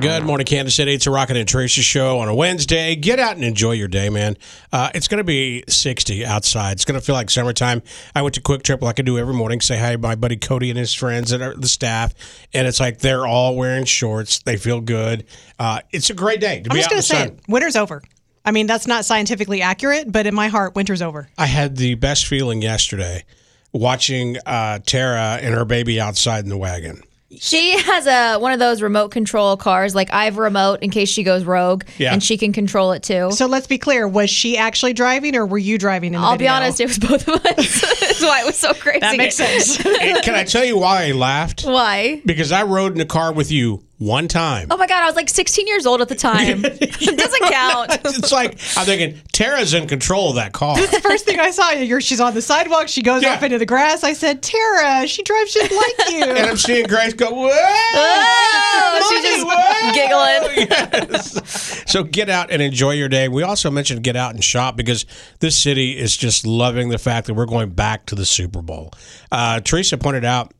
Good 0.00 0.24
morning, 0.24 0.44
Kansas 0.46 0.74
City. 0.74 0.92
It's 0.92 1.06
a 1.06 1.10
Rocket 1.10 1.36
and 1.36 1.48
Tracy 1.48 1.80
show 1.80 2.18
on 2.18 2.28
a 2.28 2.34
Wednesday. 2.34 2.94
Get 2.96 3.18
out 3.18 3.34
and 3.36 3.44
enjoy 3.44 3.72
your 3.72 3.88
day, 3.88 4.08
man. 4.10 4.36
Uh, 4.72 4.90
it's 4.94 5.08
going 5.08 5.18
to 5.18 5.24
be 5.24 5.64
60 5.68 6.24
outside. 6.24 6.72
It's 6.72 6.84
going 6.84 6.98
to 7.00 7.04
feel 7.04 7.14
like 7.14 7.30
summertime. 7.30 7.82
I 8.14 8.22
went 8.22 8.34
to 8.34 8.42
QuikTrip 8.42 8.82
like 8.82 9.00
I 9.00 9.02
do 9.02 9.18
every 9.18 9.32
morning. 9.34 9.60
Say 9.60 9.78
hi 9.78 9.92
to 9.92 9.98
my 9.98 10.14
buddy 10.14 10.36
Cody 10.36 10.70
and 10.70 10.78
his 10.78 10.92
friends 10.92 11.32
and 11.32 11.60
the 11.60 11.68
staff. 11.68 12.14
And 12.52 12.66
it's 12.68 12.78
like 12.78 12.98
they're 12.98 13.26
all 13.26 13.56
wearing 13.56 13.84
shorts. 13.84 14.40
They 14.40 14.56
feel 14.58 14.80
good. 14.82 15.24
Uh, 15.58 15.80
it's 15.92 16.10
a 16.10 16.14
great 16.14 16.40
day 16.40 16.60
to 16.60 16.70
I'm 16.70 16.74
be 16.76 16.82
just 16.82 16.88
out 16.88 16.92
in 16.92 16.96
going 16.96 16.96
the 16.98 17.02
to 17.02 17.08
say 17.08 17.16
sun. 17.16 17.28
it. 17.28 17.40
Winter's 17.48 17.76
over. 17.76 18.02
I 18.44 18.52
mean, 18.52 18.66
that's 18.66 18.86
not 18.86 19.04
scientifically 19.06 19.60
accurate, 19.62 20.12
but 20.12 20.26
in 20.26 20.34
my 20.34 20.48
heart, 20.48 20.76
winter's 20.76 21.02
over. 21.02 21.28
I 21.36 21.46
had 21.46 21.76
the 21.76 21.94
best 21.96 22.26
feeling 22.26 22.62
yesterday 22.62 23.24
watching 23.72 24.36
uh, 24.46 24.78
Tara 24.86 25.38
and 25.40 25.54
her 25.54 25.64
baby 25.64 26.00
outside 26.00 26.44
in 26.44 26.50
the 26.50 26.58
wagon. 26.58 27.02
She 27.38 27.76
has 27.78 28.06
a 28.06 28.38
one 28.38 28.52
of 28.52 28.58
those 28.60 28.80
remote 28.82 29.10
control 29.10 29.56
cars. 29.56 29.94
Like 29.94 30.12
I 30.12 30.26
have 30.26 30.38
a 30.38 30.42
remote 30.42 30.80
in 30.82 30.90
case 30.90 31.08
she 31.08 31.24
goes 31.24 31.44
rogue, 31.44 31.82
Yeah. 31.98 32.12
and 32.12 32.22
she 32.22 32.38
can 32.38 32.52
control 32.52 32.92
it 32.92 33.02
too. 33.02 33.30
So 33.32 33.46
let's 33.46 33.66
be 33.66 33.78
clear. 33.78 34.06
Was 34.06 34.30
she 34.30 34.56
actually 34.56 34.92
driving 34.92 35.34
or 35.34 35.44
were 35.44 35.58
you 35.58 35.76
driving 35.76 36.14
in 36.14 36.20
the 36.20 36.26
I'll 36.26 36.36
be 36.36 36.46
honest, 36.48 36.80
it 36.80 36.86
was 36.86 36.98
both 36.98 37.26
of 37.26 37.34
us. 37.44 37.80
That's 38.00 38.22
why 38.22 38.42
it 38.42 38.46
was 38.46 38.56
so 38.56 38.72
crazy. 38.74 39.00
That 39.00 39.16
makes 39.16 39.34
sense. 39.36 39.76
Can 39.76 40.34
I 40.34 40.44
tell 40.44 40.64
you 40.64 40.78
why 40.78 41.06
I 41.08 41.12
laughed? 41.12 41.64
Why? 41.64 42.22
Because 42.24 42.52
I 42.52 42.62
rode 42.62 42.94
in 42.94 43.00
a 43.00 43.06
car 43.06 43.32
with 43.32 43.50
you 43.50 43.82
one 43.98 44.28
time. 44.28 44.68
Oh 44.70 44.76
my 44.76 44.86
god, 44.86 45.02
I 45.02 45.06
was 45.06 45.16
like 45.16 45.28
16 45.28 45.66
years 45.66 45.86
old 45.86 46.00
at 46.02 46.08
the 46.08 46.14
time. 46.14 46.64
it 46.64 47.16
doesn't 47.18 47.42
count. 47.50 47.92
It's 48.18 48.32
like 48.32 48.52
I'm 48.76 48.84
thinking 48.86 49.20
Tara's 49.32 49.74
in 49.74 49.86
control 49.88 50.30
of 50.30 50.36
that 50.36 50.52
car. 50.52 50.76
the 50.76 51.00
first 51.00 51.24
thing 51.24 51.38
I 51.40 51.50
saw, 51.50 51.70
you're, 51.72 52.00
she's 52.00 52.20
on 52.20 52.34
the 52.34 52.42
sidewalk. 52.42 52.88
She 52.88 53.02
goes 53.02 53.22
Yeah. 53.22 53.34
off 53.34 53.42
into 53.42 53.58
the 53.58 53.66
grass. 53.66 54.04
I 54.04 54.12
said, 54.12 54.42
Tara, 54.42 55.06
she 55.06 55.22
drives 55.22 55.52
just 55.54 55.70
like 55.72 56.10
you. 56.12 56.24
And 56.36 56.38
I'm 56.46 56.56
seeing 56.56 56.86
Grace 56.86 57.14
go, 57.14 57.30
whoa! 57.30 57.50
Oh, 57.52 59.08
she's 59.10 59.22
just 59.22 59.46
Whoa! 59.46 59.92
giggling. 59.92 60.68
Yes. 61.10 61.82
So 61.90 62.02
get 62.02 62.28
out 62.28 62.50
and 62.50 62.60
enjoy 62.60 62.92
your 62.92 63.08
day. 63.08 63.28
We 63.28 63.42
also 63.42 63.70
mentioned 63.70 64.02
get 64.02 64.16
out 64.16 64.34
and 64.34 64.42
shop 64.44 64.76
because 64.76 65.06
this 65.40 65.56
city 65.60 65.96
is 65.98 66.16
just 66.16 66.46
loving 66.46 66.88
the 66.88 66.98
fact 66.98 67.26
that 67.28 67.34
we're 67.34 67.46
going 67.46 67.70
back 67.70 68.06
to 68.06 68.14
the 68.14 68.24
Super 68.26 68.62
Bowl. 68.62 68.92
Uh, 69.32 69.60
Teresa 69.60 69.96
pointed 69.98 70.24
out, 70.24 70.52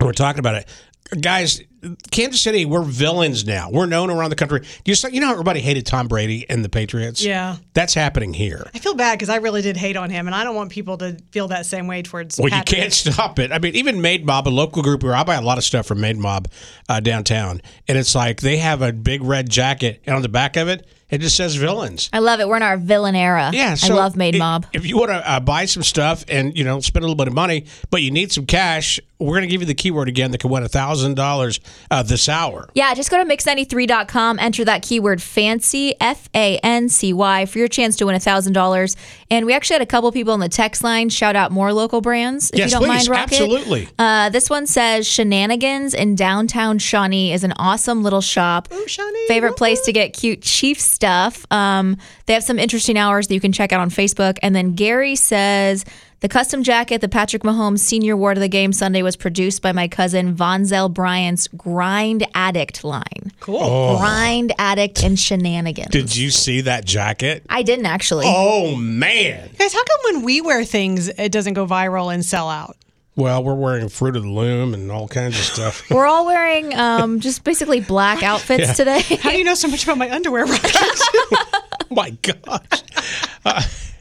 we're 0.00 0.12
talking 0.12 0.40
about 0.40 0.56
it. 0.56 0.68
Guys, 1.20 1.60
Kansas 2.10 2.40
City, 2.40 2.64
we're 2.64 2.82
villains 2.82 3.46
now. 3.46 3.70
We're 3.70 3.86
known 3.86 4.10
around 4.10 4.30
the 4.30 4.36
country. 4.36 4.62
You, 4.84 4.94
you 5.10 5.20
know 5.20 5.26
how 5.26 5.32
everybody 5.32 5.60
hated 5.60 5.86
Tom 5.86 6.08
Brady 6.08 6.48
and 6.48 6.64
the 6.64 6.68
Patriots? 6.68 7.22
Yeah. 7.22 7.56
That's 7.74 7.94
happening 7.94 8.34
here. 8.34 8.70
I 8.74 8.78
feel 8.78 8.94
bad 8.94 9.18
because 9.18 9.28
I 9.28 9.36
really 9.36 9.62
did 9.62 9.76
hate 9.76 9.96
on 9.96 10.10
him, 10.10 10.26
and 10.26 10.34
I 10.34 10.44
don't 10.44 10.54
want 10.54 10.70
people 10.70 10.98
to 10.98 11.16
feel 11.30 11.48
that 11.48 11.66
same 11.66 11.86
way 11.86 12.02
towards. 12.02 12.38
Well, 12.38 12.48
Patrick. 12.50 12.70
you 12.76 12.82
can't 12.82 12.92
stop 12.92 13.38
it. 13.38 13.52
I 13.52 13.58
mean, 13.58 13.74
even 13.74 14.00
Made 14.00 14.26
Mobb, 14.26 14.46
a 14.46 14.50
local 14.50 14.82
group 14.82 15.02
where 15.02 15.14
I 15.14 15.24
buy 15.24 15.34
a 15.36 15.42
lot 15.42 15.58
of 15.58 15.64
stuff 15.64 15.86
from 15.86 16.00
Made 16.00 16.16
Mob 16.16 16.48
uh, 16.88 17.00
downtown, 17.00 17.60
and 17.88 17.98
it's 17.98 18.14
like 18.14 18.40
they 18.40 18.58
have 18.58 18.82
a 18.82 18.92
big 18.92 19.22
red 19.22 19.48
jacket, 19.50 20.02
and 20.06 20.14
on 20.16 20.22
the 20.22 20.28
back 20.28 20.56
of 20.56 20.68
it, 20.68 20.86
it 21.10 21.20
just 21.20 21.36
says 21.36 21.54
villains. 21.54 22.08
I 22.12 22.18
love 22.18 22.40
it. 22.40 22.48
We're 22.48 22.56
in 22.56 22.62
our 22.62 22.76
villain 22.76 23.14
era. 23.14 23.50
Yeah, 23.52 23.76
I 23.80 23.88
love 23.88 24.16
Made 24.16 24.34
i- 24.36 24.38
Mob. 24.38 24.66
If 24.72 24.86
you 24.86 24.96
want 24.96 25.10
to 25.10 25.30
uh, 25.30 25.38
buy 25.40 25.66
some 25.66 25.82
stuff 25.82 26.24
and 26.28 26.56
you 26.56 26.64
know 26.64 26.80
spend 26.80 27.04
a 27.04 27.06
little 27.06 27.16
bit 27.16 27.28
of 27.28 27.34
money, 27.34 27.66
but 27.90 28.02
you 28.02 28.10
need 28.10 28.32
some 28.32 28.46
cash, 28.46 28.98
we're 29.18 29.34
going 29.36 29.42
to 29.42 29.48
give 29.48 29.60
you 29.60 29.66
the 29.66 29.74
keyword 29.74 30.08
again 30.08 30.30
that 30.32 30.38
can 30.38 30.50
win 30.50 30.62
a 30.62 30.68
thousand 30.68 31.14
dollars 31.14 31.60
uh, 31.90 32.02
this 32.02 32.28
hour. 32.28 32.68
Yeah, 32.74 32.94
just 32.94 33.10
go 33.10 33.22
to 33.22 33.24
mix93.com, 33.24 34.38
enter 34.38 34.64
that 34.64 34.82
keyword 34.82 35.22
fancy, 35.22 35.94
F 36.00 36.28
A 36.34 36.58
N 36.58 36.88
C 36.88 37.12
Y, 37.12 37.46
for 37.46 37.58
your 37.58 37.68
chance 37.68 37.96
to 37.96 38.06
win 38.06 38.16
$1,000. 38.16 38.96
And 39.30 39.46
we 39.46 39.52
actually 39.52 39.74
had 39.74 39.82
a 39.82 39.86
couple 39.86 40.10
people 40.12 40.32
on 40.32 40.40
the 40.40 40.48
text 40.48 40.82
line 40.82 41.08
shout 41.08 41.36
out 41.36 41.52
more 41.52 41.72
local 41.72 42.00
brands, 42.00 42.50
if 42.50 42.58
yes, 42.58 42.70
you 42.70 42.78
don't 42.78 42.88
please, 42.88 42.88
mind, 42.88 43.08
Rocket. 43.08 43.32
absolutely. 43.32 43.88
Uh, 43.98 44.28
this 44.30 44.50
one 44.50 44.66
says 44.66 45.06
Shenanigans 45.06 45.94
in 45.94 46.14
downtown 46.14 46.78
Shawnee 46.78 47.32
is 47.32 47.44
an 47.44 47.52
awesome 47.56 48.02
little 48.02 48.20
shop. 48.20 48.68
Ooh, 48.72 48.88
Shawnee, 48.88 49.26
Favorite 49.28 49.56
place 49.56 49.80
to 49.82 49.92
get 49.92 50.12
cute 50.12 50.42
Chief 50.42 50.80
stuff. 50.80 51.50
Um, 51.52 51.96
they 52.26 52.32
have 52.32 52.44
some 52.44 52.58
interesting 52.58 52.96
hours 52.96 53.28
that 53.28 53.34
you 53.34 53.40
can 53.40 53.52
check 53.52 53.72
out 53.72 53.80
on 53.80 53.90
Facebook. 53.90 54.38
And 54.42 54.54
then 54.54 54.74
Gary 54.74 55.16
says 55.16 55.84
the 56.20 56.28
custom 56.28 56.62
jacket 56.62 57.00
the 57.00 57.08
Patrick 57.08 57.42
Mahomes 57.42 57.80
senior 57.80 58.16
wore 58.16 58.34
to 58.34 58.40
the 58.40 58.48
game 58.48 58.72
Sunday 58.72 59.02
was 59.02 59.16
produced 59.16 59.62
by 59.62 59.72
my 59.72 59.88
cousin 59.88 60.34
Vonzel 60.34 60.92
Bryant's 60.92 61.48
Grind 61.48 62.26
Addict 62.34 62.84
line. 62.84 63.32
Cool. 63.40 63.96
Grind 63.98 64.52
Addict 64.58 65.02
and 65.02 65.18
Shenanigans. 65.18 65.90
Did 65.90 66.16
you 66.16 66.30
see 66.30 66.62
that 66.62 66.84
jacket? 66.84 67.44
I 67.48 67.62
didn't 67.62 67.86
actually. 67.86 68.26
Oh 68.26 68.76
man! 68.76 69.50
Guys, 69.58 69.72
how 69.72 69.84
come 69.84 70.14
when 70.14 70.24
we 70.24 70.40
wear 70.40 70.64
things, 70.64 71.08
it 71.08 71.32
doesn't 71.32 71.54
go 71.54 71.66
viral 71.66 72.12
and 72.12 72.24
sell 72.24 72.48
out? 72.48 72.76
Well, 73.16 73.44
we're 73.44 73.54
wearing 73.54 73.88
Fruit 73.88 74.16
of 74.16 74.24
the 74.24 74.28
Loom 74.28 74.74
and 74.74 74.90
all 74.90 75.06
kinds 75.06 75.38
of 75.38 75.44
stuff. 75.44 75.88
We're 75.90 76.06
all 76.06 76.26
wearing 76.26 76.74
um, 76.74 77.20
just 77.20 77.44
basically 77.44 77.80
black 77.80 78.24
outfits 78.24 78.76
today. 78.76 79.02
How 79.02 79.30
do 79.30 79.38
you 79.38 79.44
know 79.44 79.54
so 79.54 79.68
much 79.68 79.84
about 79.84 79.98
my 79.98 80.10
underwear, 80.10 80.44
Rocket? 80.44 80.72
oh 80.74 81.76
my 81.92 82.10
gosh! 82.10 83.92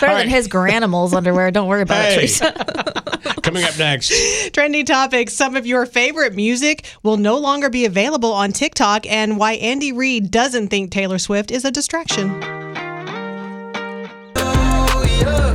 Better 0.00 0.14
than 0.14 0.28
his 0.28 0.46
Garanimals 0.48 1.12
underwear. 1.14 1.50
Don't 1.50 1.68
worry 1.68 1.82
about 1.82 2.04
Hey. 2.04 2.12
it, 2.14 2.16
Teresa. 2.18 2.52
Coming 3.42 3.64
up 3.64 3.78
next. 3.78 4.12
Trending 4.52 4.84
topics. 4.84 5.32
Some 5.32 5.56
of 5.56 5.66
your 5.66 5.86
favorite 5.86 6.34
music 6.34 6.86
will 7.02 7.16
no 7.16 7.38
longer 7.38 7.70
be 7.70 7.84
available 7.86 8.32
on 8.32 8.52
TikTok, 8.52 9.06
and 9.10 9.38
why 9.38 9.52
Andy 9.54 9.92
Reid 9.92 10.30
doesn't 10.30 10.68
think 10.68 10.90
Taylor 10.90 11.18
Swift 11.18 11.50
is 11.50 11.64
a 11.64 11.70
distraction. 11.70 12.38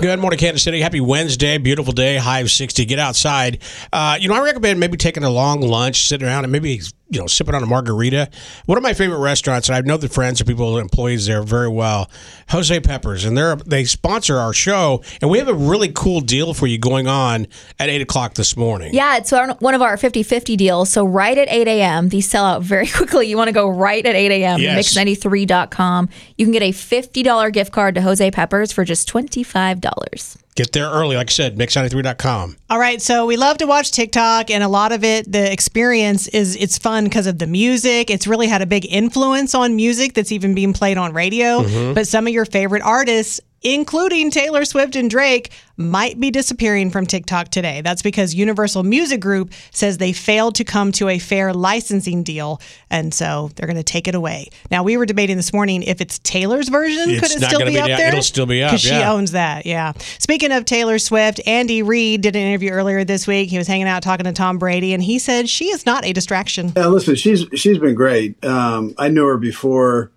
Good 0.02 0.19
morning, 0.19 0.38
Kansas 0.38 0.62
City. 0.62 0.82
Happy 0.82 1.02
Wednesday. 1.02 1.58
Beautiful 1.58 1.91
day. 1.91 2.17
High 2.17 2.41
of 2.41 2.52
60. 2.52 2.86
Get 2.86 3.00
outside. 3.00 3.60
Uh, 3.91 4.17
you 4.19 4.28
know, 4.28 4.36
I 4.36 4.41
recommend 4.41 4.80
maybe 4.80 4.98
taking 4.98 5.24
a 5.24 5.30
long 5.32 5.62
lunch, 5.62 6.08
sitting 6.08 6.28
around, 6.28 6.43
and 6.43 6.52
maybe, 6.52 6.80
you 7.10 7.20
know, 7.20 7.28
sipping 7.28 7.54
on 7.54 7.62
a 7.62 7.65
margarita. 7.65 8.30
One 8.65 8.78
of 8.78 8.84
my 8.84 8.94
favorite 8.94 9.20
restaurants, 9.20 9.70
and 9.70 9.76
I 9.76 9.82
know 9.82 9.98
the 9.98 10.10
friends 10.10 10.41
and 10.41 10.48
people, 10.48 10.78
employees 10.78 11.28
there 11.28 11.44
very 11.44 11.70
well, 11.70 12.10
Jose 12.50 12.80
Peppers. 12.80 13.26
And 13.26 13.38
they're, 13.38 13.56
they 13.58 13.84
sponsor 13.86 14.38
our 14.38 14.54
show, 14.54 15.04
and 15.22 15.30
we 15.30 15.38
have 15.38 15.48
a 15.48 15.54
really 15.54 15.91
cool 15.94 16.22
deal 16.22 16.54
for 16.54 16.68
you 16.68 16.78
going 16.78 17.08
on 17.08 17.48
at 17.80 17.89
8 17.89 18.02
o'clock 18.02 18.34
this 18.34 18.58
morning. 18.58 18.94
Yeah, 18.94 19.18
it's 19.18 19.32
one 19.32 19.74
of 19.76 19.82
our 19.82 19.98
50 19.98 20.24
50 20.24 20.56
deals. 20.58 20.89
So, 20.89 21.06
right 21.06 21.38
at 21.38 21.48
8 21.50 21.68
a.m., 21.68 22.10
these 22.10 22.28
sell 22.28 22.46
out 22.46 22.63
very 22.63 22.88
quickly. 22.96 23.28
You 23.28 23.38
want 23.38 23.50
to 23.50 23.54
go 23.54 23.70
right 23.70 24.06
at 24.06 24.15
8 24.15 24.32
a.m. 24.32 24.60
Yes. 24.60 24.94
Mix93.com. 24.94 26.10
You 26.38 26.46
can 26.46 26.52
get 26.52 26.63
a 26.63 26.72
$50 26.72 27.54
gift 27.54 27.72
card 27.72 27.96
to 27.96 28.02
Jose 28.02 28.32
Peppers 28.32 28.72
for 28.72 28.84
just 28.84 29.08
$25. 29.10 30.44
Get 30.56 30.72
there 30.72 30.89
early. 30.89 31.18
Like 31.18 31.30
I 31.30 31.32
said, 31.32 31.58
mix93.com. 31.58 32.56
All 32.70 32.80
right, 32.80 33.02
so 33.02 33.26
we 33.26 33.36
love 33.36 33.58
to 33.58 33.65
watch 33.65 33.91
TikTok, 33.91 34.50
and 34.50 34.63
a 34.63 34.70
lot 34.70 34.94
of 34.94 35.04
it, 35.04 35.30
the 35.30 35.52
experience 35.52 36.30
is 36.30 36.56
it's 36.56 36.78
fun 36.78 37.04
because 37.04 37.28
of 37.28 37.39
the 37.39 37.48
music. 37.48 38.10
It's 38.10 38.26
really 38.26 38.48
had 38.48 38.62
a 38.62 38.65
big 38.65 38.86
influence 38.89 39.54
on 39.54 39.76
music 39.76 40.13
that's 40.13 40.32
even 40.32 40.56
being 40.56 40.72
played 40.72 40.98
on 40.98 41.12
radio. 41.12 41.60
Mm-hmm. 41.60 41.94
But 41.94 42.08
some 42.08 42.26
of 42.26 42.32
your 42.32 42.46
favorite 42.46 42.84
artists, 42.84 43.41
including 43.65 44.30
Taylor 44.32 44.63
Swift 44.63 44.95
and 44.95 45.10
Drake, 45.10 45.51
might 45.78 46.17
be 46.19 46.32
disappearing 46.32 46.89
from 46.89 47.06
TikTok 47.06 47.49
today. 47.49 47.82
That's 47.82 48.01
because 48.01 48.34
Universal 48.34 48.84
Music 48.84 49.19
Group 49.19 49.51
says 49.71 49.97
they 49.97 50.13
failed 50.13 50.56
to 50.56 50.63
come 50.63 50.93
to 50.93 51.10
a 51.10 51.19
fair 51.19 51.54
licensing 51.54 52.23
deal, 52.23 52.62
and 52.89 53.13
so 53.13 53.49
they're 53.56 53.67
going 53.67 53.75
to 53.75 53.84
take 53.84 54.08
it 54.08 54.15
away. 54.15 54.47
Now, 54.71 54.84
we 54.84 54.95
were 54.95 55.06
debating 55.06 55.36
this 55.36 55.51
morning 55.51 55.84
if 55.84 55.99
it's 55.99 56.19
Taylor's 56.19 56.69
version, 56.69 57.10
It's 57.10 57.19
could 57.19 57.32
it 57.41 57.45
still 57.45 57.60
be 57.60 57.71
be 57.71 57.80
up 57.80 57.88
there? 57.88 58.08
it'll 58.08 58.21
still 58.21 58.45
be 58.45 58.63
up, 58.63 58.71
'Cause 58.71 58.82
she 58.82 58.89
yeah. 58.89 59.12
owns 59.12 59.32
that, 59.32 59.65
yeah. 59.65 59.91
Speaking 60.19 60.54
of 60.54 60.63
Taylor 60.63 60.97
Swift, 60.97 61.41
Andy 61.45 61.82
Reid 61.82 62.21
did 62.21 62.36
an 62.38 62.43
interview 62.43 62.71
earlier 62.71 63.04
this 63.04 63.28
week. 63.28 63.49
He 63.49 63.58
was 63.58 63.67
hanging 63.67 63.88
out 63.88 64.01
talking 64.01 64.23
to 64.25 64.32
Tom 64.32 64.58
Brady, 64.58 64.93
and 64.93 65.04
he 65.04 65.19
said 65.19 65.49
she 65.49 65.65
is 65.65 65.86
not 65.86 66.06
a 66.06 66.13
distraction. 66.13 66.71
Yeah, 66.78 66.88
listen, 66.88 67.15
she's 67.15 67.45
she's 67.56 67.80
been 67.80 67.95
great. 67.95 68.41
Um, 68.45 68.93
I 68.97 69.10
knew 69.10 69.25
her 69.25 69.38
before 69.38 70.12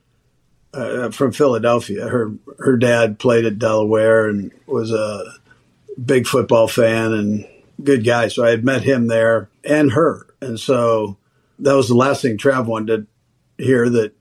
uh, 0.74 1.10
from 1.10 1.32
Philadelphia. 1.32 2.08
Her 2.08 2.32
her 2.58 2.76
dad 2.76 3.18
played 3.18 3.44
at 3.44 3.58
Delaware 3.58 4.28
and 4.28 4.50
was 4.66 4.92
a 4.92 5.34
big 6.04 6.26
football 6.26 6.68
fan 6.68 7.12
and 7.12 7.46
good 7.82 8.04
guy. 8.04 8.28
So 8.28 8.44
I 8.44 8.50
had 8.50 8.64
met 8.64 8.82
him 8.82 9.06
there 9.06 9.48
and 9.64 9.92
her, 9.92 10.26
and 10.40 10.58
so 10.58 11.16
that 11.58 11.74
was 11.74 11.88
the 11.88 11.94
last 11.94 12.22
thing 12.22 12.38
Trav 12.38 12.66
wanted 12.66 13.06
to 13.58 13.64
hear 13.64 13.88
that 13.88 14.12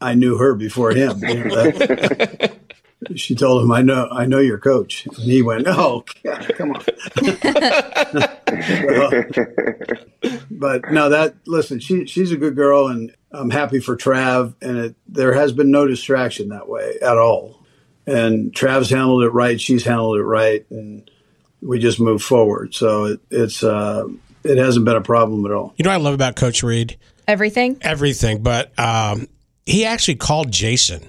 I 0.00 0.14
knew 0.14 0.36
her 0.38 0.54
before 0.54 0.92
him. 0.92 1.20
You 3.02 3.08
know, 3.08 3.14
that- 3.14 3.18
she 3.18 3.34
told 3.34 3.62
him, 3.62 3.72
"I 3.72 3.82
know, 3.82 4.08
I 4.10 4.26
know 4.26 4.38
your 4.38 4.58
coach," 4.58 5.06
and 5.06 5.16
he 5.16 5.42
went, 5.42 5.66
"Oh, 5.66 6.04
God, 6.24 6.52
come 6.56 6.72
on." 6.72 6.82
but 10.50 10.90
no, 10.92 11.08
that 11.08 11.34
listen, 11.46 11.80
she 11.80 12.06
she's 12.06 12.32
a 12.32 12.36
good 12.36 12.54
girl, 12.54 12.88
and 12.88 13.14
I'm 13.32 13.50
happy 13.50 13.80
for 13.80 13.96
Trav. 13.96 14.54
And 14.62 14.78
it, 14.78 14.94
there 15.06 15.34
has 15.34 15.52
been 15.52 15.70
no 15.70 15.86
distraction 15.86 16.48
that 16.50 16.68
way 16.68 16.94
at 17.02 17.18
all. 17.18 17.58
And 18.06 18.52
Trav's 18.52 18.90
handled 18.90 19.22
it 19.22 19.30
right, 19.30 19.60
she's 19.60 19.84
handled 19.84 20.18
it 20.18 20.24
right, 20.24 20.66
and 20.70 21.08
we 21.60 21.78
just 21.78 22.00
move 22.00 22.22
forward. 22.22 22.74
So 22.74 23.04
it, 23.04 23.20
it's 23.30 23.62
uh, 23.62 24.06
it 24.44 24.58
hasn't 24.58 24.84
been 24.84 24.96
a 24.96 25.02
problem 25.02 25.44
at 25.46 25.52
all. 25.52 25.74
You 25.76 25.84
know 25.84 25.90
what 25.90 26.00
I 26.00 26.04
love 26.04 26.14
about 26.14 26.36
Coach 26.36 26.62
Reid? 26.62 26.98
Everything? 27.28 27.78
Everything. 27.82 28.42
But 28.42 28.76
um, 28.78 29.28
he 29.64 29.84
actually 29.84 30.16
called 30.16 30.50
Jason 30.50 31.08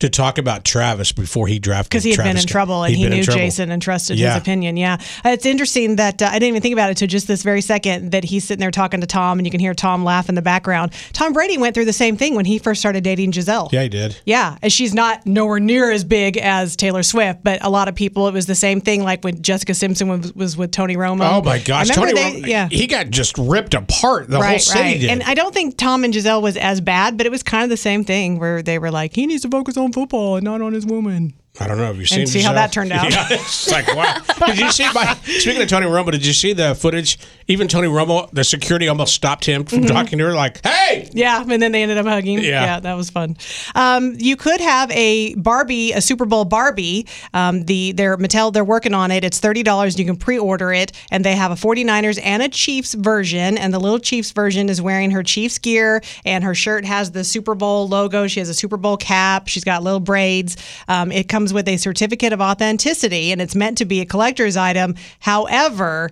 to 0.00 0.08
talk 0.08 0.38
about 0.38 0.64
Travis 0.64 1.10
before 1.12 1.48
he 1.48 1.58
drafted 1.58 1.90
because 1.90 2.04
he 2.04 2.10
had 2.12 2.22
been 2.22 2.36
in 2.36 2.46
trouble 2.46 2.84
and 2.84 2.94
he 2.94 3.08
knew. 3.08 3.22
Jason 3.24 3.70
and 3.70 3.82
trusted 3.82 4.18
Yeah. 4.18 4.34
his 4.34 4.42
opinion. 4.42 4.76
Yeah, 4.76 4.98
Uh, 5.24 5.30
it's 5.30 5.44
interesting 5.44 5.96
that 5.96 6.22
uh, 6.22 6.26
I 6.26 6.34
didn't 6.34 6.48
even 6.50 6.62
think 6.62 6.72
about 6.72 6.86
it 6.86 6.90
until 6.90 7.08
just 7.08 7.26
this 7.26 7.42
very 7.42 7.60
second 7.60 8.12
that 8.12 8.22
he's 8.24 8.44
sitting 8.44 8.60
there 8.60 8.70
talking 8.70 9.00
to 9.00 9.06
Tom, 9.06 9.38
and 9.38 9.46
you 9.46 9.50
can 9.50 9.60
hear 9.60 9.74
Tom 9.74 10.04
laugh 10.04 10.28
in 10.28 10.34
the 10.36 10.42
background. 10.42 10.92
Tom 11.12 11.32
Brady 11.32 11.58
went 11.58 11.74
through 11.74 11.84
the 11.84 11.92
same 11.92 12.16
thing 12.16 12.34
when 12.36 12.44
he 12.44 12.58
first 12.58 12.80
started 12.80 13.02
dating 13.04 13.32
Gisele. 13.32 13.68
Yeah, 13.72 13.82
he 13.82 13.88
did. 13.88 14.16
Yeah, 14.24 14.56
and 14.62 14.72
she's 14.72 14.94
not 14.94 15.26
nowhere 15.26 15.58
near 15.60 15.90
as 15.90 16.04
big 16.04 16.36
as 16.36 16.76
Taylor 16.76 17.02
Swift, 17.02 17.40
but 17.42 17.58
a 17.64 17.68
lot 17.70 17.88
of 17.88 17.94
people 17.94 18.28
it 18.28 18.34
was 18.34 18.46
the 18.46 18.54
same 18.54 18.80
thing. 18.80 19.02
Like 19.02 19.24
when 19.24 19.42
Jessica 19.42 19.74
Simpson 19.74 20.08
was, 20.08 20.32
was 20.34 20.56
with 20.56 20.70
Tony 20.70 20.96
Romo. 20.96 21.28
Oh 21.38 21.42
my 21.42 21.58
gosh, 21.58 21.88
Tony! 21.88 22.12
they- 22.12 22.40
Romo, 22.40 22.46
yeah. 22.46 22.68
he 22.68 22.86
got 22.86 23.10
just 23.10 23.36
ripped 23.36 23.74
apart. 23.74 24.28
The 24.28 24.36
whole 24.36 24.42
right, 24.44 24.60
city 24.62 24.80
right. 24.80 25.00
did. 25.00 25.10
And 25.10 25.22
I 25.24 25.34
don't 25.34 25.52
think 25.52 25.76
Tom 25.76 26.04
and 26.04 26.12
Gisele 26.14 26.40
was 26.40 26.56
as 26.56 26.80
bad, 26.80 27.16
but 27.16 27.26
it 27.26 27.30
was 27.30 27.42
kind 27.42 27.64
of 27.64 27.70
the 27.70 27.76
same 27.76 28.04
thing 28.04 28.38
where 28.38 28.62
they 28.62 28.78
were 28.78 28.90
like, 28.90 29.14
he 29.14 29.26
needs 29.26 29.42
to 29.42 29.48
focus 29.48 29.76
on 29.76 29.87
football 29.92 30.36
and 30.36 30.44
not 30.44 30.60
on 30.60 30.72
his 30.72 30.86
woman. 30.86 31.34
I 31.60 31.66
don't 31.66 31.76
know. 31.78 31.86
Have 31.86 31.96
you 31.98 32.06
seen? 32.06 32.26
see 32.26 32.40
how 32.40 32.52
that 32.52 32.70
turned 32.72 32.92
out. 32.92 33.10
Yeah, 33.10 33.26
it's 33.30 33.70
like 33.70 33.86
wow. 33.94 34.16
did 34.46 34.58
you 34.58 34.70
see? 34.70 34.86
My, 34.92 35.14
speaking 35.24 35.60
of 35.62 35.68
Tony 35.68 35.86
Romo, 35.86 36.10
did 36.12 36.24
you 36.24 36.32
see 36.32 36.52
the 36.52 36.74
footage? 36.74 37.18
Even 37.48 37.66
Tony 37.66 37.88
Romo, 37.88 38.30
the 38.30 38.44
security 38.44 38.88
almost 38.88 39.14
stopped 39.14 39.44
him 39.46 39.64
from 39.64 39.80
Mhm. 39.80 39.88
talking 39.88 40.18
to 40.18 40.26
her. 40.26 40.34
Like, 40.34 40.64
hey, 40.64 41.08
Yeah, 41.14 41.42
and 41.48 41.60
then 41.62 41.72
they 41.72 41.82
ended 41.82 41.96
up 41.98 42.06
hugging. 42.06 42.40
Yeah. 42.40 42.78
that 42.78 42.94
was 42.94 43.08
fun. 43.10 43.36
Um, 43.74 44.14
you 44.18 44.36
could 44.36 44.60
have 44.60 44.90
a 44.92 45.34
Barbie, 45.34 45.92
a 45.92 46.00
Super 46.00 46.26
Bowl 46.26 46.44
Barbie. 46.44 47.06
Um, 47.34 47.64
the 47.64 47.92
they're 47.92 48.16
Mattel, 48.18 48.52
they're 48.52 48.64
working 48.64 48.94
on 48.94 49.10
it. 49.10 49.24
It's 49.24 49.38
thirty 49.40 49.62
dollars. 49.62 49.98
You 49.98 50.04
can 50.04 50.16
pre-order 50.16 50.72
it, 50.72 50.92
and 51.10 51.24
they 51.24 51.34
have 51.34 51.50
a 51.50 51.54
49ers 51.56 52.20
and 52.22 52.42
a 52.42 52.48
Chiefs 52.48 52.94
version. 52.94 53.56
And 53.58 53.72
the 53.74 53.80
little 53.80 53.98
Chiefs 53.98 54.30
version 54.32 54.68
is 54.68 54.80
wearing 54.82 55.10
her 55.12 55.22
Chiefs 55.22 55.58
gear, 55.58 56.02
and 56.24 56.44
her 56.44 56.54
shirt 56.54 56.84
has 56.84 57.10
the 57.12 57.24
Super 57.24 57.54
Bowl 57.54 57.88
logo. 57.88 58.26
She 58.28 58.40
has 58.40 58.48
a 58.48 58.54
Super 58.54 58.76
Bowl 58.76 58.96
cap. 58.96 59.48
She's 59.48 59.64
got 59.64 59.82
little 59.82 60.00
braids. 60.00 60.56
Um, 60.86 61.10
it 61.10 61.28
comes 61.28 61.47
with 61.52 61.68
a 61.68 61.76
certificate 61.76 62.32
of 62.32 62.40
authenticity, 62.40 63.32
and 63.32 63.40
it's 63.40 63.54
meant 63.54 63.78
to 63.78 63.84
be 63.84 64.00
a 64.00 64.06
collector's 64.06 64.56
item. 64.56 64.94
However, 65.20 66.10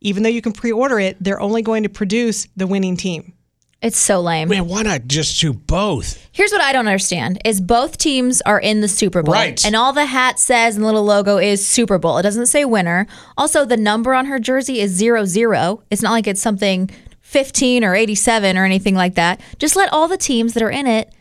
even 0.00 0.22
though 0.22 0.28
you 0.28 0.42
can 0.42 0.52
pre-order 0.52 0.98
it, 0.98 1.16
they're 1.20 1.40
only 1.40 1.62
going 1.62 1.82
to 1.82 1.88
produce 1.88 2.46
the 2.56 2.66
winning 2.66 2.96
team. 2.96 3.32
It's 3.80 3.96
so 3.96 4.20
lame. 4.20 4.48
man, 4.48 4.66
why 4.66 4.82
not 4.82 5.06
just 5.06 5.40
do 5.40 5.52
both? 5.52 6.18
Here's 6.32 6.50
what 6.50 6.60
I 6.60 6.72
don't 6.72 6.88
understand 6.88 7.40
is 7.44 7.60
both 7.60 7.96
teams 7.96 8.40
are 8.42 8.58
in 8.58 8.80
the 8.80 8.88
Super 8.88 9.22
Bowl. 9.22 9.34
Right. 9.34 9.64
And 9.64 9.76
all 9.76 9.92
the 9.92 10.06
hat 10.06 10.40
says 10.40 10.74
and 10.74 10.82
the 10.82 10.86
little 10.86 11.04
logo 11.04 11.38
is 11.38 11.64
Super 11.64 11.96
Bowl. 11.96 12.18
It 12.18 12.22
doesn't 12.22 12.46
say 12.46 12.64
winner. 12.64 13.06
Also, 13.36 13.64
the 13.64 13.76
number 13.76 14.14
on 14.14 14.26
her 14.26 14.40
jersey 14.40 14.80
is 14.80 14.90
zero 14.90 15.24
zero. 15.24 15.84
It's 15.92 16.02
not 16.02 16.10
like 16.10 16.26
it's 16.26 16.42
something 16.42 16.90
15 17.20 17.84
or 17.84 17.94
87 17.94 18.56
or 18.56 18.64
anything 18.64 18.96
like 18.96 19.14
that. 19.14 19.40
Just 19.58 19.76
let 19.76 19.92
all 19.92 20.08
the 20.08 20.16
teams 20.16 20.54
that 20.54 20.62
are 20.62 20.70
in 20.70 20.88
it 20.88 21.12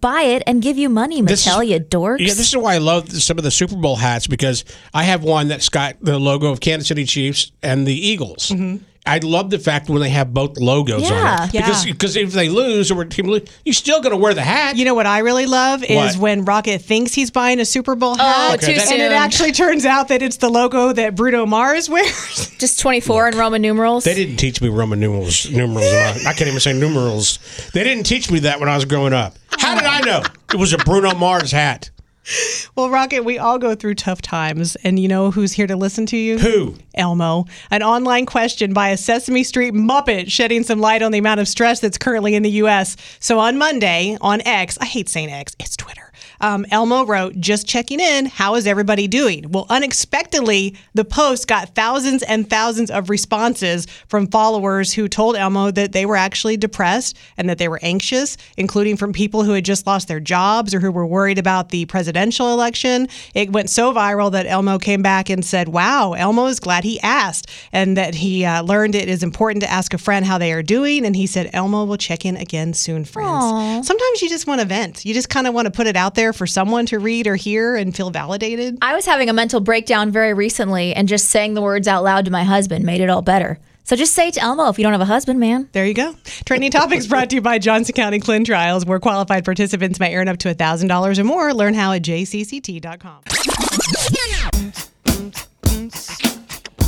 buy 0.00 0.22
it 0.22 0.42
and 0.46 0.62
give 0.62 0.76
you 0.78 0.88
money, 0.88 1.20
This 1.22 1.46
Mattel, 1.46 1.64
is- 1.64 1.70
you 1.70 1.80
dorks. 1.80 2.20
Yeah, 2.20 2.28
this 2.34 2.48
is 2.48 2.56
why 2.56 2.74
I 2.74 2.78
love 2.78 3.10
some 3.12 3.38
of 3.38 3.44
the 3.44 3.50
Super 3.50 3.76
Bowl 3.76 3.96
hats 3.96 4.26
because 4.26 4.64
I 4.92 5.04
have 5.04 5.22
one 5.22 5.48
that's 5.48 5.68
got 5.68 5.96
the 6.00 6.18
logo 6.18 6.50
of 6.50 6.60
Kansas 6.60 6.88
City 6.88 7.04
Chiefs 7.04 7.52
and 7.62 7.86
the 7.86 7.94
Eagles. 7.94 8.48
Mm-hmm. 8.48 8.84
I 9.06 9.18
love 9.18 9.50
the 9.50 9.58
fact 9.58 9.90
when 9.90 10.00
they 10.00 10.08
have 10.08 10.32
both 10.32 10.56
logos 10.58 11.02
Yeah. 11.02 11.12
on 11.42 11.48
it 11.48 11.54
Yeah. 11.54 11.60
because 11.66 11.84
because 11.84 12.16
if 12.16 12.32
they 12.32 12.48
lose 12.48 12.90
or 12.90 13.02
a 13.02 13.06
team 13.08 13.26
lose, 13.26 13.42
you're 13.64 13.74
still 13.74 14.00
going 14.00 14.12
to 14.12 14.16
wear 14.16 14.32
the 14.32 14.42
hat. 14.42 14.76
You 14.76 14.86
know 14.86 14.94
what 14.94 15.04
I 15.06 15.18
really 15.18 15.44
love 15.44 15.84
is 15.84 15.96
What? 15.96 16.16
when 16.16 16.44
Rocket 16.46 16.80
thinks 16.80 17.12
he's 17.12 17.30
buying 17.30 17.60
a 17.60 17.66
Super 17.66 17.94
Bowl 17.96 18.14
hat, 18.16 18.50
oh, 18.50 18.54
Okay, 18.54 18.66
too 18.74 18.80
and 18.80 18.88
soon. 18.88 19.00
it 19.00 19.12
actually 19.12 19.52
turns 19.52 19.84
out 19.84 20.08
that 20.08 20.22
it's 20.22 20.38
the 20.38 20.48
logo 20.48 20.92
that 20.94 21.14
Bruno 21.14 21.44
Mars 21.44 21.90
wears. 21.90 22.50
Just 22.58 22.80
24 22.80 23.28
in 23.28 23.36
Roman 23.38 23.60
numerals. 23.60 24.04
They 24.04 24.14
didn't 24.14 24.36
teach 24.38 24.62
me 24.62 24.68
Roman 24.70 25.00
numerals. 25.00 25.50
Numerals. 25.50 25.84
I, 25.92 26.30
I 26.30 26.32
can't 26.32 26.48
even 26.48 26.60
say 26.60 26.72
numerals. 26.72 27.38
They 27.74 27.84
didn't 27.84 28.04
teach 28.04 28.30
me 28.30 28.38
that 28.40 28.58
when 28.58 28.70
I 28.70 28.74
was 28.74 28.86
growing 28.86 29.12
up. 29.12 29.36
How 29.58 29.74
did 29.74 29.84
I 29.84 30.00
know 30.00 30.22
it 30.52 30.56
was 30.56 30.72
a 30.72 30.78
Bruno 30.78 31.14
Mars 31.14 31.52
hat? 31.52 31.90
well, 32.76 32.90
Rocket, 32.90 33.24
we 33.24 33.38
all 33.38 33.58
go 33.58 33.74
through 33.74 33.94
tough 33.94 34.22
times, 34.22 34.76
and 34.76 34.98
you 34.98 35.08
know 35.08 35.30
who's 35.30 35.52
here 35.52 35.66
to 35.66 35.76
listen 35.76 36.06
to 36.06 36.16
you? 36.16 36.38
Who? 36.38 36.76
Elmo. 36.94 37.46
An 37.70 37.82
online 37.82 38.26
question 38.26 38.72
by 38.72 38.90
a 38.90 38.96
Sesame 38.96 39.44
Street 39.44 39.74
Muppet 39.74 40.30
shedding 40.30 40.62
some 40.62 40.80
light 40.80 41.02
on 41.02 41.12
the 41.12 41.18
amount 41.18 41.40
of 41.40 41.48
stress 41.48 41.80
that's 41.80 41.98
currently 41.98 42.34
in 42.34 42.42
the 42.42 42.50
U.S. 42.50 42.96
So 43.20 43.38
on 43.38 43.58
Monday 43.58 44.16
on 44.20 44.40
X, 44.42 44.78
I 44.80 44.86
hate 44.86 45.08
saying 45.08 45.30
X, 45.30 45.54
it's 45.58 45.76
Twitter. 45.76 46.03
Um, 46.44 46.66
Elmo 46.70 47.06
wrote, 47.06 47.40
just 47.40 47.66
checking 47.66 48.00
in, 48.00 48.26
how 48.26 48.54
is 48.54 48.66
everybody 48.66 49.08
doing? 49.08 49.50
Well, 49.50 49.64
unexpectedly, 49.70 50.76
the 50.92 51.02
post 51.02 51.48
got 51.48 51.74
thousands 51.74 52.22
and 52.22 52.50
thousands 52.50 52.90
of 52.90 53.08
responses 53.08 53.86
from 54.08 54.26
followers 54.26 54.92
who 54.92 55.08
told 55.08 55.36
Elmo 55.36 55.70
that 55.70 55.92
they 55.92 56.04
were 56.04 56.18
actually 56.18 56.58
depressed 56.58 57.16
and 57.38 57.48
that 57.48 57.56
they 57.56 57.66
were 57.66 57.78
anxious, 57.80 58.36
including 58.58 58.98
from 58.98 59.14
people 59.14 59.42
who 59.42 59.52
had 59.52 59.64
just 59.64 59.86
lost 59.86 60.06
their 60.06 60.20
jobs 60.20 60.74
or 60.74 60.80
who 60.80 60.92
were 60.92 61.06
worried 61.06 61.38
about 61.38 61.70
the 61.70 61.86
presidential 61.86 62.52
election. 62.52 63.08
It 63.32 63.50
went 63.50 63.70
so 63.70 63.94
viral 63.94 64.30
that 64.32 64.44
Elmo 64.44 64.78
came 64.78 65.00
back 65.00 65.30
and 65.30 65.42
said, 65.42 65.68
Wow, 65.68 66.12
Elmo 66.12 66.44
is 66.44 66.60
glad 66.60 66.84
he 66.84 67.00
asked, 67.00 67.48
and 67.72 67.96
that 67.96 68.16
he 68.16 68.44
uh, 68.44 68.60
learned 68.60 68.94
it 68.94 69.08
is 69.08 69.22
important 69.22 69.62
to 69.62 69.70
ask 69.70 69.94
a 69.94 69.98
friend 69.98 70.26
how 70.26 70.36
they 70.36 70.52
are 70.52 70.62
doing. 70.62 71.06
And 71.06 71.16
he 71.16 71.26
said, 71.26 71.48
Elmo 71.54 71.86
will 71.86 71.96
check 71.96 72.26
in 72.26 72.36
again 72.36 72.74
soon, 72.74 73.06
friends. 73.06 73.44
Aw. 73.44 73.80
Sometimes 73.80 74.20
you 74.20 74.28
just 74.28 74.46
want 74.46 74.60
to 74.60 74.66
vent. 74.66 75.06
You 75.06 75.14
just 75.14 75.30
kind 75.30 75.46
of 75.46 75.54
want 75.54 75.64
to 75.64 75.70
put 75.70 75.86
it 75.86 75.96
out 75.96 76.14
there 76.14 76.33
for 76.34 76.46
someone 76.46 76.86
to 76.86 76.98
read 76.98 77.26
or 77.26 77.36
hear 77.36 77.76
and 77.76 77.94
feel 77.94 78.10
validated? 78.10 78.78
I 78.82 78.94
was 78.94 79.06
having 79.06 79.28
a 79.28 79.32
mental 79.32 79.60
breakdown 79.60 80.10
very 80.10 80.34
recently, 80.34 80.94
and 80.94 81.08
just 81.08 81.30
saying 81.30 81.54
the 81.54 81.62
words 81.62 81.88
out 81.88 82.04
loud 82.04 82.24
to 82.26 82.30
my 82.30 82.44
husband 82.44 82.84
made 82.84 83.00
it 83.00 83.10
all 83.10 83.22
better. 83.22 83.58
So 83.84 83.96
just 83.96 84.14
say 84.14 84.28
it 84.28 84.34
to 84.34 84.40
Elmo 84.40 84.68
if 84.70 84.78
you 84.78 84.82
don't 84.82 84.92
have 84.92 85.00
a 85.02 85.04
husband, 85.04 85.38
man. 85.38 85.68
There 85.72 85.84
you 85.84 85.92
go. 85.92 86.14
Trending 86.46 86.70
topics 86.70 87.06
brought 87.06 87.28
to 87.30 87.36
you 87.36 87.42
by 87.42 87.58
Johnson 87.58 87.94
County 87.94 88.18
Clin 88.18 88.44
Trials, 88.44 88.86
where 88.86 88.98
qualified 88.98 89.44
participants 89.44 90.00
may 90.00 90.16
earn 90.16 90.26
up 90.26 90.38
to 90.38 90.54
$1,000 90.54 91.18
or 91.18 91.24
more. 91.24 91.52
Learn 91.52 91.74
how 91.74 91.92
at 91.92 92.02
jcct.com. 92.02 93.22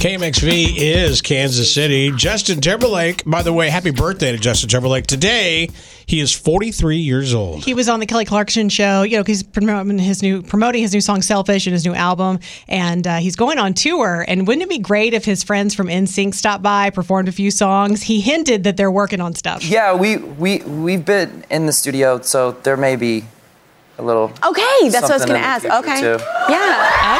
KMXV 0.07 0.76
is 0.76 1.20
Kansas 1.20 1.74
City. 1.74 2.12
Justin 2.12 2.61
Timberlake, 2.61 3.24
by 3.26 3.42
the 3.42 3.52
way, 3.52 3.68
happy 3.70 3.90
birthday 3.90 4.30
to 4.30 4.38
Justin 4.38 4.68
Timberlake. 4.68 5.09
Today, 5.09 5.68
he 6.07 6.20
is 6.20 6.30
43 6.32 6.98
years 6.98 7.34
old. 7.34 7.64
He 7.64 7.74
was 7.74 7.88
on 7.88 7.98
the 7.98 8.07
Kelly 8.07 8.24
Clarkson 8.24 8.68
show, 8.68 9.02
you 9.02 9.16
know, 9.16 9.24
he's 9.24 9.42
promoting 9.42 9.98
his 9.98 10.22
new 10.22 10.42
promoting 10.42 10.82
his 10.82 10.94
new 10.94 11.00
song 11.00 11.22
"Selfish" 11.22 11.66
and 11.66 11.72
his 11.72 11.84
new 11.84 11.92
album, 11.92 12.38
and 12.68 13.04
uh, 13.04 13.16
he's 13.16 13.34
going 13.34 13.59
on 13.59 13.74
tour. 13.74 14.24
And 14.28 14.46
wouldn't 14.46 14.62
it 14.62 14.68
be 14.68 14.78
great 14.78 15.12
if 15.12 15.24
his 15.24 15.42
friends 15.42 15.74
from 15.74 15.88
NSYNC 15.88 16.34
stopped 16.34 16.62
by, 16.62 16.90
performed 16.90 17.26
a 17.26 17.32
few 17.32 17.50
songs? 17.50 18.02
He 18.04 18.20
hinted 18.20 18.62
that 18.62 18.76
they're 18.76 18.92
working 18.92 19.20
on 19.20 19.34
stuff. 19.34 19.64
Yeah, 19.64 19.96
we 19.96 20.18
we 20.18 20.59
we've 20.59 21.04
been 21.04 21.44
in 21.50 21.66
the 21.66 21.72
studio, 21.72 22.20
so 22.20 22.52
there 22.52 22.76
may 22.76 22.94
be 22.94 23.24
a 23.99 24.03
little. 24.03 24.32
Okay, 24.44 24.88
that's 24.88 25.03
what 25.03 25.11
I 25.11 25.14
was 25.14 25.24
going 25.24 25.40
to 25.40 25.47
ask. 25.47 25.64
Okay. 25.64 26.01
too. 26.01 26.18
Yeah. 26.49 27.18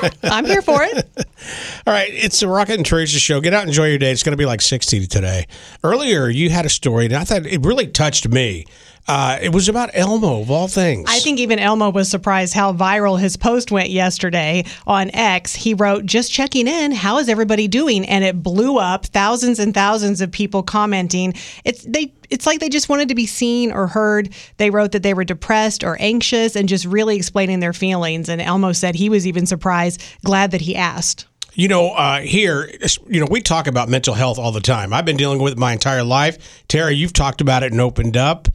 Okay. 0.00 0.10
I'm 0.30 0.44
here 0.44 0.62
for 0.62 0.82
it. 0.82 1.08
All 1.86 1.94
right, 1.94 2.10
it's 2.12 2.40
the 2.40 2.48
Rocket 2.48 2.74
and 2.76 2.86
Teresa 2.86 3.18
show. 3.18 3.40
Get 3.40 3.54
out 3.54 3.62
and 3.62 3.70
enjoy 3.70 3.88
your 3.88 3.98
day. 3.98 4.12
It's 4.12 4.22
going 4.22 4.32
to 4.32 4.36
be 4.38 4.46
like 4.46 4.60
60 4.60 5.06
today. 5.06 5.46
Earlier, 5.82 6.28
you 6.28 6.50
had 6.50 6.66
a 6.66 6.68
story, 6.68 7.06
and 7.06 7.14
I 7.14 7.24
thought 7.24 7.46
it 7.46 7.64
really 7.64 7.86
touched 7.86 8.28
me. 8.28 8.66
Uh, 9.08 9.38
it 9.40 9.54
was 9.54 9.70
about 9.70 9.88
Elmo, 9.94 10.42
of 10.42 10.50
all 10.50 10.68
things. 10.68 11.08
I 11.08 11.18
think 11.20 11.40
even 11.40 11.58
Elmo 11.58 11.88
was 11.88 12.10
surprised 12.10 12.52
how 12.52 12.74
viral 12.74 13.18
his 13.18 13.38
post 13.38 13.72
went 13.72 13.88
yesterday 13.88 14.66
on 14.86 15.10
X. 15.12 15.54
He 15.54 15.72
wrote, 15.72 16.04
Just 16.04 16.30
checking 16.30 16.68
in, 16.68 16.92
how 16.92 17.16
is 17.16 17.30
everybody 17.30 17.68
doing? 17.68 18.04
And 18.06 18.22
it 18.22 18.42
blew 18.42 18.76
up, 18.76 19.06
thousands 19.06 19.58
and 19.58 19.72
thousands 19.72 20.20
of 20.20 20.30
people 20.30 20.62
commenting. 20.62 21.32
It's 21.64 21.84
they 21.84 22.12
it's 22.30 22.46
like 22.46 22.60
they 22.60 22.68
just 22.68 22.88
wanted 22.88 23.08
to 23.08 23.14
be 23.14 23.26
seen 23.26 23.72
or 23.72 23.86
heard. 23.86 24.34
They 24.56 24.70
wrote 24.70 24.92
that 24.92 25.02
they 25.02 25.14
were 25.14 25.24
depressed 25.24 25.84
or 25.84 25.96
anxious 26.00 26.56
and 26.56 26.68
just 26.68 26.84
really 26.84 27.16
explaining 27.16 27.60
their 27.60 27.72
feelings. 27.72 28.28
And 28.28 28.40
Elmo 28.40 28.72
said 28.72 28.94
he 28.94 29.08
was 29.08 29.26
even 29.26 29.46
surprised, 29.46 30.02
glad 30.24 30.50
that 30.50 30.60
he 30.60 30.76
asked. 30.76 31.26
You 31.54 31.66
know, 31.66 31.90
uh, 31.90 32.20
here, 32.20 32.70
you 33.08 33.20
know, 33.20 33.26
we 33.28 33.40
talk 33.40 33.66
about 33.66 33.88
mental 33.88 34.14
health 34.14 34.38
all 34.38 34.52
the 34.52 34.60
time. 34.60 34.92
I've 34.92 35.04
been 35.04 35.16
dealing 35.16 35.40
with 35.40 35.54
it 35.54 35.58
my 35.58 35.72
entire 35.72 36.04
life. 36.04 36.62
Terry, 36.68 36.94
you've 36.94 37.12
talked 37.12 37.40
about 37.40 37.64
it 37.64 37.72
and 37.72 37.80
opened 37.80 38.16
up. 38.16 38.48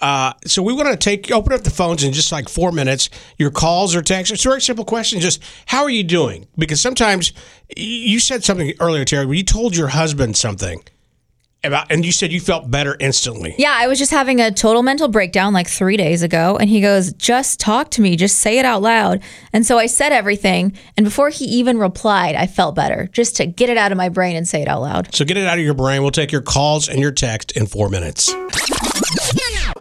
Uh, 0.00 0.32
so 0.46 0.62
we 0.62 0.72
want 0.72 0.88
to 0.88 0.96
take 0.96 1.30
open 1.30 1.52
up 1.52 1.62
the 1.62 1.70
phones 1.70 2.02
in 2.02 2.12
just 2.12 2.32
like 2.32 2.48
four 2.48 2.72
minutes. 2.72 3.10
Your 3.38 3.50
calls 3.50 3.94
or 3.94 4.02
texts. 4.02 4.32
It's 4.32 4.44
a 4.44 4.48
very 4.48 4.60
simple 4.60 4.84
question. 4.84 5.20
Just 5.20 5.42
how 5.66 5.82
are 5.82 5.90
you 5.90 6.02
doing? 6.02 6.48
Because 6.56 6.80
sometimes 6.80 7.32
you 7.76 8.18
said 8.18 8.44
something 8.44 8.72
earlier, 8.80 9.04
Terry, 9.04 9.26
where 9.26 9.36
you 9.36 9.42
told 9.42 9.76
your 9.76 9.88
husband 9.88 10.36
something 10.36 10.82
about, 11.62 11.90
and 11.92 12.04
you 12.04 12.12
said 12.12 12.32
you 12.32 12.40
felt 12.40 12.70
better 12.70 12.96
instantly. 13.00 13.54
Yeah, 13.58 13.74
I 13.76 13.86
was 13.86 13.98
just 13.98 14.10
having 14.10 14.40
a 14.40 14.50
total 14.50 14.82
mental 14.82 15.08
breakdown 15.08 15.52
like 15.52 15.68
three 15.68 15.96
days 15.96 16.22
ago, 16.22 16.56
and 16.58 16.70
he 16.70 16.80
goes, 16.80 17.12
Just 17.14 17.60
talk 17.60 17.90
to 17.92 18.00
me, 18.00 18.16
just 18.16 18.38
say 18.38 18.58
it 18.58 18.64
out 18.64 18.82
loud. 18.82 19.22
And 19.52 19.66
so 19.66 19.78
I 19.78 19.86
said 19.86 20.12
everything, 20.12 20.72
and 20.96 21.04
before 21.04 21.28
he 21.28 21.44
even 21.44 21.78
replied, 21.78 22.34
I 22.34 22.46
felt 22.46 22.74
better 22.74 23.08
just 23.12 23.36
to 23.36 23.46
get 23.46 23.68
it 23.68 23.76
out 23.76 23.92
of 23.92 23.98
my 23.98 24.08
brain 24.08 24.36
and 24.36 24.48
say 24.48 24.62
it 24.62 24.68
out 24.68 24.80
loud. 24.80 25.14
So 25.14 25.24
get 25.24 25.36
it 25.36 25.46
out 25.46 25.58
of 25.58 25.64
your 25.64 25.74
brain. 25.74 26.02
We'll 26.02 26.10
take 26.10 26.32
your 26.32 26.42
calls 26.42 26.88
and 26.88 26.98
your 26.98 27.12
text 27.12 27.52
in 27.52 27.66
four 27.66 27.88
minutes. 27.88 28.34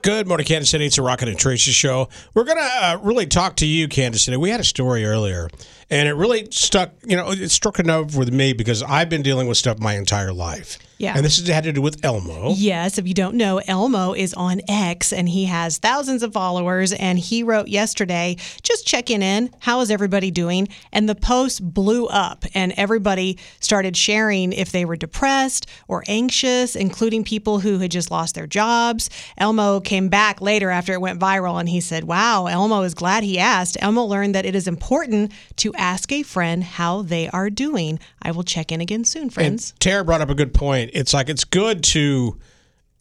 Good 0.01 0.27
morning, 0.27 0.45
Kansas 0.45 0.69
City. 0.69 0.85
It's 0.85 0.97
a 0.97 1.01
Rocket 1.01 1.27
and 1.27 1.37
Tracy 1.37 1.71
show. 1.71 2.09
We're 2.33 2.45
going 2.45 2.57
to 2.57 2.63
uh, 2.63 2.99
really 3.01 3.25
talk 3.25 3.57
to 3.57 3.65
you, 3.65 3.87
Kansas 3.87 4.23
City. 4.23 4.37
We 4.37 4.49
had 4.49 4.59
a 4.59 4.65
story 4.65 5.05
earlier, 5.05 5.49
and 5.89 6.07
it 6.07 6.13
really 6.13 6.47
stuck, 6.51 6.91
you 7.05 7.15
know, 7.15 7.31
it 7.31 7.49
struck 7.49 7.79
a 7.79 7.83
nerve 7.83 8.15
with 8.15 8.31
me 8.31 8.53
because 8.53 8.81
I've 8.83 9.09
been 9.09 9.21
dealing 9.21 9.47
with 9.47 9.57
stuff 9.57 9.79
my 9.79 9.95
entire 9.95 10.31
life. 10.33 10.77
Yeah. 10.99 11.13
And 11.15 11.25
this 11.25 11.45
had 11.47 11.63
to 11.63 11.71
do 11.71 11.81
with 11.81 12.03
Elmo. 12.03 12.51
Yes, 12.55 12.97
if 12.97 13.07
you 13.07 13.13
don't 13.13 13.35
know, 13.35 13.59
Elmo 13.59 14.13
is 14.13 14.33
on 14.33 14.59
X 14.67 15.13
and 15.13 15.29
he 15.29 15.45
has 15.45 15.77
thousands 15.77 16.23
of 16.23 16.33
followers. 16.33 16.91
And 16.91 17.17
he 17.17 17.41
wrote 17.41 17.69
yesterday, 17.69 18.35
just 18.63 18.85
checking 18.85 19.21
in. 19.21 19.49
How 19.59 19.79
is 19.79 19.91
everybody 19.91 20.29
doing? 20.29 20.67
And 20.91 21.07
the 21.07 21.15
post 21.15 21.73
blew 21.73 22.07
up, 22.07 22.43
and 22.53 22.73
everybody 22.75 23.39
started 23.61 23.95
sharing 23.95 24.51
if 24.51 24.73
they 24.73 24.83
were 24.83 24.97
depressed 24.97 25.69
or 25.87 26.03
anxious, 26.07 26.75
including 26.75 27.23
people 27.23 27.59
who 27.59 27.79
had 27.79 27.91
just 27.91 28.11
lost 28.11 28.35
their 28.35 28.47
jobs. 28.47 29.09
Elmo 29.37 29.79
came 29.79 30.09
back 30.09 30.41
later 30.41 30.69
after 30.69 30.91
it 30.91 31.01
went 31.01 31.19
viral 31.19 31.59
and 31.59 31.69
he 31.69 31.79
said, 31.79 32.03
Wow, 32.03 32.47
Elmo 32.47 32.81
is 32.81 32.93
glad 32.93 33.23
he 33.23 33.39
asked. 33.39 33.77
Elmo 33.79 34.03
learned 34.03 34.35
that 34.35 34.45
it 34.45 34.53
is 34.55 34.67
important 34.67 35.31
to 35.57 35.73
ask 35.75 36.11
a 36.11 36.23
friend 36.23 36.61
how 36.63 37.03
they 37.03 37.29
are 37.29 37.49
doing. 37.49 37.99
I 38.21 38.31
will 38.31 38.43
check 38.43 38.71
in 38.71 38.81
again 38.81 39.05
soon, 39.05 39.29
friends. 39.29 39.71
And 39.71 39.79
Tara 39.79 40.03
brought 40.03 40.19
up 40.19 40.29
a 40.29 40.35
good 40.35 40.53
point. 40.53 40.88
It's 40.93 41.13
like 41.13 41.29
it's 41.29 41.43
good 41.43 41.83
to 41.85 42.37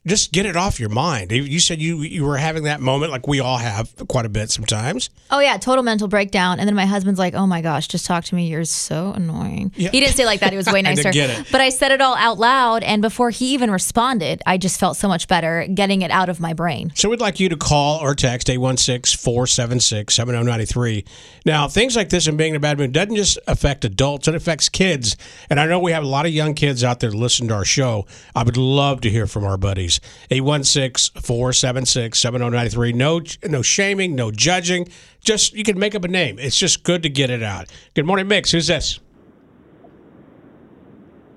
just 0.06 0.32
get 0.32 0.46
it 0.46 0.56
off 0.56 0.80
your 0.80 0.88
mind. 0.88 1.30
You 1.32 1.60
said 1.60 1.82
you 1.82 2.00
you 2.02 2.24
were 2.24 2.38
having 2.38 2.62
that 2.64 2.80
moment, 2.80 3.12
like 3.12 3.28
we 3.28 3.40
all 3.40 3.58
have 3.58 3.92
quite 4.08 4.24
a 4.24 4.30
bit 4.30 4.50
sometimes. 4.50 5.10
Oh 5.30 5.40
yeah, 5.40 5.58
total 5.58 5.82
mental 5.82 6.08
breakdown. 6.08 6.58
And 6.60 6.66
then 6.66 6.74
my 6.74 6.86
husband's 6.86 7.18
like, 7.18 7.34
"Oh 7.34 7.46
my 7.46 7.60
gosh, 7.60 7.88
just 7.88 8.06
talk 8.06 8.24
to 8.24 8.34
me. 8.34 8.48
You're 8.48 8.64
so 8.64 9.12
annoying." 9.12 9.72
Yeah. 9.76 9.90
He 9.90 10.00
didn't 10.00 10.14
say 10.14 10.24
like 10.24 10.40
that. 10.40 10.52
He 10.52 10.56
was 10.56 10.66
way 10.66 10.78
I 10.80 10.94
nicer. 10.94 11.12
get 11.12 11.28
it. 11.30 11.46
But 11.52 11.60
I 11.60 11.68
said 11.68 11.92
it 11.92 12.00
all 12.00 12.16
out 12.16 12.38
loud, 12.38 12.82
and 12.82 13.02
before 13.02 13.28
he 13.30 13.52
even 13.52 13.70
responded, 13.70 14.42
I 14.46 14.56
just 14.56 14.80
felt 14.80 14.96
so 14.96 15.08
much 15.08 15.28
better 15.28 15.66
getting 15.72 16.02
it 16.02 16.10
out 16.10 16.28
of 16.28 16.40
my 16.40 16.52
brain. 16.54 16.92
So 16.94 17.08
we'd 17.10 17.20
like 17.20 17.38
you 17.40 17.48
to 17.50 17.56
call 17.56 18.00
or 18.00 18.14
text 18.14 18.48
816-476-7093. 18.48 21.06
Now, 21.44 21.68
things 21.68 21.96
like 21.96 22.08
this 22.08 22.26
and 22.26 22.38
being 22.38 22.50
in 22.50 22.56
a 22.56 22.60
bad 22.60 22.78
mood 22.78 22.92
doesn't 22.92 23.16
just 23.16 23.38
affect 23.46 23.84
adults, 23.84 24.28
it 24.28 24.34
affects 24.34 24.68
kids. 24.68 25.16
And 25.50 25.60
I 25.60 25.66
know 25.66 25.78
we 25.78 25.92
have 25.92 26.04
a 26.04 26.08
lot 26.08 26.26
of 26.26 26.32
young 26.32 26.54
kids 26.54 26.84
out 26.84 27.00
there 27.00 27.10
that 27.10 27.16
listen 27.16 27.48
to 27.48 27.54
our 27.54 27.64
show. 27.64 28.06
I 28.34 28.42
would 28.42 28.56
love 28.56 29.00
to 29.02 29.10
hear 29.10 29.26
from 29.26 29.44
our 29.44 29.56
buddies. 29.56 29.87
816-476-7093. 30.30 32.94
No 32.94 33.20
no 33.48 33.62
shaming, 33.62 34.14
no 34.14 34.30
judging. 34.30 34.86
Just 35.20 35.54
you 35.54 35.64
can 35.64 35.78
make 35.78 35.94
up 35.94 36.04
a 36.04 36.08
name. 36.08 36.38
It's 36.38 36.56
just 36.56 36.84
good 36.84 37.02
to 37.02 37.08
get 37.08 37.30
it 37.30 37.42
out. 37.42 37.68
Good 37.94 38.04
morning, 38.06 38.28
Mix. 38.28 38.52
Who's 38.52 38.66
this? 38.66 39.00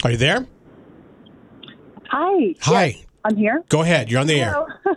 Are 0.04 0.12
you 0.12 0.18
there? 0.18 0.46
Hi. 2.10 2.56
Hi. 2.62 2.86
Yes, 2.86 3.06
I'm 3.24 3.38
here. 3.38 3.64
Go 3.70 3.82
ahead. 3.82 4.12
You're 4.12 4.20
on 4.20 4.28
the 4.28 4.42
air. 4.42 4.56
I 4.86 4.94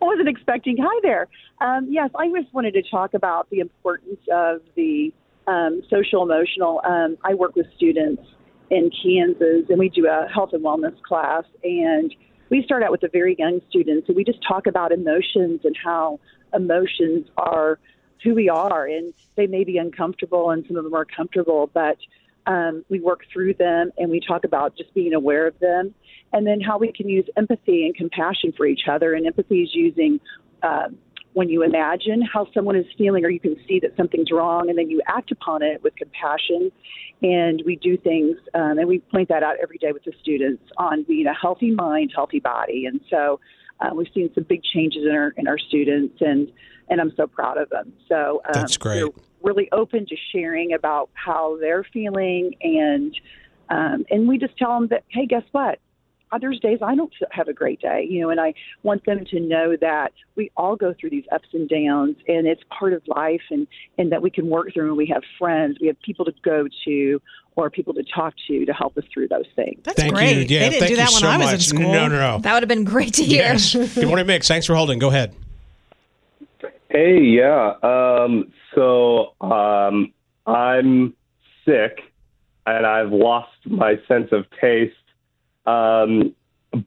wasn't 0.00 0.28
expecting. 0.28 0.76
Hi 0.80 1.00
there. 1.02 1.28
Um, 1.60 1.88
yes, 1.90 2.10
I 2.14 2.28
just 2.28 2.54
wanted 2.54 2.72
to 2.74 2.82
talk 2.82 3.14
about 3.14 3.50
the 3.50 3.58
importance 3.60 4.20
of 4.32 4.60
the 4.76 5.12
um, 5.46 5.82
social 5.90 6.22
emotional. 6.22 6.80
Um, 6.84 7.16
I 7.24 7.34
work 7.34 7.56
with 7.56 7.66
students 7.76 8.22
in 8.70 8.90
Kansas, 8.90 9.68
and 9.68 9.78
we 9.78 9.88
do 9.88 10.06
a 10.06 10.28
health 10.32 10.50
and 10.52 10.64
wellness 10.64 11.00
class, 11.02 11.44
and 11.62 12.14
we 12.50 12.62
start 12.62 12.82
out 12.82 12.90
with 12.90 13.00
the 13.00 13.08
very 13.08 13.36
young 13.38 13.60
students, 13.68 14.08
and 14.08 14.16
we 14.16 14.24
just 14.24 14.38
talk 14.46 14.66
about 14.66 14.92
emotions 14.92 15.60
and 15.64 15.76
how 15.82 16.20
emotions 16.52 17.26
are 17.36 17.78
who 18.22 18.34
we 18.34 18.48
are, 18.48 18.86
and 18.86 19.12
they 19.36 19.46
may 19.46 19.64
be 19.64 19.76
uncomfortable, 19.78 20.50
and 20.50 20.64
some 20.66 20.76
of 20.76 20.84
them 20.84 20.94
are 20.94 21.04
comfortable, 21.04 21.70
but 21.72 21.98
um, 22.46 22.84
we 22.88 23.00
work 23.00 23.20
through 23.32 23.54
them, 23.54 23.90
and 23.98 24.10
we 24.10 24.20
talk 24.20 24.44
about 24.44 24.76
just 24.76 24.92
being 24.94 25.14
aware 25.14 25.46
of 25.46 25.58
them, 25.58 25.94
and 26.32 26.46
then 26.46 26.60
how 26.60 26.78
we 26.78 26.92
can 26.92 27.08
use 27.08 27.26
empathy 27.36 27.86
and 27.86 27.94
compassion 27.94 28.52
for 28.56 28.66
each 28.66 28.88
other. 28.90 29.14
And 29.14 29.26
empathy 29.26 29.62
is 29.62 29.74
using 29.74 30.20
um, 30.62 30.98
when 31.34 31.48
you 31.48 31.62
imagine 31.62 32.22
how 32.22 32.46
someone 32.54 32.76
is 32.76 32.86
feeling, 32.96 33.24
or 33.24 33.28
you 33.28 33.40
can 33.40 33.56
see 33.68 33.80
that 33.80 33.96
something's 33.96 34.30
wrong, 34.30 34.70
and 34.70 34.78
then 34.78 34.88
you 34.88 35.02
act 35.06 35.30
upon 35.30 35.62
it 35.62 35.82
with 35.82 35.94
compassion. 35.96 36.72
And 37.22 37.62
we 37.64 37.76
do 37.76 37.96
things, 37.96 38.36
um, 38.54 38.78
and 38.78 38.88
we 38.88 39.00
point 39.00 39.28
that 39.28 39.42
out 39.42 39.56
every 39.62 39.78
day 39.78 39.92
with 39.92 40.04
the 40.04 40.12
students 40.20 40.62
on 40.78 41.04
being 41.04 41.26
a 41.26 41.34
healthy 41.34 41.70
mind, 41.70 42.12
healthy 42.14 42.40
body. 42.40 42.86
And 42.86 43.00
so 43.10 43.40
uh, 43.80 43.90
we've 43.94 44.08
seen 44.14 44.30
some 44.34 44.44
big 44.44 44.62
changes 44.62 45.04
in 45.08 45.14
our 45.14 45.32
in 45.36 45.48
our 45.48 45.58
students, 45.58 46.16
and 46.20 46.50
and 46.88 47.00
I'm 47.00 47.12
so 47.16 47.26
proud 47.26 47.58
of 47.58 47.68
them. 47.70 47.92
So 48.08 48.40
um, 48.46 48.52
That's 48.52 48.76
great. 48.76 49.00
they're 49.00 49.08
really 49.42 49.68
open 49.72 50.06
to 50.06 50.16
sharing 50.32 50.72
about 50.74 51.10
how 51.14 51.58
they're 51.60 51.84
feeling, 51.92 52.54
and 52.62 53.14
um, 53.70 54.04
and 54.10 54.28
we 54.28 54.38
just 54.38 54.56
tell 54.56 54.78
them 54.78 54.88
that, 54.88 55.04
hey, 55.08 55.26
guess 55.26 55.44
what? 55.52 55.78
There's 56.40 56.60
days 56.60 56.78
I 56.82 56.94
don't 56.94 57.12
have 57.30 57.48
a 57.48 57.52
great 57.52 57.80
day, 57.80 58.06
you 58.08 58.20
know, 58.20 58.30
and 58.30 58.40
I 58.40 58.54
want 58.82 59.04
them 59.04 59.24
to 59.30 59.40
know 59.40 59.76
that 59.80 60.12
we 60.36 60.50
all 60.56 60.76
go 60.76 60.94
through 60.98 61.10
these 61.10 61.24
ups 61.32 61.48
and 61.52 61.68
downs, 61.68 62.16
and 62.28 62.46
it's 62.46 62.62
part 62.76 62.92
of 62.92 63.02
life, 63.06 63.42
and 63.50 63.66
and 63.98 64.12
that 64.12 64.22
we 64.22 64.30
can 64.30 64.48
work 64.48 64.72
through. 64.72 64.88
And 64.88 64.96
we 64.96 65.06
have 65.06 65.22
friends, 65.38 65.78
we 65.80 65.86
have 65.86 66.00
people 66.02 66.24
to 66.24 66.32
go 66.42 66.66
to, 66.86 67.22
or 67.56 67.70
people 67.70 67.94
to 67.94 68.02
talk 68.02 68.34
to 68.48 68.64
to 68.64 68.72
help 68.72 68.96
us 68.96 69.04
through 69.12 69.28
those 69.28 69.46
things. 69.54 69.80
That's 69.84 70.00
Thank 70.00 70.14
great. 70.14 70.50
you. 70.50 70.56
Yeah, 70.56 70.68
they 70.68 70.70
didn't 70.70 70.80
thank 70.80 70.90
do 70.90 70.96
that 70.96 71.10
when 71.10 71.20
so 71.20 71.28
I 71.28 71.38
was 71.38 71.52
in 71.52 71.60
school. 71.60 71.92
No, 71.92 72.08
no, 72.08 72.18
no. 72.18 72.38
That 72.38 72.54
would 72.54 72.62
have 72.62 72.68
been 72.68 72.84
great 72.84 73.14
to 73.14 73.24
hear. 73.24 73.42
Yes. 73.42 73.74
Good 73.74 74.06
morning, 74.06 74.26
Mix. 74.26 74.48
Thanks 74.48 74.66
for 74.66 74.74
holding. 74.74 74.98
Go 74.98 75.08
ahead. 75.08 75.34
Hey, 76.88 77.20
yeah. 77.22 77.74
Um, 77.82 78.52
so 78.74 79.34
um, 79.40 80.12
I'm 80.46 81.14
sick 81.64 82.00
and 82.66 82.86
I've 82.86 83.12
lost 83.12 83.50
my 83.66 84.00
sense 84.06 84.28
of 84.32 84.46
taste. 84.60 84.94
Um, 85.66 86.34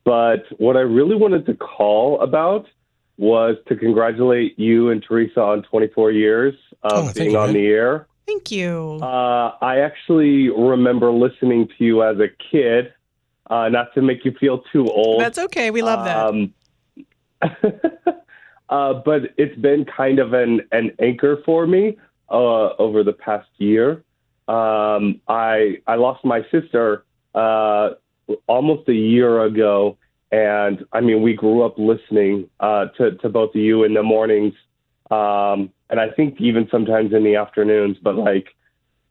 but 0.03 0.45
what 0.57 0.77
I 0.77 0.81
really 0.81 1.15
wanted 1.15 1.45
to 1.47 1.53
call 1.53 2.19
about 2.21 2.67
was 3.17 3.55
to 3.67 3.75
congratulate 3.75 4.57
you 4.59 4.89
and 4.89 5.03
Teresa 5.03 5.41
on 5.41 5.63
24 5.63 6.11
years 6.11 6.53
of 6.83 7.09
Oh, 7.09 7.13
being 7.13 7.31
you, 7.31 7.37
on 7.37 7.47
man. 7.47 7.53
the 7.55 7.67
air. 7.67 8.07
Thank 8.27 8.51
you. 8.51 8.99
Uh, 9.01 9.55
I 9.61 9.79
actually 9.79 10.49
remember 10.49 11.11
listening 11.11 11.67
to 11.77 11.83
you 11.83 12.03
as 12.03 12.19
a 12.19 12.27
kid. 12.51 12.93
Uh, 13.49 13.69
not 13.69 13.93
to 13.93 14.01
make 14.01 14.25
you 14.25 14.33
feel 14.33 14.59
too 14.73 14.85
old. 14.89 15.21
That's 15.21 15.39
okay. 15.39 15.71
We 15.71 15.81
love 15.81 16.03
that. 16.03 16.27
Um, 16.27 16.53
uh, 18.69 18.93
but 19.05 19.33
it's 19.37 19.57
been 19.59 19.85
kind 19.85 20.19
of 20.19 20.33
an, 20.33 20.61
an 20.73 20.91
anchor 20.99 21.41
for 21.45 21.65
me 21.65 21.97
uh, 22.29 22.73
over 22.75 23.03
the 23.03 23.13
past 23.13 23.47
year. 23.57 24.03
Um, 24.49 25.21
I 25.29 25.77
I 25.87 25.95
lost 25.95 26.25
my 26.25 26.41
sister 26.51 27.05
uh, 27.35 27.91
almost 28.47 28.87
a 28.89 28.93
year 28.93 29.43
ago, 29.43 29.97
and 30.31 30.85
I 30.91 31.01
mean 31.01 31.21
we 31.21 31.33
grew 31.33 31.63
up 31.63 31.75
listening 31.77 32.49
uh, 32.59 32.87
to 32.97 33.11
to 33.17 33.29
both 33.29 33.51
of 33.55 33.61
you 33.61 33.83
in 33.83 33.93
the 33.93 34.03
mornings, 34.03 34.53
um, 35.11 35.71
and 35.89 35.99
I 35.99 36.09
think 36.15 36.39
even 36.39 36.67
sometimes 36.71 37.13
in 37.13 37.23
the 37.23 37.35
afternoons. 37.35 37.97
But 38.01 38.15
like 38.15 38.47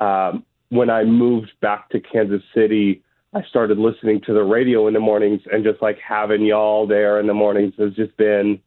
um, 0.01 0.45
when 0.69 0.91
I 0.91 1.05
moved 1.05 1.53
back 1.61 1.89
to 1.91 2.01
Kansas 2.01 2.43
City, 2.55 3.03
I 3.33 3.43
started 3.45 3.79
listening 3.79 4.21
to 4.23 4.33
the 4.33 4.43
radio 4.43 4.87
in 4.89 4.95
the 4.95 5.01
mornings, 5.01 5.43
and 5.51 5.64
just 5.64 5.81
like 5.83 5.99
having 5.99 6.45
y'all 6.45 6.87
there 6.87 7.21
in 7.21 7.27
the 7.27 7.35
mornings 7.35 7.75
has 7.79 7.95
just 7.95 8.17
been 8.17 8.61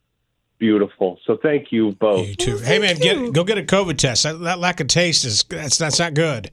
beautiful. 0.59 1.19
So 1.25 1.37
thank 1.41 1.71
you 1.71 1.93
both. 1.93 2.27
You 2.27 2.35
too. 2.35 2.57
Hey 2.57 2.79
man, 2.79 2.97
get 2.97 3.33
go 3.33 3.43
get 3.43 3.57
a 3.57 3.63
COVID 3.63 3.97
test. 3.97 4.23
That, 4.23 4.39
that 4.41 4.59
lack 4.59 4.79
of 4.79 4.87
taste 4.87 5.25
is 5.25 5.43
that's 5.43 5.77
that's 5.77 5.99
not 5.99 6.13
good. 6.13 6.51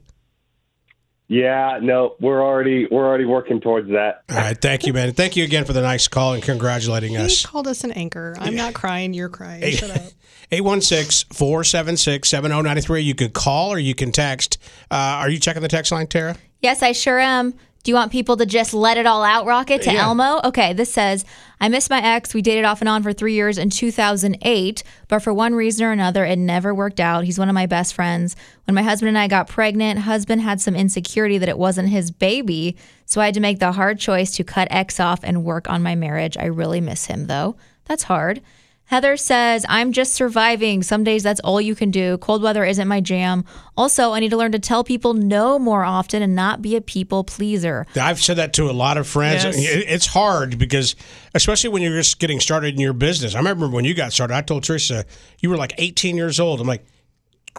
Yeah, 1.29 1.79
no, 1.81 2.15
we're 2.21 2.41
already 2.41 2.87
we're 2.89 3.05
already 3.05 3.25
working 3.25 3.59
towards 3.59 3.89
that. 3.89 4.23
All 4.29 4.37
right, 4.37 4.57
thank 4.59 4.85
you, 4.85 4.93
man. 4.93 5.11
Thank 5.13 5.35
you 5.35 5.43
again 5.43 5.65
for 5.65 5.73
the 5.73 5.81
nice 5.81 6.07
call 6.07 6.33
and 6.33 6.41
congratulating 6.41 7.11
He 7.11 7.17
us. 7.17 7.45
called 7.45 7.67
us 7.67 7.83
an 7.83 7.91
anchor. 7.91 8.33
I'm 8.39 8.55
not 8.55 8.73
crying. 8.73 9.13
You're 9.13 9.27
crying. 9.27 9.61
Hey. 9.61 9.71
Shut 9.71 9.91
up. 9.91 10.01
816-476-7093. 10.53 13.03
You 13.03 13.13
can 13.15 13.31
call 13.31 13.73
or 13.73 13.79
you 13.79 13.93
can 13.93 14.13
text. 14.13 14.57
Uh, 14.89 14.95
are 14.95 15.29
you 15.29 15.39
checking 15.39 15.61
the 15.61 15.67
text 15.67 15.91
line, 15.91 16.07
Tara? 16.07 16.37
Yes, 16.61 16.81
I 16.81 16.93
sure 16.93 17.19
am. 17.19 17.53
Do 17.87 17.91
you 17.91 17.95
want 17.95 18.11
people 18.11 18.35
to 18.35 18.45
just 18.45 18.73
let 18.73 18.97
it 18.97 19.05
all 19.05 19.23
out, 19.23 19.45
Rocket, 19.45 19.81
to 19.83 19.93
Yeah. 19.93 20.03
Elmo? 20.03 20.41
Okay, 20.43 20.73
this 20.73 20.91
says, 20.91 21.23
I 21.61 21.69
miss 21.69 21.89
my 21.89 22.03
ex. 22.03 22.33
We 22.33 22.41
dated 22.41 22.65
off 22.65 22.81
and 22.81 22.89
on 22.89 23.01
for 23.01 23.13
three 23.13 23.31
years 23.31 23.57
in 23.57 23.69
2008, 23.69 24.83
but 25.07 25.19
for 25.19 25.33
one 25.33 25.55
reason 25.55 25.85
or 25.85 25.93
another, 25.93 26.25
it 26.25 26.35
never 26.35 26.75
worked 26.75 26.99
out. 26.99 27.23
He's 27.23 27.39
one 27.39 27.47
of 27.47 27.55
my 27.55 27.65
best 27.65 27.93
friends. 27.93 28.35
When 28.65 28.75
my 28.75 28.81
husband 28.81 29.07
and 29.07 29.17
I 29.17 29.29
got 29.29 29.47
pregnant, 29.47 29.99
husband 29.99 30.41
had 30.41 30.59
some 30.59 30.75
insecurity 30.75 31.37
that 31.37 31.47
it 31.47 31.57
wasn't 31.57 31.87
his 31.87 32.11
baby, 32.11 32.75
so 33.05 33.21
I 33.21 33.25
had 33.27 33.35
to 33.35 33.39
make 33.39 33.59
the 33.59 33.71
hard 33.71 33.99
choice 33.99 34.31
to 34.33 34.43
cut 34.43 34.67
ex 34.69 34.99
off 34.99 35.21
and 35.23 35.45
work 35.45 35.69
on 35.69 35.81
my 35.81 35.95
marriage. 35.95 36.35
I 36.35 36.47
really 36.47 36.81
miss 36.81 37.05
him, 37.05 37.27
though. 37.27 37.55
That's 37.85 38.03
hard. 38.03 38.41
Heather 38.87 39.17
says, 39.17 39.65
I'm 39.67 39.91
just 39.91 40.13
surviving. 40.13 40.81
Some 40.81 41.03
days 41.03 41.21
that's 41.21 41.41
all 41.41 41.59
you 41.59 41.75
can 41.75 41.91
do. 41.91 42.17
Cold 42.19 42.41
weather 42.41 42.63
isn't 42.63 42.87
my 42.87 43.01
jam. 43.01 43.43
Also, 43.75 44.13
I 44.13 44.21
need 44.21 44.29
to 44.29 44.37
learn 44.37 44.53
to 44.53 44.59
tell 44.59 44.83
people 44.85 45.13
no 45.13 45.59
more 45.59 45.83
often 45.83 46.21
and 46.23 46.35
not 46.35 46.61
be 46.61 46.77
a 46.77 46.81
people 46.81 47.25
pleaser. 47.25 47.85
I've 47.99 48.21
said 48.21 48.37
that 48.37 48.53
to 48.53 48.69
a 48.69 48.71
lot 48.71 48.97
of 48.97 49.05
friends. 49.05 49.43
Yes. 49.43 49.55
It's 49.57 50.05
hard 50.05 50.57
because, 50.57 50.95
especially 51.35 51.69
when 51.69 51.81
you're 51.81 51.97
just 51.97 52.17
getting 52.19 52.39
started 52.39 52.75
in 52.75 52.79
your 52.79 52.93
business. 52.93 53.35
I 53.35 53.39
remember 53.39 53.67
when 53.67 53.83
you 53.83 53.93
got 53.93 54.13
started, 54.13 54.33
I 54.33 54.41
told 54.41 54.63
Teresa, 54.63 55.05
you 55.41 55.49
were 55.49 55.57
like 55.57 55.73
18 55.77 56.15
years 56.15 56.39
old. 56.39 56.61
I'm 56.61 56.67
like, 56.67 56.85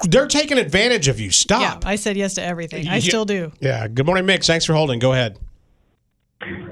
they're 0.04 0.28
taking 0.28 0.56
advantage 0.56 1.08
of 1.08 1.20
you. 1.20 1.30
Stop. 1.30 1.82
Yeah, 1.84 1.90
I 1.90 1.96
said 1.96 2.16
yes 2.16 2.34
to 2.34 2.42
everything. 2.42 2.88
I 2.88 2.94
Yeah. 2.94 3.00
still 3.00 3.26
do. 3.26 3.52
Yeah. 3.60 3.86
Good 3.86 4.06
morning, 4.06 4.24
Mix. 4.24 4.46
Thanks 4.46 4.64
for 4.64 4.72
holding. 4.72 4.98
Go 4.98 5.12
ahead. 5.12 5.38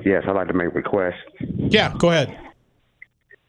Yes, 0.03 0.23
I'd 0.27 0.33
like 0.35 0.47
to 0.49 0.55
make 0.55 0.69
a 0.69 0.71
request. 0.71 1.19
Yeah, 1.59 1.93
go 1.99 2.11
ahead. 2.11 2.39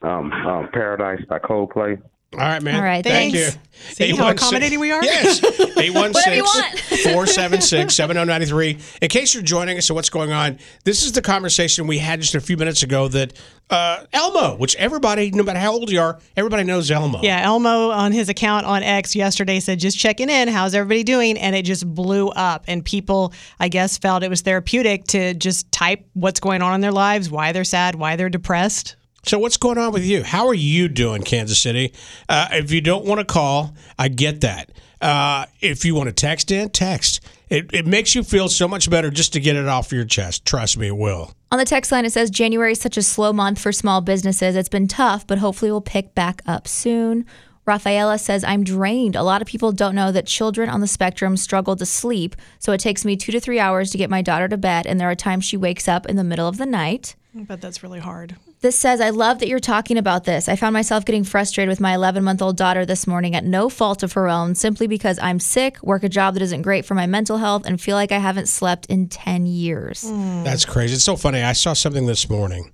Um, 0.08 0.32
um, 0.32 0.70
Paradise 0.72 1.24
by 1.28 1.40
Coldplay. 1.40 2.02
All 2.34 2.40
right, 2.40 2.62
man. 2.62 2.76
All 2.76 2.82
right, 2.82 3.04
Thank 3.04 3.34
thanks. 3.34 3.56
you. 3.56 3.62
See 3.94 4.16
how 4.16 4.30
accommodating 4.30 4.82
we 4.82 4.92
are? 4.92 5.02
Yes. 5.02 5.42
Whatever 5.58 5.82
you 5.82 5.92
816 5.98 6.44
want. 6.44 6.80
476 6.80 7.96
7093. 7.96 8.78
In 9.02 9.08
case 9.08 9.34
you're 9.34 9.42
joining 9.44 9.78
us 9.78 9.90
and 9.90 9.96
what's 9.96 10.10
going 10.10 10.34
on, 10.34 10.60
this 10.84 11.04
is 11.04 11.14
the 11.14 11.22
conversation 11.22 11.88
we 11.88 12.00
had 12.00 12.20
just 12.20 12.36
a 12.36 12.42
few 12.42 12.58
minutes 12.58 12.84
ago 12.84 13.08
that 13.08 13.32
uh, 13.70 14.04
Elmo, 14.12 14.58
which 14.58 14.76
everybody, 14.76 15.32
no 15.32 15.42
matter 15.42 15.60
how 15.60 15.72
old 15.72 15.90
you 15.90 16.02
are, 16.02 16.20
everybody 16.36 16.66
knows 16.66 16.92
Elmo. 16.92 17.22
Yeah, 17.22 17.42
Elmo 17.44 17.92
on 17.92 18.12
his 18.12 18.28
account 18.28 18.66
on 18.66 18.84
X 18.84 19.16
yesterday 19.16 19.62
said, 19.62 19.80
just 19.80 19.98
checking 19.98 20.30
in. 20.30 20.50
How's 20.50 20.76
everybody 20.76 21.04
doing? 21.04 21.38
And 21.38 21.56
it 21.56 21.64
just 21.64 21.88
blew 21.88 22.28
up. 22.30 22.66
And 22.68 22.84
people, 22.84 23.34
I 23.58 23.70
guess, 23.70 23.98
felt 23.98 24.24
it 24.24 24.30
was 24.30 24.42
therapeutic 24.42 25.06
to 25.06 25.34
just 25.34 25.72
type 25.72 26.06
what's 26.14 26.42
going 26.42 26.62
on 26.62 26.76
in 26.76 26.82
their 26.82 26.92
lives, 26.92 27.32
why 27.32 27.54
they're 27.54 27.64
sad, 27.64 27.96
why 27.96 28.18
they're 28.18 28.30
depressed. 28.30 28.97
So 29.28 29.38
what's 29.40 29.58
going 29.58 29.78
on 29.78 29.92
with 29.92 30.06
you? 30.06 30.24
How 30.24 30.48
are 30.48 30.54
you 30.54 30.88
doing, 30.88 31.22
Kansas 31.22 31.60
City? 31.60 31.92
Uh, 32.30 32.48
if 32.54 32.72
you 32.72 32.80
don't 32.80 33.04
want 33.04 33.20
to 33.20 33.26
call, 33.26 33.74
I 34.00 34.08
get 34.08 34.40
that. 34.40 34.72
Uh, 35.02 35.48
if 35.60 35.84
you 35.84 35.96
want 35.96 36.08
to 36.08 36.14
text 36.14 36.50
in, 36.50 36.70
text. 36.70 37.20
It, 37.50 37.74
it 37.74 37.86
makes 37.86 38.16
you 38.16 38.24
feel 38.24 38.48
so 38.48 38.70
much 38.70 38.90
better 38.90 39.10
just 39.10 39.34
to 39.34 39.42
get 39.42 39.58
it 39.58 39.68
off 39.68 39.92
your 39.92 40.06
chest. 40.06 40.46
Trust 40.46 40.78
me, 40.78 40.88
it 40.88 40.96
will. 40.96 41.34
On 41.52 41.60
the 41.60 41.66
text 41.66 41.92
line, 41.92 42.06
it 42.06 42.14
says 42.14 42.30
January 42.30 42.72
is 42.72 42.80
such 42.80 42.96
a 42.96 43.04
slow 43.04 43.34
month 43.34 43.60
for 43.60 43.74
small 43.74 44.00
businesses. 44.00 44.56
It's 44.56 44.70
been 44.70 44.88
tough, 44.88 45.28
but 45.28 45.40
hopefully 45.40 45.72
we'll 45.72 45.82
pick 45.82 46.16
back 46.16 46.42
up 46.48 46.66
soon. 46.66 47.26
Rafaela 47.66 48.20
says, 48.20 48.46
I'm 48.46 48.64
drained. 48.64 49.18
A 49.18 49.24
lot 49.24 49.42
of 49.42 49.48
people 49.48 49.74
don't 49.74 49.94
know 49.94 50.10
that 50.14 50.26
children 50.26 50.70
on 50.70 50.80
the 50.80 50.88
spectrum 50.88 51.36
struggle 51.36 51.76
to 51.76 51.86
sleep, 51.86 52.38
so 52.60 52.72
it 52.72 52.80
takes 52.80 53.04
me 53.04 53.18
two 53.18 53.34
to 53.34 53.42
three 53.42 53.60
hours 53.60 53.92
to 53.92 53.98
get 53.98 54.10
my 54.10 54.22
daughter 54.22 54.48
to 54.48 54.58
bed, 54.58 54.88
and 54.88 55.02
there 55.02 55.12
are 55.12 55.16
times 55.16 55.44
she 55.44 55.58
wakes 55.58 55.90
up 55.90 56.06
in 56.06 56.16
the 56.16 56.24
middle 56.24 56.48
of 56.48 56.58
the 56.58 56.66
night. 56.66 57.18
But 57.34 57.60
that's 57.60 57.84
really 57.84 58.00
hard. 58.00 58.38
This 58.62 58.76
says, 58.76 59.00
I 59.02 59.12
love 59.12 59.38
that 59.40 59.48
you're 59.48 59.60
talking 59.60 60.00
about 60.00 60.24
this. 60.24 60.50
I 60.50 60.56
found 60.56 60.74
myself 60.74 61.06
getting 61.06 61.24
frustrated 61.24 61.70
with 61.70 61.80
my 61.80 61.94
11 61.94 62.24
month 62.24 62.42
old 62.42 62.58
daughter 62.58 62.88
this 62.88 63.06
morning 63.06 63.36
at 63.36 63.44
no 63.44 63.70
fault 63.70 64.02
of 64.02 64.14
her 64.14 64.28
own, 64.28 64.56
simply 64.56 64.88
because 64.88 65.20
I'm 65.22 65.40
sick, 65.40 65.82
work 65.84 66.04
a 66.04 66.10
job 66.10 66.34
that 66.34 66.42
isn't 66.42 66.64
great 66.64 66.84
for 66.84 66.96
my 66.96 67.06
mental 67.06 67.38
health, 67.38 67.68
and 67.68 67.80
feel 67.80 67.96
like 67.96 68.12
I 68.12 68.18
haven't 68.18 68.48
slept 68.48 68.88
in 68.88 69.10
10 69.10 69.46
years. 69.46 70.02
That's 70.44 70.66
crazy. 70.66 70.96
It's 70.96 71.04
so 71.04 71.16
funny. 71.16 71.44
I 71.44 71.54
saw 71.54 71.74
something 71.74 72.08
this 72.08 72.32
morning, 72.32 72.72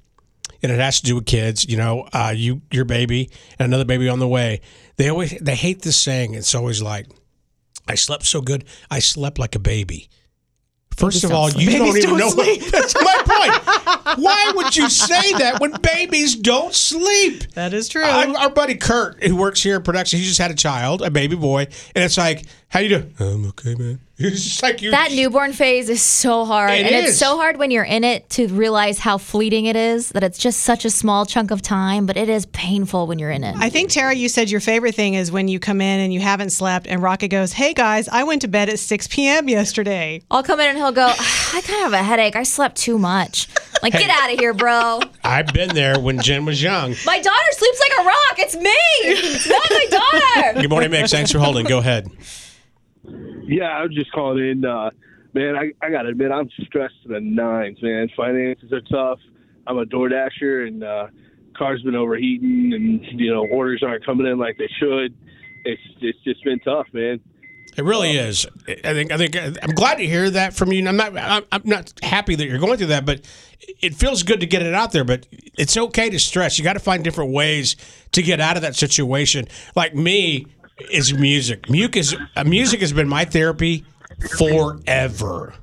and 0.62 0.72
it 0.72 0.80
has 0.80 1.02
to 1.02 1.06
do 1.06 1.16
with 1.16 1.26
kids. 1.26 1.66
You 1.66 1.76
know, 1.76 2.08
uh, 2.14 2.34
you, 2.34 2.62
your 2.72 2.86
baby, 2.86 3.30
and 3.60 3.66
another 3.66 3.86
baby 3.86 4.08
on 4.08 4.20
the 4.20 4.28
way. 4.28 4.62
They 4.96 5.10
always 5.10 5.38
they 5.42 5.56
hate 5.56 5.82
this 5.82 5.98
saying. 5.98 6.34
It's 6.34 6.56
always 6.56 6.82
like, 6.82 7.08
"I 7.90 7.96
slept 7.96 8.26
so 8.26 8.40
good, 8.40 8.64
I 8.90 9.00
slept 9.00 9.38
like 9.38 9.54
a 9.54 9.60
baby." 9.60 10.10
First 10.96 11.24
of 11.24 11.32
all, 11.32 11.50
sleep. 11.50 11.70
you 11.70 11.80
Babies 11.80 11.88
don't 11.88 11.98
even 11.98 12.10
don't 12.10 12.20
know. 12.20 12.30
sleep. 12.30 12.62
What, 12.62 12.72
that's 12.72 12.96
my 12.96 13.18
point. 13.26 14.20
Why 14.20 14.52
would 14.56 14.76
you 14.76 14.89
say 14.89 15.34
that 15.34 15.60
when 15.60 15.72
babies 15.82 16.36
don't 16.36 16.74
sleep? 16.74 17.52
That 17.54 17.74
is 17.74 17.89
true. 17.89 18.04
I, 18.04 18.32
our 18.34 18.50
buddy 18.50 18.76
Kurt, 18.76 19.24
who 19.24 19.36
works 19.36 19.62
here 19.62 19.76
in 19.78 19.84
production, 19.84 20.20
he 20.20 20.26
just 20.26 20.39
had 20.39 20.52
a 20.52 20.56
child, 20.56 21.02
a 21.02 21.10
baby 21.12 21.36
boy, 21.36 21.62
and 21.96 22.04
it's 22.04 22.18
like, 22.18 22.46
"How 22.74 22.80
you 22.80 22.90
doing?" 22.90 23.14
I'm 23.20 23.46
okay, 23.50 23.76
man. 23.76 24.00
It's 24.16 24.44
just 24.44 24.64
like 24.64 24.82
you. 24.84 24.92
That 24.92 25.12
newborn 25.12 25.54
phase 25.54 25.90
is 25.90 26.02
so 26.02 26.46
hard. 26.46 26.72
It 26.72 26.86
and 26.86 26.96
is. 26.96 27.10
it's 27.10 27.18
so 27.20 27.36
hard 27.36 27.58
when 27.58 27.72
you're 27.72 27.84
in 27.84 28.04
it 28.04 28.30
to 28.32 28.48
realize 28.48 29.00
how 29.00 29.18
fleeting 29.18 29.66
it 29.66 29.76
is, 29.76 30.10
that 30.10 30.24
it's 30.24 30.38
just 30.38 30.62
such 30.62 30.86
a 30.86 30.92
small 30.92 31.26
chunk 31.26 31.50
of 31.50 31.64
time, 31.64 32.06
but 32.06 32.16
it 32.16 32.30
is 32.30 32.46
painful 32.46 33.08
when 33.08 33.18
you're 33.18 33.32
in 33.32 33.44
it. 33.44 33.56
I 33.58 33.70
think, 33.70 33.90
Tara, 33.90 34.14
you 34.14 34.30
said 34.30 34.52
your 34.52 34.62
favorite 34.62 34.94
thing 34.94 35.16
is 35.16 35.32
when 35.32 35.48
you 35.48 35.60
come 35.60 35.82
in 35.82 36.00
and 36.00 36.14
you 36.14 36.20
haven't 36.20 36.52
slept, 36.52 36.86
and 36.86 37.02
Rocket 37.02 37.30
goes, 37.30 37.54
Hey 37.54 37.74
guys, 37.74 38.08
I 38.08 38.24
went 38.24 38.44
to 38.44 38.48
bed 38.48 38.70
at 38.70 38.78
6 38.78 39.08
p.m. 39.08 39.50
yesterday. 39.50 40.22
I'll 40.30 40.44
come 40.44 40.60
in 40.60 40.68
and 40.70 40.78
he'll 40.78 40.92
go, 40.92 41.08
ah, 41.10 41.58
I 41.58 41.62
kind 41.62 41.84
of 41.86 41.92
have 41.92 41.94
a 41.94 42.04
headache. 42.04 42.36
I 42.36 42.44
slept 42.44 42.78
too 42.78 43.00
much. 43.00 43.48
Like, 43.82 43.94
Hey. 43.94 44.02
get 44.06 44.12
out 44.12 44.32
of 44.32 44.40
here, 44.40 44.54
bro. 44.54 45.02
I've 45.24 45.48
been 45.48 45.70
there 45.74 46.00
when 46.00 46.22
Jen 46.22 46.46
was 46.46 46.62
young. 46.62 46.96
My 47.06 47.20
daughter 47.20 47.52
sleeps 47.52 47.80
like 47.80 48.00
a 48.00 48.08
rock. 48.08 48.36
It's 48.38 48.56
me. 48.56 48.76
It's 49.02 49.50
not 49.50 49.70
my 49.72 50.42
daughter. 50.44 50.62
Good 50.62 50.70
morning, 50.70 50.92
Mix. 50.92 51.12
Thanks 51.12 51.32
for 51.32 51.40
holding. 51.40 51.66
Go 51.66 51.80
ahead. 51.80 52.10
Yeah, 53.46 53.66
I 53.66 53.84
was 53.84 53.94
just 53.94 54.12
calling 54.12 54.48
in. 54.48 54.66
Uh, 54.66 54.89
man, 55.34 55.56
I, 55.56 55.72
I 55.86 55.89
got 55.89 56.04
to 56.04 56.10
admit, 56.10 56.32
I'm 56.32 56.50
stressed 56.66 56.96
to 57.04 57.10
the 57.10 57.20
nines, 57.20 57.82
man. 57.82 58.10
Finances 58.16 58.72
are 58.72 58.82
tough. 58.82 59.20
I'm 59.68 59.78
a 59.78 59.86
door 59.86 60.10
dasher, 60.10 60.64
and 60.64 60.84
uh, 60.84 61.08
car's 61.58 61.82
been 61.84 61.96
overheating, 61.96 62.74
and, 62.74 63.20
you 63.20 63.34
know, 63.34 63.46
orders 63.48 63.84
aren't 63.84 64.06
coming 64.06 64.28
in 64.28 64.38
like 64.38 64.58
they 64.58 64.70
should. 64.80 65.16
It's, 65.66 65.82
it's 66.02 66.20
just 66.24 66.44
been 66.44 66.60
tough, 66.60 66.88
man. 66.94 67.20
It 67.76 67.84
really 67.84 68.12
is. 68.12 68.46
I 68.68 68.94
think. 68.94 69.12
I 69.12 69.18
think. 69.18 69.36
I'm 69.36 69.74
glad 69.74 69.96
to 69.96 70.06
hear 70.06 70.30
that 70.30 70.54
from 70.54 70.72
you. 70.72 70.88
I'm 70.88 70.96
not. 70.96 71.18
I'm 71.18 71.44
I'm 71.52 71.62
not 71.66 71.91
happy 72.04 72.36
that 72.36 72.46
you're 72.46 72.60
going 72.60 72.78
through 72.78 72.88
that, 72.88 73.04
but 73.04 73.22
it 73.82 73.96
feels 73.96 74.22
good 74.22 74.41
to 74.41 74.46
get 74.46 74.62
it 74.62 74.76
out 74.76 74.91
there. 74.91 75.04
But 75.04 75.26
it's 75.58 75.76
okay 75.76 76.12
to 76.12 76.20
stress. 76.20 76.60
You 76.60 76.64
got 76.64 76.74
to 76.74 76.80
find 76.80 77.04
different 77.04 77.32
ways 77.32 77.76
to 78.12 78.22
get 78.22 78.39
out 78.39 78.58
of 78.58 78.62
that 78.62 78.76
situation. 78.76 79.48
Like 79.76 79.96
me, 79.96 80.46
is 80.92 81.14
music. 81.14 81.70
Music 81.70 81.98
is 81.98 82.16
uh, 82.36 82.44
music 82.44 82.82
has 82.82 82.94
been 82.94 83.08
my 83.08 83.26
therapy 83.26 83.86
forever. 84.38 85.54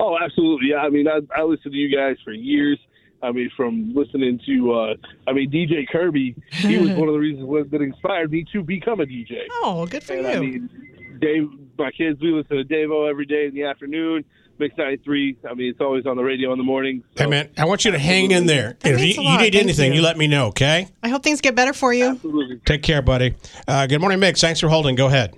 Oh, 0.00 0.18
absolutely. 0.18 0.70
Yeah, 0.70 0.78
I 0.78 0.90
mean, 0.90 1.06
I, 1.08 1.20
I 1.34 1.42
listened 1.42 1.72
to 1.72 1.78
you 1.78 1.94
guys 1.94 2.16
for 2.24 2.32
years. 2.32 2.78
I 3.22 3.32
mean, 3.32 3.50
from 3.56 3.94
listening 3.94 4.38
to, 4.46 4.72
uh, 4.72 4.94
I 5.26 5.32
mean, 5.32 5.50
DJ 5.50 5.88
Kirby, 5.88 6.36
he 6.50 6.76
was 6.76 6.90
one 6.96 7.08
of 7.08 7.14
the 7.14 7.20
reasons 7.20 7.70
that 7.70 7.80
inspired 7.80 8.30
me 8.30 8.44
to 8.52 8.62
become 8.62 9.00
a 9.00 9.06
DJ. 9.06 9.46
Oh, 9.50 9.86
good 9.86 10.02
for 10.02 10.12
and 10.12 10.22
you. 10.22 10.28
I 10.28 10.40
mean, 10.40 11.18
Dave 11.18 11.48
my 11.78 11.90
kids, 11.90 12.20
we 12.20 12.32
listen 12.32 12.56
to 12.56 12.64
Davo 12.64 13.08
every 13.08 13.26
day 13.26 13.46
in 13.46 13.54
the 13.54 13.64
afternoon. 13.64 14.24
Mix 14.58 14.76
93. 14.76 15.36
I 15.48 15.54
mean, 15.54 15.70
it's 15.70 15.80
always 15.80 16.06
on 16.06 16.16
the 16.16 16.22
radio 16.24 16.52
in 16.52 16.58
the 16.58 16.64
morning. 16.64 17.02
Hey, 17.16 17.26
man, 17.26 17.50
I 17.56 17.64
want 17.64 17.84
you 17.84 17.90
to 17.92 17.98
hang 17.98 18.30
in 18.30 18.46
there. 18.46 18.76
And 18.82 18.94
if 18.94 19.00
means 19.00 19.16
you, 19.16 19.22
you 19.22 19.38
need 19.38 19.52
Thank 19.52 19.56
anything, 19.56 19.92
you. 19.92 19.98
you 19.98 20.04
let 20.04 20.16
me 20.16 20.26
know, 20.26 20.46
okay? 20.48 20.88
I 21.02 21.08
hope 21.08 21.22
things 21.22 21.40
get 21.40 21.54
better 21.54 21.72
for 21.72 21.92
you. 21.92 22.10
Absolutely. 22.10 22.60
Take 22.64 22.82
care, 22.82 23.02
buddy. 23.02 23.34
Uh, 23.66 23.86
good 23.86 24.00
morning, 24.00 24.18
Mix. 24.20 24.40
Thanks 24.40 24.60
for 24.60 24.68
holding. 24.68 24.94
Go 24.94 25.06
ahead. 25.06 25.34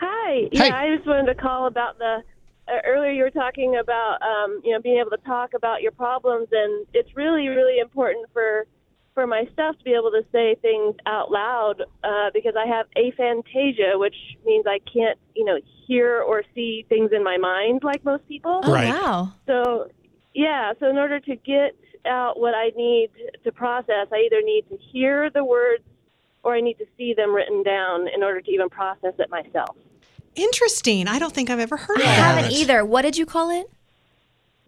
Hi. 0.00 0.30
Hey. 0.30 0.48
Yeah, 0.52 0.76
I 0.76 0.94
just 0.94 1.06
wanted 1.06 1.26
to 1.26 1.34
call 1.34 1.66
about 1.66 1.98
the. 1.98 2.22
Uh, 2.68 2.80
earlier, 2.84 3.10
you 3.12 3.22
were 3.22 3.30
talking 3.30 3.78
about 3.80 4.20
um, 4.20 4.60
you 4.62 4.72
know 4.72 4.80
being 4.80 4.98
able 4.98 5.10
to 5.10 5.24
talk 5.24 5.54
about 5.54 5.80
your 5.80 5.92
problems, 5.92 6.48
and 6.52 6.86
it's 6.92 7.16
really, 7.16 7.48
really 7.48 7.78
important 7.78 8.26
for 8.32 8.66
for 9.18 9.26
myself 9.26 9.76
to 9.76 9.82
be 9.84 9.90
able 9.94 10.12
to 10.12 10.22
say 10.30 10.54
things 10.62 10.94
out 11.06 11.28
loud 11.32 11.82
uh, 12.04 12.30
because 12.32 12.54
I 12.56 12.66
have 12.68 12.86
aphantasia, 12.96 13.98
which 13.98 14.14
means 14.46 14.64
I 14.68 14.78
can't 14.94 15.18
you 15.34 15.44
know 15.44 15.58
hear 15.88 16.20
or 16.20 16.44
see 16.54 16.86
things 16.88 17.10
in 17.12 17.24
my 17.24 17.36
mind 17.36 17.80
like 17.82 18.04
most 18.04 18.28
people. 18.28 18.60
Oh, 18.62 18.72
Right. 18.72 18.94
wow. 18.94 19.32
So, 19.48 19.90
yeah, 20.34 20.72
so 20.78 20.88
in 20.88 20.98
order 20.98 21.18
to 21.18 21.34
get 21.34 21.74
out 22.06 22.38
what 22.38 22.54
I 22.54 22.68
need 22.76 23.08
to 23.42 23.50
process, 23.50 24.06
I 24.12 24.18
either 24.26 24.40
need 24.40 24.66
to 24.70 24.76
hear 24.92 25.30
the 25.30 25.44
words 25.44 25.82
or 26.44 26.54
I 26.54 26.60
need 26.60 26.78
to 26.78 26.86
see 26.96 27.12
them 27.12 27.34
written 27.34 27.64
down 27.64 28.06
in 28.14 28.22
order 28.22 28.40
to 28.40 28.50
even 28.52 28.68
process 28.68 29.14
it 29.18 29.28
myself. 29.30 29.74
Interesting. 30.36 31.08
I 31.08 31.18
don't 31.18 31.34
think 31.34 31.50
I've 31.50 31.58
ever 31.58 31.76
heard 31.76 31.98
I 31.98 32.02
of 32.02 32.06
that. 32.06 32.36
haven't 32.36 32.52
either. 32.52 32.84
What 32.84 33.02
did 33.02 33.16
you 33.18 33.26
call 33.26 33.50
it? 33.50 33.66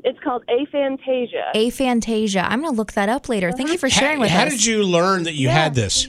It's 0.05 0.19
called 0.21 0.45
aphantasia. 0.47 1.53
Aphantasia. 1.55 2.45
I'm 2.49 2.61
going 2.61 2.73
to 2.73 2.77
look 2.77 2.93
that 2.93 3.09
up 3.09 3.29
later. 3.29 3.53
Thank 3.53 3.71
you 3.71 3.79
for 3.79 3.91
sharing 3.91 4.17
how, 4.17 4.23
with 4.23 4.31
how 4.31 4.45
us. 4.45 4.53
did 4.53 4.65
you 4.65 4.85
learn 4.85 5.25
that 5.25 5.35
you 5.35 5.49
had 5.49 5.75
this? 5.75 6.09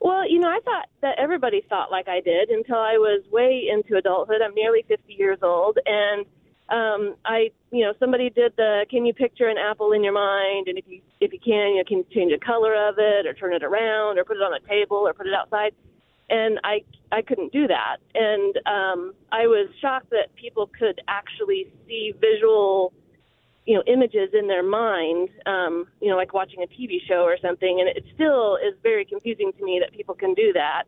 Well, 0.00 0.28
you 0.28 0.40
know, 0.40 0.48
I 0.48 0.58
thought 0.64 0.88
that 1.00 1.18
everybody 1.18 1.64
thought 1.68 1.90
like 1.92 2.08
I 2.08 2.20
did 2.20 2.50
until 2.50 2.76
I 2.76 2.94
was 2.98 3.22
way 3.30 3.68
into 3.72 3.96
adulthood. 3.96 4.42
I'm 4.44 4.54
nearly 4.54 4.84
50 4.88 5.12
years 5.12 5.38
old, 5.42 5.78
and 5.86 6.26
um, 6.70 7.14
I, 7.24 7.50
you 7.70 7.84
know, 7.84 7.92
somebody 8.00 8.30
did 8.30 8.52
the 8.56 8.84
"Can 8.90 9.06
you 9.06 9.14
picture 9.14 9.48
an 9.48 9.58
apple 9.58 9.92
in 9.92 10.02
your 10.02 10.12
mind?" 10.12 10.66
And 10.66 10.76
if 10.76 10.84
you 10.88 11.02
if 11.20 11.32
you 11.32 11.38
can, 11.38 11.76
you 11.76 11.84
can 11.86 12.04
change 12.12 12.32
the 12.32 12.44
color 12.44 12.74
of 12.88 12.96
it, 12.98 13.26
or 13.26 13.34
turn 13.34 13.52
it 13.54 13.62
around, 13.62 14.18
or 14.18 14.24
put 14.24 14.36
it 14.38 14.42
on 14.42 14.54
a 14.54 14.68
table, 14.68 14.96
or 14.96 15.14
put 15.14 15.26
it 15.28 15.34
outside. 15.34 15.72
And 16.32 16.58
I 16.64 16.82
I 17.12 17.20
couldn't 17.20 17.52
do 17.52 17.66
that, 17.68 17.98
and 18.14 18.56
um, 18.66 19.12
I 19.30 19.46
was 19.46 19.68
shocked 19.82 20.08
that 20.10 20.34
people 20.34 20.70
could 20.78 20.98
actually 21.06 21.70
see 21.86 22.14
visual 22.18 22.94
you 23.66 23.74
know 23.76 23.82
images 23.86 24.30
in 24.32 24.48
their 24.48 24.62
mind 24.62 25.28
um 25.46 25.86
you 26.00 26.08
know 26.08 26.16
like 26.16 26.34
watching 26.34 26.62
a 26.62 26.66
tv 26.66 26.96
show 27.06 27.22
or 27.22 27.36
something. 27.40 27.80
And 27.80 27.88
it 27.88 28.04
still 28.14 28.56
is 28.56 28.74
very 28.82 29.04
confusing 29.04 29.52
to 29.58 29.64
me 29.64 29.78
that 29.80 29.92
people 29.92 30.14
can 30.14 30.34
do 30.34 30.52
that. 30.54 30.84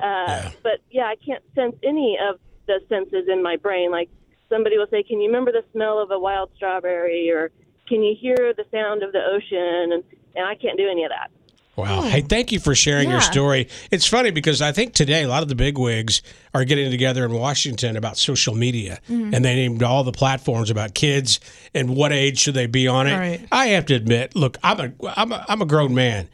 Uh 0.00 0.50
but 0.62 0.80
yeah 0.90 1.04
i 1.06 1.16
can't 1.24 1.42
sense 1.54 1.76
any 1.82 2.18
of 2.20 2.38
the 2.66 2.80
senses 2.88 3.28
in 3.32 3.42
my 3.42 3.56
brain. 3.56 3.90
Like 3.90 4.10
somebody 4.50 4.76
will 4.76 4.88
say 4.90 5.02
can 5.02 5.20
you 5.20 5.28
remember 5.28 5.52
the 5.52 5.64
smell 5.72 5.98
of 6.00 6.10
a 6.10 6.18
wild 6.18 6.50
strawberry? 6.56 7.30
or 7.30 7.50
can 7.88 8.02
you 8.02 8.14
hear 8.20 8.52
the 8.52 8.64
sound 8.70 9.02
of 9.02 9.12
the 9.12 9.24
ocean? 9.24 9.92
And 9.92 10.04
and 10.36 10.46
i 10.46 10.54
can't 10.54 10.76
do 10.76 10.88
any 10.88 11.04
of 11.04 11.10
that 11.10 11.30
Wow. 11.78 12.02
Hey, 12.02 12.20
thank 12.22 12.50
you 12.52 12.58
for 12.60 12.74
sharing 12.74 13.08
your 13.08 13.20
story. 13.20 13.68
It's 13.90 14.04
funny 14.06 14.30
because 14.30 14.60
I 14.60 14.72
think 14.72 14.92
today 14.94 15.22
a 15.22 15.28
lot 15.28 15.42
of 15.42 15.48
the 15.48 15.54
big 15.54 15.78
wigs 15.78 16.20
are 16.52 16.64
getting 16.64 16.90
together 16.90 17.24
in 17.24 17.32
Washington 17.32 17.96
about 17.96 18.18
social 18.18 18.54
media, 18.54 18.98
Mm-hmm. 19.08 19.30
Mhm. 19.30 19.36
and 19.36 19.44
they 19.44 19.54
named 19.54 19.82
all 19.82 20.02
the 20.04 20.12
platforms 20.12 20.70
about 20.70 20.94
kids 20.94 21.38
and 21.74 21.90
what 21.96 22.12
age 22.12 22.38
should 22.40 22.54
they 22.54 22.66
be 22.66 22.88
on 22.88 23.06
it. 23.06 23.16
Right. 23.16 23.40
I 23.52 23.66
have 23.68 23.86
to 23.86 23.94
admit, 23.94 24.34
look, 24.36 24.58
I'm 24.62 24.80
a 24.80 24.92
I'm 25.16 25.32
a, 25.32 25.44
I'm 25.48 25.62
a 25.62 25.66
grown 25.66 25.94
man, 25.94 26.28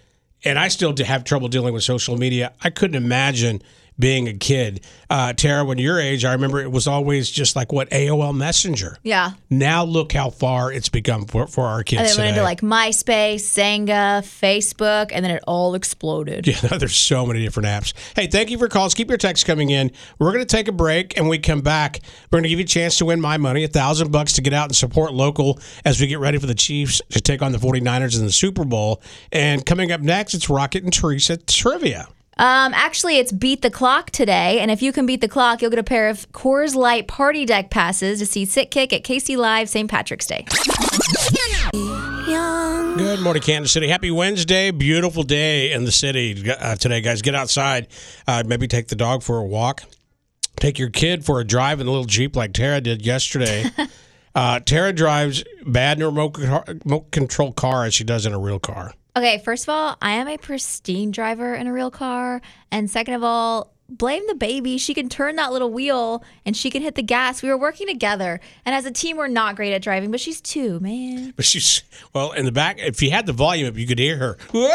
and 0.45 0.59
I 0.59 0.69
still 0.69 0.95
have 1.05 1.25
trouble 1.25 1.49
dealing 1.49 1.75
with 1.75 1.83
social 1.85 2.17
media. 2.17 2.53
I 2.63 2.71
couldn't 2.71 2.97
imagine 2.97 3.63
being 3.99 4.29
a 4.29 4.35
kid. 4.35 4.81
Uh, 5.09 5.33
Tara, 5.33 5.65
when 5.65 5.79
your 5.79 6.01
age, 6.01 6.25
I 6.25 6.33
remember 6.33 6.61
it 6.61 6.71
was 6.73 6.87
always 6.87 7.31
just 7.31 7.55
like 7.55 7.73
what 7.73 7.89
AOL 7.91 8.35
Messenger. 8.37 8.99
Yeah. 9.03 9.33
Now 9.51 9.85
look 9.85 10.13
how 10.13 10.31
far 10.31 10.73
it's 10.73 10.89
become 10.89 11.27
for, 11.27 11.47
for 11.47 11.67
our 11.67 11.83
kids 11.85 12.01
And 12.01 12.09
then 12.09 12.15
today. 12.15 12.23
went 12.25 12.37
into 12.37 12.43
like 12.43 12.61
MySpace, 12.61 13.37
Xanga, 13.37 14.23
Facebook, 14.23 15.11
and 15.13 15.25
then 15.25 15.31
it 15.33 15.43
all 15.47 15.75
exploded. 15.75 16.47
Yeah, 16.47 16.55
there's 16.79 16.97
so 16.97 17.25
many 17.25 17.43
different 17.43 17.69
apps. 17.69 17.93
Hey, 18.17 18.27
thank 18.27 18.51
you 18.51 18.59
for 18.59 18.69
calls. 18.69 18.95
Keep 18.95 19.09
your 19.09 19.19
texts 19.19 19.45
coming 19.45 19.71
in. 19.71 19.93
We're 20.19 20.33
going 20.33 20.45
to 20.45 20.57
take 20.57 20.67
a 20.69 20.73
break, 20.73 21.17
and 21.17 21.29
we 21.29 21.39
come 21.39 21.61
back. 21.61 22.01
We're 22.31 22.39
going 22.39 22.45
to 22.45 22.49
give 22.49 22.59
you 22.59 22.65
a 22.65 22.69
chance 22.69 22.99
to 22.99 23.05
win 23.05 23.21
my 23.21 23.37
money, 23.37 23.63
a 23.65 23.69
thousand 23.69 24.11
bucks 24.11 24.33
to 24.35 24.41
get 24.43 24.53
out 24.53 24.69
and 24.69 24.77
support 24.77 25.13
local 25.13 25.61
as 25.85 26.01
we 26.01 26.07
get 26.09 26.19
ready 26.19 26.39
for 26.39 26.47
the 26.47 26.55
Chiefs 26.55 27.01
to 27.11 27.21
take 27.21 27.43
on 27.43 27.53
the 27.53 27.59
49ers 27.59 28.19
in 28.19 28.25
the 28.27 28.33
Super 28.33 28.65
Bowl. 28.65 29.01
And 29.31 29.65
coming 29.65 29.93
up 29.93 30.01
next, 30.01 30.35
it's 30.35 30.51
Rocket 30.51 30.83
and 30.83 30.93
Teresa 30.93 31.37
trivia. 31.37 32.09
Um, 32.37 32.75
actually, 32.75 33.19
it's 33.19 33.31
Beat 33.31 33.63
the 33.63 33.71
Clock 33.71 34.11
today, 34.11 34.59
and 34.61 34.71
if 34.71 34.83
you 34.83 34.93
can 34.93 35.07
beat 35.07 35.21
the 35.21 35.29
clock, 35.29 35.63
you'll 35.63 35.71
get 35.71 35.79
a 35.79 35.85
pair 35.85 36.09
of 36.09 36.31
Coors 36.33 36.75
Light 36.75 37.07
Party 37.07 37.45
Deck 37.45 37.71
passes 37.71 38.19
to 38.19 38.27
see 38.27 38.45
Sickick 38.45 38.93
at 38.93 39.05
KC 39.05 39.37
Live 39.37 39.69
St. 39.69 39.89
Patrick's 39.89 40.27
Day. 40.27 40.45
Good 42.97 43.21
morning, 43.21 43.43
Kansas 43.43 43.73
City. 43.73 43.89
Happy 43.89 44.11
Wednesday. 44.11 44.73
Beautiful 44.73 45.23
day 45.23 45.73
in 45.73 45.85
the 45.85 45.93
city 45.93 46.51
uh, 46.51 46.75
today, 46.77 47.01
guys. 47.01 47.23
Get 47.23 47.35
outside. 47.35 47.89
Uh, 48.27 48.43
maybe 48.45 48.67
take 48.67 48.89
the 48.89 48.97
dog 48.97 49.23
for 49.23 49.39
a 49.39 49.45
walk. 49.45 49.83
Take 50.57 50.79
your 50.79 50.91
kid 50.91 51.25
for 51.25 51.41
a 51.41 51.45
drive 51.45 51.81
in 51.81 51.87
a 51.87 51.91
little 51.91 52.07
Jeep 52.07 52.35
like 52.35 52.53
Tara 52.53 52.81
did 52.81 53.05
yesterday. 53.05 53.65
uh, 54.35 54.61
Tara 54.61 54.93
drives 54.93 55.45
bad 55.67 55.99
in 55.99 56.03
a 56.03 56.07
remote, 56.07 56.35
car- 56.35 56.65
remote 56.85 57.11
control 57.11 57.53
car 57.53 57.85
as 57.85 57.95
she 57.95 58.05
does 58.05 58.27
in 58.27 58.33
a 58.33 58.39
real 58.39 58.59
car. 58.59 58.95
Okay, 59.17 59.39
first 59.39 59.65
of 59.65 59.69
all, 59.69 59.97
I 60.03 60.13
am 60.13 60.27
a 60.27 60.37
pristine 60.37 61.13
driver 61.13 61.55
in 61.55 61.69
a 61.69 61.73
real 61.73 61.91
car. 61.91 62.43
And 62.73 62.91
second 62.91 63.15
of 63.15 63.23
all, 63.23 63.73
blame 63.89 64.27
the 64.27 64.35
baby. 64.35 64.77
She 64.77 64.93
can 64.93 65.09
turn 65.09 65.37
that 65.37 65.53
little 65.53 65.71
wheel 65.71 66.25
and 66.45 66.57
she 66.57 66.69
can 66.69 66.83
hit 66.83 66.97
the 66.97 67.03
gas. 67.03 67.41
We 67.41 67.49
were 67.49 67.57
working 67.57 67.87
together. 67.87 68.41
And 68.65 68.75
as 68.75 68.87
a 68.87 68.91
team, 68.91 69.17
we're 69.17 69.29
not 69.29 69.55
great 69.55 69.73
at 69.73 69.83
driving, 69.83 70.11
but 70.11 70.19
she's 70.19 70.41
two, 70.41 70.81
man. 70.81 71.33
But 71.37 71.45
she's 71.45 71.85
well 72.13 72.33
in 72.33 72.45
the 72.45 72.51
back. 72.51 72.79
If 72.81 73.01
you 73.03 73.13
had 73.13 73.27
the 73.27 73.33
volume 73.33 73.69
up, 73.69 73.77
you 73.77 73.87
could 73.87 74.01
hear 74.01 74.17
her. 74.17 74.37
Whoa, 74.51 74.69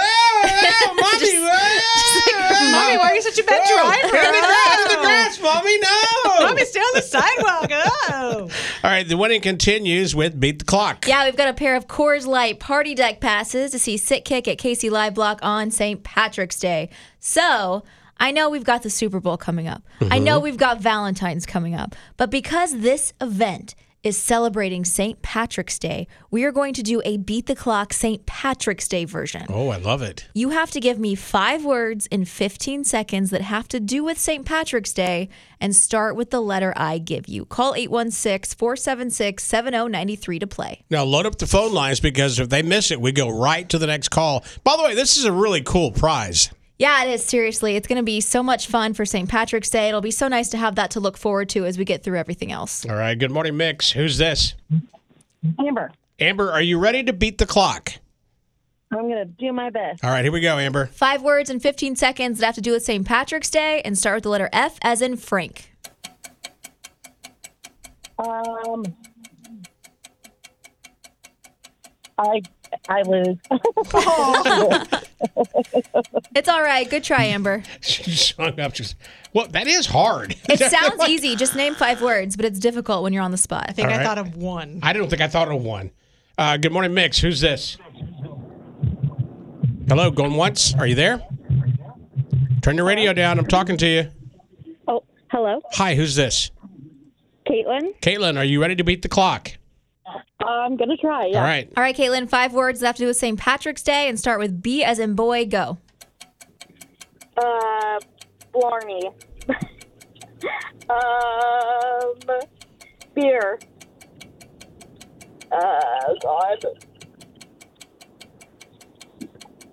mommy, 0.87 1.39
whoa, 1.41 1.79
Mommy, 2.71 2.97
why 2.97 3.11
are 3.11 3.15
you 3.15 3.21
such 3.21 3.39
a 3.39 3.43
bad 3.43 3.61
Whoa, 3.65 3.83
driver? 3.83 4.13
get 4.13 4.31
me 4.31 4.39
out 4.39 4.85
of 4.85 4.91
the 4.91 5.01
grass, 5.05 5.41
mommy. 5.41 5.79
No, 5.79 6.47
Mommy, 6.47 6.65
stay 6.65 6.79
on 6.79 6.91
the 6.95 7.01
sidewalk. 7.01 7.69
Oh. 7.71 8.49
All 8.83 8.89
right, 8.91 9.07
the 9.07 9.17
winning 9.17 9.41
continues 9.41 10.15
with 10.15 10.39
beat 10.39 10.59
the 10.59 10.65
clock. 10.65 11.07
Yeah, 11.07 11.25
we've 11.25 11.35
got 11.37 11.47
a 11.49 11.53
pair 11.53 11.75
of 11.75 11.87
Coors 11.87 12.25
Light 12.27 12.59
Party 12.59 12.95
Deck 12.95 13.19
passes 13.21 13.71
to 13.71 13.79
see 13.79 13.95
Sickick 13.95 14.47
at 14.47 14.57
KC 14.57 14.89
Live 14.91 15.13
Block 15.13 15.39
on 15.41 15.71
St. 15.71 16.03
Patrick's 16.03 16.59
Day. 16.59 16.89
So 17.19 17.83
I 18.17 18.31
know 18.31 18.49
we've 18.49 18.63
got 18.63 18.83
the 18.83 18.89
Super 18.89 19.19
Bowl 19.19 19.37
coming 19.37 19.67
up. 19.67 19.81
I 20.01 20.19
Mhm. 20.19 20.23
know 20.23 20.39
we've 20.39 20.57
got 20.57 20.79
Valentine's 20.79 21.45
coming 21.45 21.75
up. 21.75 21.95
But 22.17 22.29
because 22.29 22.79
this 22.79 23.13
event 23.21 23.75
is 24.03 24.17
celebrating 24.17 24.85
St. 24.85 25.21
Patrick's 25.21 25.77
Day, 25.77 26.07
we 26.31 26.43
are 26.43 26.51
going 26.51 26.73
to 26.73 26.83
do 26.83 27.01
a 27.03 27.17
Beat 27.17 27.47
the 27.47 27.55
Clock 27.55 27.93
St. 27.93 28.25
Patrick's 28.25 28.87
Day 28.87 29.05
version. 29.05 29.45
Oh, 29.49 29.69
I 29.69 29.77
love 29.77 30.01
it. 30.01 30.27
You 30.33 30.49
have 30.49 30.71
to 30.71 30.79
give 30.79 30.99
me 30.99 31.15
five 31.15 31.65
words 31.65 32.07
in 32.07 32.25
15 32.25 32.83
seconds 32.83 33.29
that 33.31 33.41
have 33.41 33.67
to 33.69 33.79
do 33.79 34.03
with 34.03 34.17
St. 34.17 34.45
Patrick's 34.45 34.93
Day 34.93 35.29
and 35.59 35.75
start 35.75 36.15
with 36.15 36.29
the 36.29 36.41
letter 36.41 36.73
I 36.75 36.97
give 36.97 37.27
you. 37.27 37.45
Call 37.45 37.75
816 37.75 38.57
476 38.57 39.43
7093 39.43 40.39
to 40.39 40.47
play. 40.47 40.83
Now 40.89 41.03
load 41.03 41.25
up 41.25 41.37
the 41.37 41.47
phone 41.47 41.73
lines 41.73 41.99
because 41.99 42.39
if 42.39 42.49
they 42.49 42.61
miss 42.61 42.91
it, 42.91 43.01
we 43.01 43.11
go 43.11 43.29
right 43.29 43.67
to 43.69 43.77
the 43.77 43.87
next 43.87 44.09
call. 44.09 44.43
By 44.63 44.77
the 44.77 44.83
way, 44.83 44.95
this 44.95 45.17
is 45.17 45.25
a 45.25 45.31
really 45.31 45.61
cool 45.61 45.91
prize. 45.91 46.49
Yeah, 46.79 47.03
it 47.03 47.09
is. 47.11 47.23
Seriously. 47.23 47.75
It's 47.75 47.87
going 47.87 47.97
to 47.97 48.03
be 48.03 48.21
so 48.21 48.41
much 48.41 48.67
fun 48.67 48.93
for 48.93 49.05
St. 49.05 49.27
Patrick's 49.29 49.69
Day. 49.69 49.89
It'll 49.89 49.99
be 49.99 50.11
so 50.11 50.29
nice 50.29 50.47
to 50.49 50.57
have 50.57 50.75
that 50.75 50.91
to 50.91 51.01
look 51.01 51.17
forward 51.17 51.49
to 51.49 51.65
as 51.65 51.77
we 51.77 51.83
get 51.85 52.03
through 52.03 52.17
everything 52.17 52.51
else. 52.53 52.85
All 52.85 52.95
right. 52.95 53.19
Good 53.19 53.31
morning, 53.31 53.57
Mix. 53.57 53.91
Who's 53.91 54.17
this? 54.17 54.55
Amber, 55.59 55.91
Amber, 56.19 56.51
are 56.51 56.61
you 56.61 56.79
ready 56.79 57.03
to 57.03 57.13
beat 57.13 57.37
the 57.37 57.45
clock? 57.45 57.93
I'm 58.91 59.01
going 59.01 59.17
to 59.17 59.25
do 59.25 59.53
my 59.53 59.69
best. 59.69 60.03
All 60.03 60.09
right, 60.09 60.23
here 60.23 60.31
we 60.31 60.39
go, 60.41 60.57
Amber. 60.57 60.87
Five 60.87 61.21
words 61.21 61.49
in 61.49 61.59
15 61.59 61.95
seconds 61.95 62.39
that 62.39 62.45
have 62.47 62.55
to 62.55 62.61
do 62.61 62.71
with 62.71 62.83
St. 62.83 63.05
Patrick's 63.05 63.49
Day 63.49 63.81
and 63.85 63.97
start 63.97 64.15
with 64.15 64.23
the 64.23 64.29
letter 64.29 64.49
F 64.51 64.79
as 64.81 65.01
in 65.01 65.15
Frank. 65.15 65.75
Um, 68.17 68.83
I 72.17 72.41
I 72.89 73.01
lose. 73.03 73.37
It's 76.35 76.47
all 76.49 76.61
right. 76.61 76.89
Good 76.89 77.03
try, 77.03 77.25
Amber. 77.25 77.63
She 77.81 78.03
just 78.03 78.35
hung 78.37 78.59
up. 78.59 78.73
Just 78.73 78.95
well, 79.33 79.47
that 79.47 79.67
is 79.67 79.85
hard. 79.85 80.35
It 80.49 80.59
sounds 80.71 81.07
easy. 81.09 81.35
Just 81.35 81.55
name 81.55 81.75
five 81.75 82.01
words, 82.01 82.35
but 82.35 82.45
it's 82.45 82.59
difficult 82.59 83.03
when 83.03 83.13
you're 83.13 83.23
on 83.23 83.31
the 83.31 83.37
spot. 83.37 83.65
I 83.67 83.71
think 83.73 83.87
All 83.87 83.93
I 83.93 83.97
right. 83.97 84.05
thought 84.05 84.17
of 84.17 84.35
one. 84.35 84.79
I 84.83 84.93
don't 84.93 85.09
think 85.09 85.21
I 85.21 85.27
thought 85.27 85.51
of 85.51 85.61
one. 85.61 85.91
Uh, 86.37 86.57
good 86.57 86.71
morning, 86.71 86.93
Mix. 86.93 87.19
Who's 87.19 87.41
this? 87.41 87.77
Hello, 89.87 90.11
going 90.11 90.35
once. 90.35 90.73
Are 90.75 90.87
you 90.87 90.95
there? 90.95 91.21
Turn 92.61 92.75
your 92.77 92.85
radio 92.85 93.13
down. 93.13 93.39
I'm 93.39 93.47
talking 93.47 93.77
to 93.77 93.87
you. 93.87 94.09
Oh, 94.87 95.03
hello, 95.31 95.61
Hi, 95.73 95.95
who's 95.95 96.15
this? 96.15 96.51
Caitlin. 97.47 97.99
Caitlin, 98.01 98.37
are 98.37 98.43
you 98.43 98.61
ready 98.61 98.75
to 98.75 98.83
beat 98.83 99.01
the 99.01 99.09
clock? 99.09 99.57
I'm 100.45 100.77
going 100.77 100.89
to 100.89 100.97
try. 100.97 101.25
Yeah. 101.27 101.37
All 101.39 101.43
right. 101.43 101.71
All 101.75 101.83
right, 101.83 101.95
Caitlin, 101.95 102.29
five 102.29 102.53
words 102.53 102.79
that 102.79 102.87
have 102.87 102.95
to 102.95 103.03
do 103.03 103.07
with 103.07 103.17
St. 103.17 103.37
Patrick's 103.37 103.83
Day 103.83 104.07
and 104.07 104.17
start 104.19 104.39
with 104.39 104.61
B 104.61 104.83
as 104.83 104.97
in 104.99 105.13
boy, 105.15 105.45
go. 105.45 105.77
Uh, 107.37 107.99
Blarney. 108.53 109.01
Um, 110.89 112.13
beer. 113.13 113.59
Uh, 115.51 115.79
God. 116.23 116.65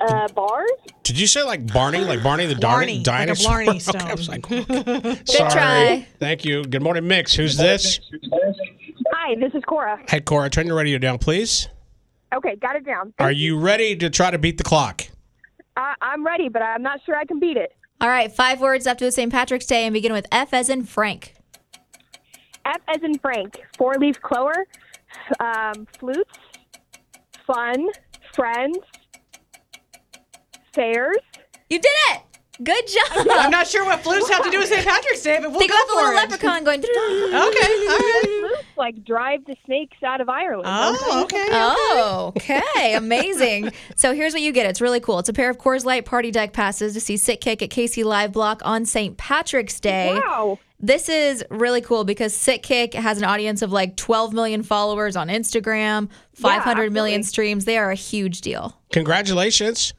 Uh, 0.01 0.29
bars. 0.35 0.69
Did 1.05 1.19
you 1.19 1.27
say 1.27 1.43
like 1.43 1.73
Barney, 1.73 2.01
like 2.01 2.23
Barney 2.23 2.45
the 2.47 2.55
Blarney, 2.57 3.03
Darn- 3.03 3.29
like 3.29 3.39
a 3.39 3.43
dinosaur? 3.43 3.65
Blarney 3.65 3.81
Okay, 3.89 3.99
I 3.99 4.15
was 4.15 4.25
stone. 4.27 4.41
like, 4.43 5.27
sorry. 5.29 5.51
try. 5.51 6.07
Thank 6.19 6.45
you. 6.45 6.65
Good 6.65 6.83
morning, 6.83 7.07
Mix. 7.09 7.35
Who's 7.35 7.57
this? 7.57 7.99
Hi, 9.13 9.35
this 9.37 9.53
is 9.55 9.63
Cora. 9.67 10.01
Hey, 10.09 10.21
Cora, 10.21 10.51
turn 10.51 10.67
your 10.67 10.77
radio 10.77 10.99
down, 10.99 11.19
please. 11.19 11.69
Okay, 12.35 12.57
got 12.57 12.77
it 12.77 12.85
down. 12.85 13.13
Are 13.19 13.33
you 13.33 13.59
ready 13.59 13.97
to 13.97 14.11
try 14.11 14.31
to 14.31 14.39
beat 14.39 14.59
the 14.59 14.65
clock? 14.65 15.05
I, 15.77 15.95
I'm 16.01 16.25
ready, 16.25 16.49
but 16.49 16.63
I'm 16.63 16.83
not 16.83 17.01
sure 17.05 17.17
I 17.17 17.25
can 17.25 17.39
beat 17.39 17.57
it. 17.57 17.73
All 18.01 18.09
right, 18.09 18.31
five 18.31 18.61
words 18.61 18.87
after 18.87 19.05
the 19.05 19.13
St. 19.13 19.31
Patrick's 19.31 19.67
Day 19.67 19.85
and 19.85 19.95
begin 19.95 20.13
with 20.13 20.27
F 20.31 20.53
as 20.53 20.69
in 20.69 20.85
Frank. 20.85 21.35
F 22.65 22.81
as 22.89 23.03
in 23.03 23.19
Frank. 23.19 23.61
Four 23.79 23.95
leaf 23.95 24.21
clover. 24.21 24.67
Um, 25.41 25.87
flutes. 25.99 26.39
Fun. 27.47 27.89
Friends. 28.35 28.79
Fairs. 30.75 31.17
You 31.71 31.79
did 31.79 31.93
it! 32.11 32.23
Good 32.63 32.87
job. 32.87 33.27
I'm 33.31 33.51
not 33.51 33.67
sure 33.67 33.85
what 33.85 34.03
flutes 34.03 34.31
have 34.31 34.43
to 34.45 34.51
do 34.51 34.59
with 34.59 34.69
St. 34.69 34.87
Patrick's 34.87 35.23
Day, 35.23 35.39
but 35.41 35.51
we'll 35.51 35.61
Think 35.61 35.71
go 35.73 35.79
the 35.79 35.93
for 35.93 35.97
little 35.97 36.11
it. 36.13 36.15
leprechaun 36.15 36.65
going. 36.65 36.81
Okay, 36.81 36.89
all 37.35 37.51
right. 37.51 38.23
Flutes 38.49 38.65
like 38.77 39.05
drive 39.05 39.45
the 39.47 39.57
snakes 39.65 40.03
out 40.03 40.21
of 40.21 40.29
Ireland. 40.29 40.67
Oh, 40.69 41.23
okay. 41.25 41.47
Oh, 41.51 42.33
okay. 42.37 42.95
Amazing. 42.95 43.73
So 43.95 44.15
here's 44.15 44.33
what 44.33 44.43
you 44.43 44.53
get. 44.53 44.67
It's 44.67 44.81
really 44.81 45.01
cool. 45.01 45.19
It's 45.19 45.29
a 45.29 45.33
pair 45.33 45.51
of 45.51 45.59
Coors 45.59 45.85
Light 45.85 46.05
party 46.05 46.31
deck 46.31 46.53
passes 46.53 46.95
to 46.95 47.01
see 47.01 47.15
Sickick 47.15 47.63
at 47.63 47.71
KC 47.71 48.05
Live 48.05 48.33
Block 48.33 48.63
on 48.65 48.85
St. 48.87 49.17
Patrick's 49.17 49.81
Day. 49.81 50.15
Wow. 50.15 50.59
This 50.79 51.09
is 51.09 51.43
really 51.51 51.81
cool 51.81 52.05
because 52.05 52.35
Sickick 52.37 52.93
has 52.93 53.17
an 53.17 53.25
audience 53.25 53.63
of 53.63 53.73
like 53.73 53.97
12 53.97 54.35
million 54.35 54.63
followers 54.63 55.17
on 55.17 55.29
Instagram, 55.29 56.11
500 56.35 56.93
million 56.93 57.21
absolutely. 57.21 57.23
streams. 57.23 57.65
They 57.65 57.79
are 57.79 57.91
a 57.91 57.95
huge 57.95 58.43
deal. 58.43 58.79
Congratulations. 58.93 59.95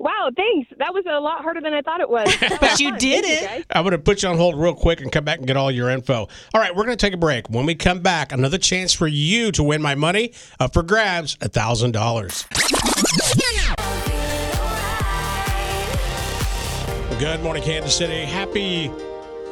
Wow, 0.00 0.30
thanks. 0.36 0.70
That 0.78 0.94
was 0.94 1.04
a 1.10 1.18
lot 1.18 1.42
harder 1.42 1.60
than 1.60 1.74
I 1.74 1.82
thought 1.82 2.00
it 2.00 2.08
was. 2.08 2.32
But 2.60 2.78
you 2.80 2.96
did 2.98 3.24
Thank 3.24 3.42
it. 3.42 3.46
guys. 3.46 3.64
I'm 3.70 3.82
going 3.82 3.92
to 3.92 3.98
put 3.98 4.22
you 4.22 4.28
on 4.28 4.36
hold 4.36 4.60
real 4.60 4.74
quick 4.74 5.00
and 5.00 5.10
come 5.10 5.24
back 5.24 5.38
and 5.38 5.46
get 5.46 5.56
all 5.56 5.70
your 5.70 5.90
info. 5.90 6.28
All 6.54 6.60
right, 6.60 6.74
we're 6.74 6.84
going 6.84 6.96
to 6.96 7.06
take 7.06 7.14
a 7.14 7.18
break. 7.18 7.50
When 7.50 7.66
we 7.66 7.74
come 7.74 8.00
back, 8.00 8.32
another 8.32 8.58
chance 8.58 8.92
for 8.92 9.06
you 9.08 9.50
to 9.52 9.62
win 9.62 9.82
my 9.82 9.94
money 9.96 10.32
up 10.60 10.72
for 10.72 10.82
grabs 10.82 11.36
$1,000. 11.36 12.46
Good 17.18 17.42
morning, 17.42 17.62
Kansas 17.64 17.96
City. 17.96 18.24
Happy 18.24 18.90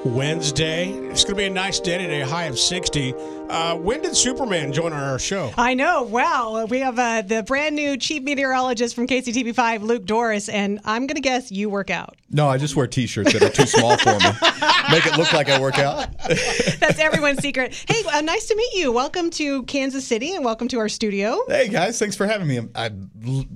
Wednesday. 0.05 0.91
It's 0.91 1.25
going 1.25 1.35
to 1.35 1.39
be 1.39 1.45
a 1.47 1.51
nice 1.51 1.81
day 1.81 1.99
today, 1.99 2.21
high 2.21 2.45
of 2.45 2.57
60. 2.59 3.13
Uh, 3.49 3.77
when 3.77 4.03
did 4.03 4.17
Superman 4.17 4.73
join 4.73 4.93
our 4.93 5.19
show? 5.19 5.53
I 5.57 5.75
know. 5.75 6.03
Wow. 6.03 6.67
We 6.69 6.81
have 6.81 6.99
uh, 6.99 7.23
the 7.23 7.43
brand 7.45 7.77
new 7.77 7.97
chief 7.97 8.23
meteorologist 8.23 8.95
from 8.95 9.07
KCTV5, 9.07 9.83
Luke 9.83 10.05
Dorris, 10.05 10.53
and 10.53 10.81
I'm 10.85 11.07
going 11.07 11.15
to 11.15 11.21
guess 11.21 11.53
you 11.53 11.71
work 11.71 11.91
out. 11.91 12.17
No, 12.29 12.49
I 12.49 12.59
just 12.59 12.75
wear 12.75 12.89
T-shirts 12.89 13.33
that 13.33 13.43
are 13.43 13.51
too 13.51 13.67
small 13.67 13.97
for 13.99 14.15
me. 14.15 14.19
Make 14.91 15.07
it 15.07 15.17
look 15.17 15.33
like 15.33 15.49
I 15.49 15.61
work 15.61 15.79
out. 15.79 16.09
That's 16.29 16.99
everyone's 16.99 17.41
secret. 17.41 17.85
Hey, 17.89 18.03
uh, 18.13 18.21
nice 18.21 18.47
to 18.47 18.57
meet 18.57 18.75
you. 18.75 18.91
Welcome 18.91 19.31
to 19.31 19.63
Kansas 19.65 20.05
City 20.05 20.35
and 20.35 20.45
welcome 20.45 20.67
to 20.69 20.79
our 20.79 20.89
studio. 20.89 21.41
Hey 21.47 21.69
guys, 21.69 21.99
thanks 22.01 22.17
for 22.17 22.27
having 22.27 22.49
me. 22.49 22.59
I'm, 22.59 22.71
I'm 22.75 23.11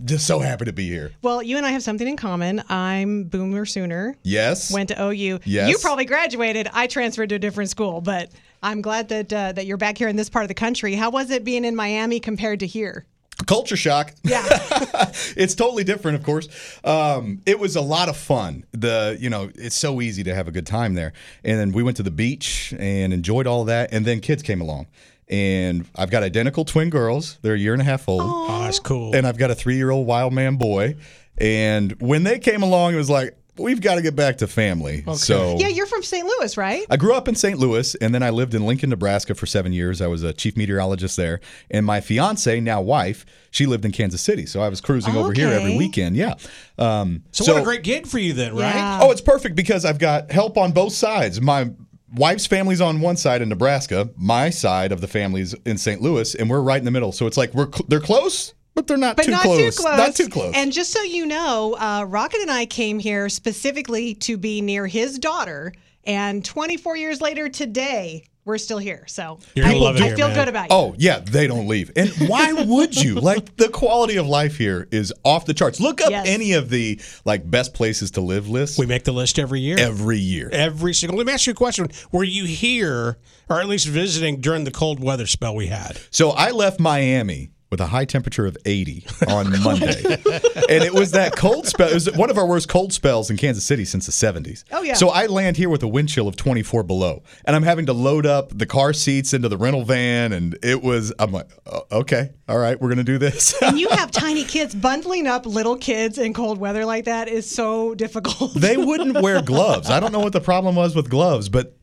just 0.05 0.27
so 0.27 0.39
happy 0.39 0.67
to 0.67 0.73
be 0.73 0.89
here. 0.89 1.11
Well, 1.23 1.43
you 1.43 1.57
and 1.57 1.67
I 1.67 1.71
have 1.71 1.83
something 1.83 2.07
in 2.07 2.17
common. 2.17 2.63
I'm 2.69 3.25
Boomer 3.25 3.67
Sooner. 3.67 4.17
Yes. 4.23 4.73
Went 4.73 4.91
to 4.91 5.03
OU. 5.03 5.41
Yes. 5.45 5.69
You 5.69 5.79
probably 5.79 6.05
graduated. 6.05 6.69
I 6.73 6.87
transferred 6.87 7.31
to 7.31 7.35
a 7.35 7.39
different 7.41 7.71
school, 7.71 8.01
but 8.01 8.31
I'm 8.63 8.83
glad 8.83 9.09
that 9.09 9.33
uh, 9.33 9.53
that 9.53 9.67
you're 9.67 9.77
back 9.77 9.99
here 9.99 10.09
in 10.09 10.17
this 10.17 10.29
part 10.29 10.45
of 10.45 10.49
the 10.49 10.55
country. 10.55 10.95
How 10.95 11.11
was 11.11 11.31
it 11.31 11.45
being 11.45 11.65
in 11.65 11.75
Miami 11.75 12.21
compared 12.21 12.61
to 12.61 12.67
here? 12.67 13.07
Culture 13.47 13.77
shock. 13.77 14.13
Yeah. 14.23 14.43
it's 15.37 15.55
totally 15.55 15.85
different, 15.85 16.17
of 16.19 16.25
course. 16.25 16.49
Um, 16.85 17.41
it 17.47 17.59
was 17.59 17.77
a 17.77 17.81
lot 17.81 18.09
of 18.09 18.17
fun. 18.17 18.65
The 18.73 19.17
you 19.19 19.31
know, 19.31 19.51
it's 19.55 19.77
so 19.77 20.01
easy 20.01 20.23
to 20.25 20.35
have 20.35 20.47
a 20.49 20.51
good 20.51 20.67
time 20.67 20.95
there. 20.95 21.13
And 21.45 21.59
then 21.59 21.73
we 21.73 21.83
went 21.83 21.97
to 21.99 22.03
the 22.03 22.11
beach 22.11 22.75
and 22.79 23.13
enjoyed 23.13 23.47
all 23.47 23.63
of 23.63 23.67
that. 23.69 23.93
And 23.93 24.05
then 24.05 24.21
kids 24.21 24.43
came 24.43 24.61
along. 24.61 24.89
And 25.29 25.87
I've 25.95 26.11
got 26.11 26.23
identical 26.23 26.65
twin 26.65 26.91
girls. 26.91 27.39
They're 27.43 27.55
a 27.55 27.59
year 27.59 27.73
and 27.73 27.81
a 27.81 27.85
half 27.85 28.09
old. 28.09 28.23
Oh, 28.25 28.63
that's 28.63 28.81
cool. 28.81 29.15
And 29.15 29.27
I've 29.27 29.39
got 29.39 29.51
a 29.51 29.55
three 29.55 29.77
year 29.77 29.91
old 29.91 30.07
wild 30.07 30.33
man 30.33 30.57
boy. 30.57 30.97
And 31.39 31.93
when 32.01 32.25
they 32.25 32.39
came 32.39 32.63
along, 32.63 32.95
it 32.95 32.99
was 32.99 33.09
like, 33.09 33.37
we've 33.61 33.81
got 33.81 33.97
to 33.97 34.03
get 34.03 34.17
back 34.17 34.39
to 34.39 34.47
family. 34.47 35.05
So 35.15 35.57
Yeah, 35.59 35.69
you're 35.69 35.87
from 35.87 36.03
St. 36.03 36.27
Louis, 36.27 36.57
right? 36.57 36.85
I 36.91 36.97
grew 36.97 37.15
up 37.15 37.29
in 37.29 37.35
St. 37.35 37.59
Louis, 37.59 37.95
and 37.97 38.15
then 38.15 38.23
I 38.23 38.31
lived 38.31 38.55
in 38.55 38.65
Lincoln, 38.67 38.91
Nebraska 38.91 39.35
for 39.35 39.47
seven 39.47 39.73
years. 39.73 40.01
I 40.01 40.07
was 40.07 40.23
a 40.23 40.33
chief 40.33 40.57
meteorologist 40.57 41.17
there, 41.17 41.41
and 41.71 41.85
my 41.87 42.01
fiance, 42.01 42.61
now 42.61 42.81
wife, 42.81 43.25
she 43.51 43.67
lived 43.67 43.85
in 43.85 43.93
Kansas 43.93 44.23
City, 44.23 44.47
so 44.47 44.61
I 44.61 44.69
was 44.69 44.81
cruising 44.81 45.17
over 45.17 45.33
here 45.33 45.49
every 45.49 45.77
weekend. 45.77 46.17
Yeah. 46.17 46.35
Um, 46.79 47.23
So, 47.33 47.53
what 47.53 47.61
a 47.61 47.65
great 47.65 47.83
gig 47.83 48.07
for 48.07 48.19
you 48.19 48.33
then, 48.33 48.55
right? 48.57 49.01
Oh, 49.03 49.11
it's 49.11 49.21
perfect 49.21 49.57
because 49.57 49.85
I've 49.85 49.99
got 49.99 50.31
help 50.31 50.57
on 50.57 50.73
both 50.73 50.93
sides. 50.93 51.41
My 51.41 51.71
wife's 52.15 52.47
family's 52.47 52.81
on 52.81 53.01
one 53.01 53.17
side 53.17 53.43
in 53.43 53.49
Nebraska, 53.49 54.09
my 54.17 54.51
side 54.51 54.93
of 54.93 55.01
the 55.01 55.09
family's 55.09 55.55
in 55.67 55.79
St. 55.79 56.01
Louis, 56.01 56.35
and 56.35 56.49
we're 56.51 56.61
right 56.61 56.79
in 56.79 56.85
the 56.85 56.91
middle. 56.91 57.13
So 57.13 57.27
it's 57.27 57.37
like 57.37 57.53
we're 57.55 57.71
cl- 57.71 57.87
they're 57.89 58.01
close, 58.01 58.55
but 58.75 58.87
they're 58.87 58.97
not 58.97 59.17
but 59.17 59.25
too 59.27 59.31
not 59.33 59.43
close. 59.43 59.77
too 59.77 59.83
close. 59.83 59.97
Not 59.99 60.15
too 60.15 60.29
close. 60.29 60.53
And 60.55 60.73
just 60.73 60.91
so 60.93 61.03
you 61.03 61.27
know, 61.27 61.77
uh, 61.79 62.05
Rocket 62.09 62.41
and 62.41 62.51
I 62.51 62.67
came 62.67 62.99
here 62.99 63.29
specifically 63.29 64.15
to 64.17 64.37
be 64.37 64.61
near 64.61 64.87
his 64.87 65.19
daughter. 65.19 65.73
And 66.05 66.43
24 66.45 66.97
years 66.97 67.21
later 67.21 67.49
today, 67.51 68.25
we're 68.47 68.57
still 68.57 68.79
here. 68.79 69.05
So 69.07 69.39
You're 69.55 69.67
gonna 69.67 69.77
I, 69.77 69.81
love 69.81 69.97
it 69.97 70.03
I 70.03 70.07
here, 70.07 70.17
feel 70.17 70.29
man. 70.29 70.37
good 70.37 70.49
about 70.49 70.63
you. 70.71 70.77
Oh 70.77 70.95
yeah, 70.97 71.19
they 71.21 71.47
don't 71.47 71.69
leave. 71.69 71.93
And 71.95 72.09
why 72.27 72.53
would 72.67 72.97
you? 72.97 73.17
Like 73.17 73.57
the 73.57 73.69
quality 73.69 74.17
of 74.17 74.27
life 74.27 74.57
here 74.57 74.89
is 74.91 75.13
off 75.25 75.45
the 75.45 75.53
charts. 75.53 75.79
Look 75.79 76.01
up 76.01 76.11
Yes. 76.11 76.27
any 76.27 76.55
of 76.55 76.71
the 76.71 76.99
like 77.27 77.49
best 77.49 77.75
places 77.75 78.13
to 78.13 78.23
live 78.23 78.49
lists. 78.49 78.79
We 78.79 78.87
make 78.87 79.05
the 79.05 79.13
list 79.13 79.39
every 79.39 79.61
year. 79.61 79.77
Every 79.79 80.19
year. 80.19 80.49
Every 80.53 80.95
single. 80.95 81.19
Let 81.19 81.27
me 81.27 81.35
ask 81.35 81.47
you 81.47 81.53
a 81.53 81.55
question. 81.55 81.89
Were 82.13 82.25
you 82.25 82.47
here, 82.47 83.19
or 83.51 83.61
at 83.61 83.69
least 83.69 83.87
visiting 83.87 84.41
during 84.41 84.65
the 84.65 84.71
cold 84.73 85.01
weather 85.05 85.27
spell 85.27 85.55
we 85.55 85.67
had? 85.67 86.01
So 86.11 86.31
I 86.31 86.51
left 86.51 86.81
Miami 86.81 87.51
with 87.71 87.81
a 87.81 87.87
high 87.87 88.05
temperature 88.05 88.47
of 88.47 88.57
80 88.65 89.07
on 89.29 89.63
Monday. 89.63 90.03
and 90.05 90.85
it 90.85 90.93
was 90.93 91.13
that 91.13 91.37
cold 91.37 91.67
spell. 91.67 91.89
It 91.89 91.95
was 91.95 92.11
one 92.13 92.31
of 92.31 92.37
our 92.37 92.47
worst 92.47 92.69
cold 92.69 92.93
spells 92.93 93.31
in 93.31 93.37
Kansas 93.37 93.65
City 93.65 93.85
since 93.85 94.07
the 94.07 94.13
70s. 94.13 94.65
Oh, 94.73 94.83
yeah. 94.83 94.95
So 94.95 95.11
I 95.11 95.27
land 95.27 95.57
here 95.57 95.69
with 95.69 95.83
a 95.83 95.89
wind 95.89 96.09
chill 96.09 96.27
of 96.27 96.37
24 96.37 96.83
below. 96.83 97.23
And 97.45 97.55
I'm 97.55 97.63
having 97.63 97.87
to 97.87 97.93
load 97.93 98.27
up 98.27 98.57
the 98.57 98.67
car 98.67 98.93
seats 98.93 99.33
into 99.33 99.49
the 99.49 99.57
rental 99.57 99.85
van. 99.85 100.33
And 100.33 100.59
it 100.63 100.83
was, 100.83 101.13
I'm 101.19 101.31
like, 101.33 101.49
"Oh, 101.67 101.83
okay, 101.93 102.31
all 102.49 102.59
right, 102.59 102.81
we're 102.81 102.89
going 102.89 102.99
to 102.99 103.05
do 103.05 103.19
this. 103.19 103.55
and 103.63 103.79
you 103.79 103.89
have 103.91 104.11
tiny 104.11 104.45
kids. 104.45 104.75
Bundling 104.75 105.27
up 105.29 105.47
little 105.47 105.77
kids 105.77 106.19
in 106.19 106.35
cold 106.35 106.59
weather 106.59 106.85
like 106.85 107.05
that 107.05 107.29
is 107.29 107.49
so 107.49 107.95
difficult. 107.95 108.55
they 108.55 108.77
wouldn't 108.91 109.21
wear 109.23 109.43
gloves. 109.43 109.89
I 109.91 110.01
don't 110.01 110.13
know 110.13 110.21
what 110.21 110.33
the 110.33 110.41
problem 110.41 110.75
was 110.75 110.97
with 110.97 111.09
gloves, 111.09 111.49
but 111.49 111.77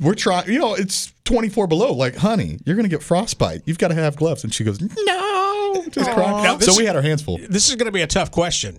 we're 0.00 0.14
trying, 0.14 0.48
you 0.50 0.58
know, 0.58 0.74
it's 0.74 1.12
24 1.24 1.66
below. 1.66 1.92
Like, 1.92 2.16
honey, 2.16 2.58
you're 2.64 2.76
going 2.76 2.88
to 2.88 2.90
get 2.90 3.02
frostbite. 3.02 3.62
You've 3.64 3.78
got 3.78 3.88
to 3.88 3.94
have 3.94 4.16
gloves. 4.16 4.44
And 4.44 4.54
she 4.54 4.64
goes, 4.64 4.80
no, 4.80 5.84
just 5.90 6.10
crying. 6.10 6.60
So 6.60 6.76
we 6.76 6.84
had 6.84 6.96
our 6.96 7.02
hands 7.02 7.22
full. 7.22 7.38
This 7.48 7.68
is 7.68 7.76
going 7.76 7.86
to 7.86 7.92
be 7.92 8.02
a 8.02 8.06
tough 8.06 8.30
question. 8.30 8.78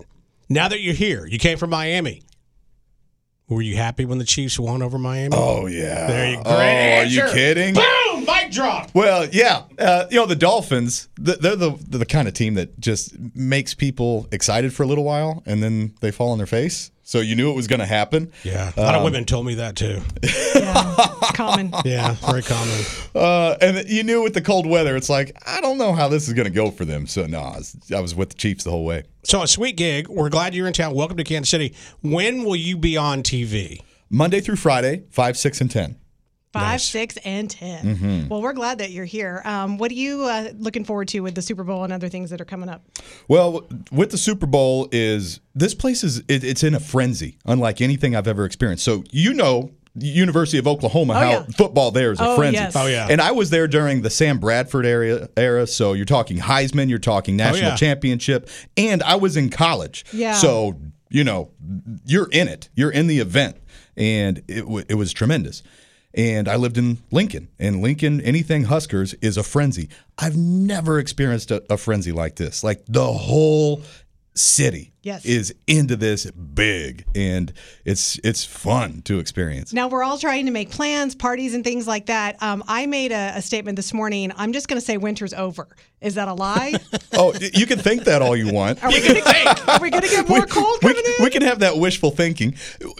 Now 0.49 0.67
that 0.67 0.80
you're 0.82 0.95
here, 0.95 1.26
you 1.26 1.38
came 1.38 1.57
from 1.57 1.70
Miami. 1.70 2.24
Were 3.49 3.63
you 3.63 3.78
happy 3.78 4.05
when 4.05 4.20
the 4.20 4.26
Chiefs 4.26 4.59
won 4.59 4.84
over 4.84 4.99
Miami? 4.99 5.36
Oh 5.36 5.65
yeah. 5.65 6.07
There 6.07 6.30
you 6.30 6.36
go. 6.38 6.43
Oh, 6.45 6.55
are 6.55 7.05
you 7.05 7.24
kidding? 7.32 7.74
Boom! 7.74 8.26
Mic 8.26 8.51
drop. 8.51 8.91
Well, 8.93 9.28
yeah, 9.32 9.63
uh, 9.80 10.05
you 10.11 10.17
know 10.17 10.28
the 10.28 10.36
Dolphins. 10.36 11.09
They're 11.17 11.55
the 11.55 11.76
they're 11.88 11.99
the 11.99 12.05
kind 12.05 12.28
of 12.28 12.36
team 12.36 12.53
that 12.55 12.80
just 12.80 13.17
makes 13.36 13.74
people 13.74 14.28
excited 14.32 14.72
for 14.72 14.84
a 14.84 14.86
little 14.86 15.03
while, 15.03 15.41
and 15.47 15.63
then 15.63 15.95
they 15.99 16.11
fall 16.11 16.32
on 16.32 16.38
their 16.38 16.45
face. 16.45 16.91
So 17.10 17.22
you 17.22 17.36
knew 17.36 17.49
it 17.49 17.55
was 17.55 17.66
going 17.66 17.80
to 17.80 17.88
happen. 17.88 18.32
Yeah, 18.43 18.72
a 18.78 18.82
lot 18.84 18.93
of 18.93 18.99
Um, 18.99 19.05
women 19.05 19.26
told 19.26 19.43
me 19.47 19.55
that 19.55 19.76
too. 19.76 19.99
It's 20.22 21.32
common. 21.32 21.74
Yeah, 21.84 22.12
very 22.14 22.43
common. 22.43 22.80
Uh, 23.16 23.55
and 23.60 23.89
you 23.89 24.03
knew 24.03 24.22
with 24.22 24.36
the 24.36 24.41
cold 24.41 24.68
weather, 24.68 24.95
it's 24.95 25.10
like 25.10 25.36
I 25.47 25.60
don't 25.60 25.80
know 25.80 25.93
how 25.93 26.07
this 26.07 26.28
is 26.28 26.36
going 26.36 26.45
to 26.45 26.53
go 26.53 26.70
for 26.70 26.86
them. 26.86 27.07
So 27.07 27.26
no, 27.26 27.39
I 27.39 27.57
was, 27.57 27.76
I 27.95 27.99
was 27.99 28.14
with 28.14 28.30
the 28.30 28.36
Chiefs 28.36 28.64
the 28.64 28.70
whole 28.70 28.86
way. 28.86 29.05
So 29.24 29.41
a 29.41 29.47
sweet 29.47 29.76
gig. 29.76 30.07
We're 30.07 30.30
glad 30.30 30.53
you're 30.53 30.68
in 30.68 30.74
town. 30.74 30.93
Welcome 30.93 31.18
to 31.18 31.24
Kansas 31.24 31.49
City. 31.49 31.74
When 32.03 32.43
will 32.43 32.55
you 32.55 32.78
be 32.78 32.95
on 32.95 33.24
TV? 33.24 33.82
Monday 34.12 34.39
through 34.39 34.57
Friday, 34.57 35.05
five, 35.10 35.36
six, 35.36 35.62
and 35.62 35.72
ten. 35.72 35.95
Five, 36.52 36.82
six, 36.82 37.16
and 37.24 37.47
10 37.50 37.97
Mhm. 37.97 38.28
Well, 38.30 38.41
we're 38.41 38.54
glad 38.54 38.80
that 38.80 38.89
you're 38.91 39.06
here. 39.06 39.41
Um, 39.45 39.78
what 39.78 39.91
are 39.91 39.95
you 39.95 40.24
uh, 40.24 40.50
looking 40.58 40.84
forward 40.84 41.08
to 41.10 41.20
with 41.20 41.36
the 41.36 41.43
Super 41.43 41.64
Bowl 41.64 41.84
and 41.84 41.93
other 41.93 42.10
things 42.10 42.32
that 42.32 42.41
are 42.41 42.45
coming 42.45 42.70
up? 42.70 42.84
Well, 43.28 43.68
with 43.91 44.10
the 44.10 44.18
Super 44.18 44.47
Bowl 44.47 44.88
is 44.91 45.41
this 45.54 45.76
place 45.76 46.04
is 46.04 46.20
it, 46.28 46.43
it's 46.43 46.64
in 46.64 46.74
a 46.74 46.80
frenzy, 46.80 47.38
unlike 47.45 47.82
anything 47.82 48.16
I've 48.16 48.28
ever 48.28 48.45
experienced. 48.45 48.84
So 48.84 49.04
you 49.12 49.34
know. 49.34 49.72
University 49.95 50.60
of 50.60 50.68
Oklahoma, 50.68 51.14
Oh, 51.14 51.18
how 51.18 51.30
yeah. 51.32 51.43
football 51.58 51.89
there 51.91 52.12
is 52.12 52.20
a 52.22 52.24
Oh, 52.26 52.36
frenzy. 52.38 52.58
yes. 52.58 52.76
Oh, 52.76 52.86
yeah. 52.86 53.08
And 53.10 53.20
I 53.20 53.32
was 53.32 53.50
there 53.50 53.68
during 53.68 54.02
the 54.04 54.10
Sam 54.12 54.38
Bradford 54.38 54.86
era, 54.86 55.28
era. 55.36 55.66
So 55.66 55.93
you're 55.93 56.06
talking 56.06 56.38
Heisman, 56.38 56.89
you're 56.89 57.00
talking 57.00 57.36
national 57.36 57.66
Oh, 57.66 57.70
yeah. 57.70 57.76
championship, 57.76 58.50
and 58.78 59.02
I 59.04 59.16
was 59.16 59.36
in 59.36 59.50
college. 59.50 60.06
Yeah. 60.14 60.34
So 60.36 60.80
you 61.10 61.24
know, 61.24 61.50
you're 62.06 62.30
in 62.32 62.47
it. 62.47 62.70
You're 62.76 62.91
in 62.91 63.08
the 63.08 63.20
event. 63.20 63.58
and 63.97 64.43
it 64.47 64.62
w- 64.62 64.86
it 64.88 64.93
was 64.93 65.12
tremendous. 65.12 65.64
And 66.14 66.47
I 66.47 66.55
lived 66.55 66.78
in 66.78 66.97
Lincoln, 67.12 67.49
and 67.60 67.82
Lincoln, 67.82 68.20
anything 68.22 68.64
Huskers 68.64 69.14
is 69.16 69.38
a 69.38 69.43
frenzy. 69.43 69.89
I've 70.18 70.36
never 70.36 70.97
experienced 70.99 71.51
a, 71.51 71.64
a 71.72 71.78
frenzy 71.78 72.12
like 72.12 72.36
this. 72.36 72.64
Like 72.64 72.84
the 72.88 73.05
whole 73.05 73.84
city 74.39 74.93
Yes. 75.01 75.23
is 75.25 75.55
into 75.65 75.95
this 75.95 76.29
big, 76.29 77.05
and 77.15 77.53
it's 77.85 78.19
it's 78.21 78.43
fun 78.43 79.01
to 79.03 79.19
experience. 79.19 79.71
Now 79.71 79.87
we're 79.87 80.03
all 80.03 80.17
trying 80.17 80.45
to 80.45 80.51
make 80.51 80.71
plans, 80.71 81.15
parties, 81.15 81.53
and 81.53 81.63
things 81.63 81.87
like 81.87 82.07
that. 82.07 82.41
Um, 82.43 82.63
I 82.67 82.85
made 82.85 83.13
a, 83.13 83.31
a 83.35 83.41
statement 83.41 83.77
this 83.77 83.93
morning. 83.93 84.31
I'm 84.35 84.51
just 84.51 84.67
going 84.67 84.79
to 84.79 84.85
say 84.85 84.97
winter's 84.97 85.33
over. 85.33 85.69
Is 86.01 86.15
that 86.15 86.27
a 86.27 86.33
lie? 86.33 86.73
oh, 87.13 87.33
you 87.53 87.65
can 87.65 87.79
think 87.79 88.03
that 88.03 88.21
all 88.21 88.35
you 88.35 88.51
want. 88.53 88.83
Are 88.83 88.89
we 88.89 88.99
going 89.01 89.15
to 89.23 89.63
are 89.71 89.79
we 89.79 89.89
going 89.89 90.03
to 90.03 90.09
get 90.09 90.27
more 90.27 90.45
cold 90.45 90.79
we, 90.83 90.93
coming 90.93 91.03
in? 91.17 91.23
we 91.23 91.29
can 91.29 91.43
have 91.43 91.59
that 91.59 91.77
wishful 91.77 92.11
thinking. 92.11 92.55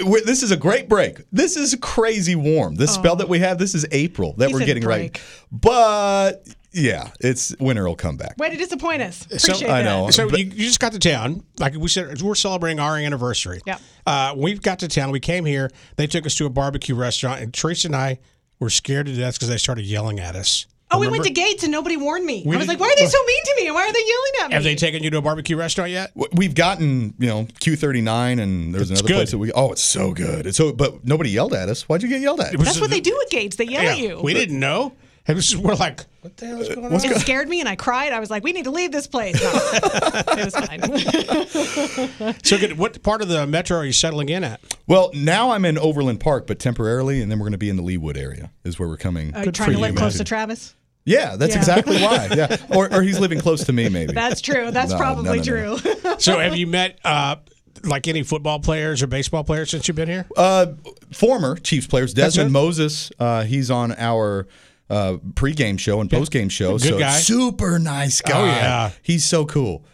We're- 0.06 0.24
this 0.26 0.42
is 0.42 0.52
a 0.52 0.58
great 0.58 0.88
break. 0.88 1.20
This 1.34 1.58
is 1.58 1.76
crazy 1.82 2.36
warm. 2.36 2.76
This 2.76 2.94
spell 2.94 3.18
that 3.18 3.28
we 3.30 3.40
have, 3.40 3.58
this 3.58 3.76
is 3.76 3.86
April 3.92 4.34
that 4.38 4.48
He 4.50 4.54
we're 4.54 4.66
getting 4.66 4.84
break. 4.84 5.16
ready. 5.18 5.26
But 5.52 6.48
yeah, 6.72 7.10
it's 7.20 7.56
winter 7.60 7.88
will 7.88 7.96
come 7.96 8.18
back. 8.18 8.38
Way 8.38 8.50
to 8.52 8.58
disappoint 8.58 9.02
us. 9.02 9.26
So, 9.38 9.54
Appreciate 9.54 9.70
I 9.72 9.82
that. 9.82 9.86
know. 9.86 10.10
So 10.12 10.28
you, 10.30 10.46
you 10.46 10.66
just 10.66 10.80
got 10.80 10.92
to 10.94 11.00
town. 11.00 11.44
Like 11.60 11.76
we 11.76 11.88
said, 11.88 12.22
we're 12.22 12.36
celebrating 12.36 12.80
our 12.80 12.98
anniversary. 12.98 13.62
Yeah. 13.66 13.78
Uh, 14.06 14.34
we've 14.38 14.62
got 14.62 14.80
to 14.80 14.88
town. 14.88 15.12
We 15.12 15.20
came 15.20 15.46
here. 15.46 15.72
They 15.96 16.08
took 16.08 16.26
us 16.26 16.36
to 16.36 16.46
a 16.46 16.50
barbecue 16.50 16.96
restaurant, 16.96 17.42
and 17.42 17.54
Teresa 17.54 17.88
and 17.88 17.96
I 17.96 18.20
were 18.60 18.70
scared 18.70 19.06
to 19.08 19.14
death 19.16 19.36
because 19.36 19.50
they 19.50 19.58
started 19.58 19.86
yelling 19.86 20.20
at 20.20 20.36
us. 20.36 20.66
Oh, 20.92 20.98
we 20.98 21.08
went 21.08 21.24
to 21.26 21.30
Gates 21.30 21.62
and 21.62 21.72
nobody 21.72 21.98
warned 21.98 22.26
me. 22.26 22.42
We 22.44 22.56
I 22.56 22.58
was 22.58 22.66
did- 22.66 22.74
like, 22.74 22.80
why 22.80 22.88
are 22.88 22.96
they 22.96 23.06
so 23.08 23.24
mean 23.24 23.44
to 23.46 23.54
me? 23.58 23.68
And 23.68 23.76
why 23.76 23.84
are 23.88 23.94
they 23.94 24.00
yelling 24.00 24.32
at 24.42 24.48
me? 24.50 24.54
Have 24.56 24.64
they 24.64 24.74
taken 24.74 25.04
you 25.04 25.12
to 25.12 25.18
a 25.20 25.22
barbecue 25.22 25.56
restaurant 25.56 25.92
yet? 25.92 26.12
We've 26.34 26.56
gotten, 26.56 27.14
you 27.20 27.28
know, 27.28 27.44
Q39 27.60 28.42
and 28.42 28.74
there's 28.74 28.90
It's 28.90 29.00
another 29.02 29.08
good. 29.08 29.16
place 29.18 29.32
that 29.32 29.38
we 29.38 29.52
Oh, 29.52 29.72
it's 29.72 29.84
so 29.84 30.14
good. 30.16 30.48
It's 30.48 30.58
so 30.58 30.74
but 30.74 31.06
nobody 31.06 31.30
yelled 31.30 31.54
at 31.54 31.70
us. 31.70 31.88
Why'd 31.88 32.02
you 32.02 32.10
get 32.10 32.22
yelled 32.22 32.40
at? 32.42 32.58
That's 32.58 32.82
what 32.82 32.90
they 32.90 33.02
do 33.02 33.16
at 33.24 33.30
Gates. 33.30 33.56
They 33.56 33.66
yell 33.66 33.84
Yeah, 33.84 33.92
at 33.92 33.98
you. 34.00 34.20
We 34.24 34.34
didn't 34.34 34.60
know. 34.60 34.94
And 35.30 35.38
this 35.38 35.50
is- 35.50 35.58
we're 35.58 35.76
like, 35.76 36.06
what 36.22 36.36
the 36.38 36.48
hell 36.48 36.60
is 36.60 36.70
going 36.70 36.86
on? 36.88 36.94
it 36.94 37.20
scared 37.20 37.48
me 37.48 37.60
and 37.60 37.70
I 37.70 37.76
cried. 37.76 38.12
I 38.14 38.20
was 38.20 38.30
like, 38.32 38.44
we 38.44 38.52
need 38.52 38.64
to 38.66 38.72
leave 38.72 38.92
this 38.92 39.06
place. 39.08 39.42
No, 39.42 39.52
it 39.54 40.46
was 40.46 40.56
fine. 40.56 42.36
So 42.44 42.58
good. 42.58 42.78
What 42.78 43.02
part 43.04 43.22
of 43.22 43.28
the 43.28 43.46
metro 43.48 43.78
are 43.78 43.86
you 43.86 43.94
settling 43.94 44.30
in 44.30 44.44
at? 44.44 44.60
Well, 44.88 45.12
now 45.14 45.52
I'm 45.52 45.66
in 45.66 45.78
Overland 45.78 46.20
Park, 46.20 46.48
but 46.48 46.58
temporarily, 46.60 47.22
and 47.22 47.32
then 47.32 47.38
we're 47.40 47.44
going 47.46 47.52
to 47.54 47.58
be 47.60 47.70
in 47.70 47.76
the 47.76 47.84
Leawood 47.84 48.18
area. 48.18 48.52
Is 48.64 48.80
where 48.80 48.90
we're 48.90 48.98
coming. 48.98 49.36
Are 49.36 49.46
you 49.46 49.52
trying 49.52 49.72
to 49.74 49.78
live 49.80 49.96
close 49.96 50.18
to 50.18 50.24
Travis? 50.24 50.76
Yeah, 51.06 51.36
that's 51.38 51.54
Yeah. 51.54 51.60
exactly 51.60 51.98
why. 52.02 52.30
Yeah, 52.36 52.58
or, 52.76 52.92
or 52.94 53.02
he's 53.04 53.20
living 53.20 53.40
close 53.40 53.64
to 53.66 53.74
me, 53.74 53.88
maybe. 53.90 54.14
That's 54.14 54.42
true. 54.42 54.72
That's 54.72 54.92
No, 54.92 54.98
no, 54.98 55.02
probably 55.04 55.38
no, 55.38 55.44
true. 55.44 55.78
So 56.20 56.40
have 56.40 56.56
you 56.58 56.68
met 56.68 57.00
uh, 57.06 57.38
like 57.84 58.08
any 58.08 58.24
football 58.24 58.60
players 58.60 59.02
or 59.04 59.08
baseball 59.08 59.44
players 59.44 59.70
since 59.70 59.88
you've 59.88 59.96
been 59.96 60.10
here? 60.10 60.26
Uh, 60.36 60.68
former 61.14 61.56
Chiefs 61.56 61.88
players, 61.88 62.14
That's 62.14 62.36
Desmond? 62.36 62.52
Moses. 62.52 63.12
Uh, 63.20 63.44
he's 63.44 63.70
on 63.72 63.94
our 63.94 64.48
uh, 64.90 65.18
pregame 65.34 65.80
show 65.80 66.02
and 66.02 66.10
postgame 66.10 66.50
show. 66.50 66.74
Good 66.74 66.82
so 66.82 67.00
guy. 67.00 67.12
super 67.12 67.80
nice 67.80 68.22
guy. 68.22 68.42
Oh, 68.42 68.46
yeah. 68.46 68.92
he's 69.02 69.26
so 69.26 69.46
cool. 69.46 69.86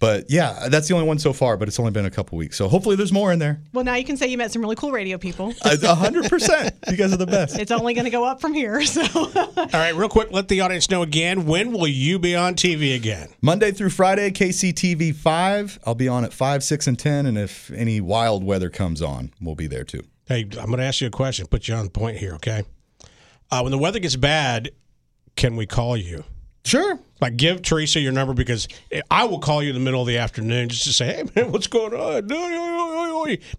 But 0.00 0.30
yeah, 0.30 0.68
that's 0.70 0.88
the 0.88 0.94
only 0.94 1.06
one 1.06 1.18
so 1.18 1.34
far. 1.34 1.58
But 1.58 1.68
it's 1.68 1.78
only 1.78 1.92
been 1.92 2.06
a 2.06 2.10
couple 2.10 2.38
weeks, 2.38 2.56
so 2.56 2.68
hopefully 2.68 2.96
there's 2.96 3.12
more 3.12 3.32
in 3.32 3.38
there. 3.38 3.60
well, 3.74 3.84
now 3.84 3.96
you 3.96 4.04
can 4.04 4.16
say 4.16 4.28
you 4.28 4.38
met 4.38 4.50
some 4.50 4.62
really 4.62 4.74
cool 4.74 4.90
radio 4.92 5.18
people. 5.18 5.52
A 5.62 5.94
hundred 5.94 6.30
percent. 6.30 6.74
You 6.88 6.96
guys 6.96 7.12
are 7.12 7.18
the 7.18 7.26
best. 7.26 7.58
It's 7.58 7.70
only 7.70 7.92
going 7.92 8.06
to 8.06 8.10
go 8.10 8.24
up 8.24 8.40
from 8.40 8.54
here. 8.54 8.80
So 8.90 9.02
All 9.14 9.66
right, 9.74 9.94
real 9.94 10.08
quick, 10.08 10.32
let 10.32 10.48
the 10.48 10.62
audience 10.62 10.88
know 10.90 11.02
again. 11.02 11.44
When 11.44 11.72
will 11.72 11.86
you 11.86 12.18
be 12.18 12.34
on 12.34 12.54
TV 12.54 12.96
again? 12.96 13.28
Monday 13.42 13.72
through 13.72 13.90
Friday, 13.90 14.30
KCTV 14.30 15.14
five. 15.14 15.78
I'll 15.84 15.94
be 15.94 16.08
on 16.08 16.24
at 16.24 16.32
five, 16.32 16.64
six, 16.64 16.86
and 16.86 16.98
ten. 16.98 17.26
And 17.26 17.36
if 17.36 17.70
any 17.70 18.00
wild 18.00 18.42
weather 18.42 18.70
comes 18.70 19.02
on, 19.02 19.32
we'll 19.40 19.54
be 19.54 19.66
there 19.66 19.84
too. 19.84 20.02
Hey, 20.26 20.42
I'm 20.58 20.66
going 20.66 20.78
to 20.78 20.84
ask 20.84 21.02
you 21.02 21.08
a 21.08 21.10
question. 21.10 21.46
Put 21.46 21.68
you 21.68 21.74
on 21.74 21.84
the 21.84 21.90
point 21.90 22.16
here, 22.16 22.34
okay? 22.36 22.64
Uh, 23.50 23.60
when 23.62 23.72
the 23.72 23.78
weather 23.78 23.98
gets 23.98 24.16
bad, 24.16 24.70
can 25.36 25.56
we 25.56 25.66
call 25.66 25.96
you? 25.96 26.24
Sure. 26.64 26.98
Like, 27.20 27.36
give 27.36 27.62
Teresa 27.62 28.00
your 28.00 28.12
number 28.12 28.34
because 28.34 28.68
I 29.10 29.24
will 29.24 29.40
call 29.40 29.62
you 29.62 29.70
in 29.70 29.74
the 29.74 29.80
middle 29.80 30.00
of 30.00 30.06
the 30.06 30.18
afternoon 30.18 30.68
just 30.68 30.84
to 30.84 30.92
say, 30.92 31.06
hey, 31.06 31.24
man, 31.34 31.52
what's 31.52 31.66
going 31.66 31.94
on? 31.94 32.28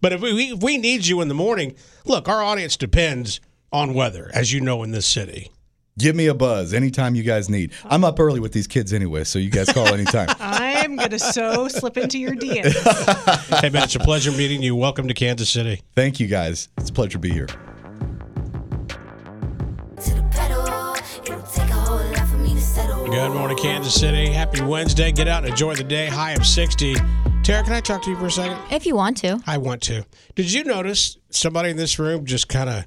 But 0.01 0.13
if 0.13 0.21
we, 0.21 0.51
if 0.51 0.63
we 0.63 0.77
need 0.77 1.05
you 1.05 1.21
in 1.21 1.27
the 1.27 1.33
morning, 1.33 1.75
look, 2.05 2.29
our 2.29 2.41
audience 2.41 2.77
depends 2.77 3.41
on 3.71 3.93
weather, 3.93 4.31
as 4.33 4.53
you 4.53 4.61
know, 4.61 4.83
in 4.83 4.91
this 4.91 5.05
city. 5.05 5.51
Give 5.99 6.15
me 6.15 6.27
a 6.27 6.33
buzz 6.33 6.73
anytime 6.73 7.15
you 7.15 7.23
guys 7.23 7.49
need. 7.49 7.73
I'm 7.85 8.03
up 8.03 8.19
early 8.19 8.39
with 8.39 8.53
these 8.53 8.65
kids 8.65 8.93
anyway, 8.93 9.23
so 9.25 9.39
you 9.39 9.49
guys 9.49 9.71
call 9.71 9.87
anytime. 9.87 10.29
I'm 10.39 10.95
going 10.95 11.11
to 11.11 11.19
so 11.19 11.67
slip 11.67 11.97
into 11.97 12.17
your 12.17 12.33
DMs. 12.33 13.59
hey, 13.59 13.69
man, 13.69 13.83
it's 13.83 13.95
a 13.95 13.99
pleasure 13.99 14.31
meeting 14.31 14.63
you. 14.63 14.75
Welcome 14.75 15.07
to 15.09 15.13
Kansas 15.13 15.49
City. 15.49 15.81
Thank 15.95 16.19
you 16.19 16.27
guys. 16.27 16.69
It's 16.77 16.89
a 16.89 16.93
pleasure 16.93 17.13
to 17.13 17.19
be 17.19 17.31
here. 17.31 17.47
Good 23.11 23.33
morning, 23.33 23.57
Kansas 23.57 23.93
City. 23.93 24.31
Happy 24.31 24.61
Wednesday. 24.61 25.11
Get 25.11 25.27
out 25.27 25.43
and 25.43 25.51
enjoy 25.51 25.75
the 25.75 25.83
day. 25.83 26.07
High 26.07 26.31
of 26.31 26.45
60. 26.45 26.95
Tara, 27.43 27.61
can 27.61 27.73
I 27.73 27.81
talk 27.81 28.01
to 28.03 28.09
you 28.09 28.15
for 28.15 28.27
a 28.27 28.31
second? 28.31 28.57
If 28.71 28.85
you 28.85 28.95
want 28.95 29.17
to. 29.17 29.37
I 29.45 29.57
want 29.57 29.81
to. 29.83 30.05
Did 30.33 30.53
you 30.53 30.63
notice 30.63 31.17
somebody 31.29 31.71
in 31.71 31.75
this 31.75 31.99
room 31.99 32.25
just 32.25 32.47
kind 32.47 32.69
of 32.69 32.85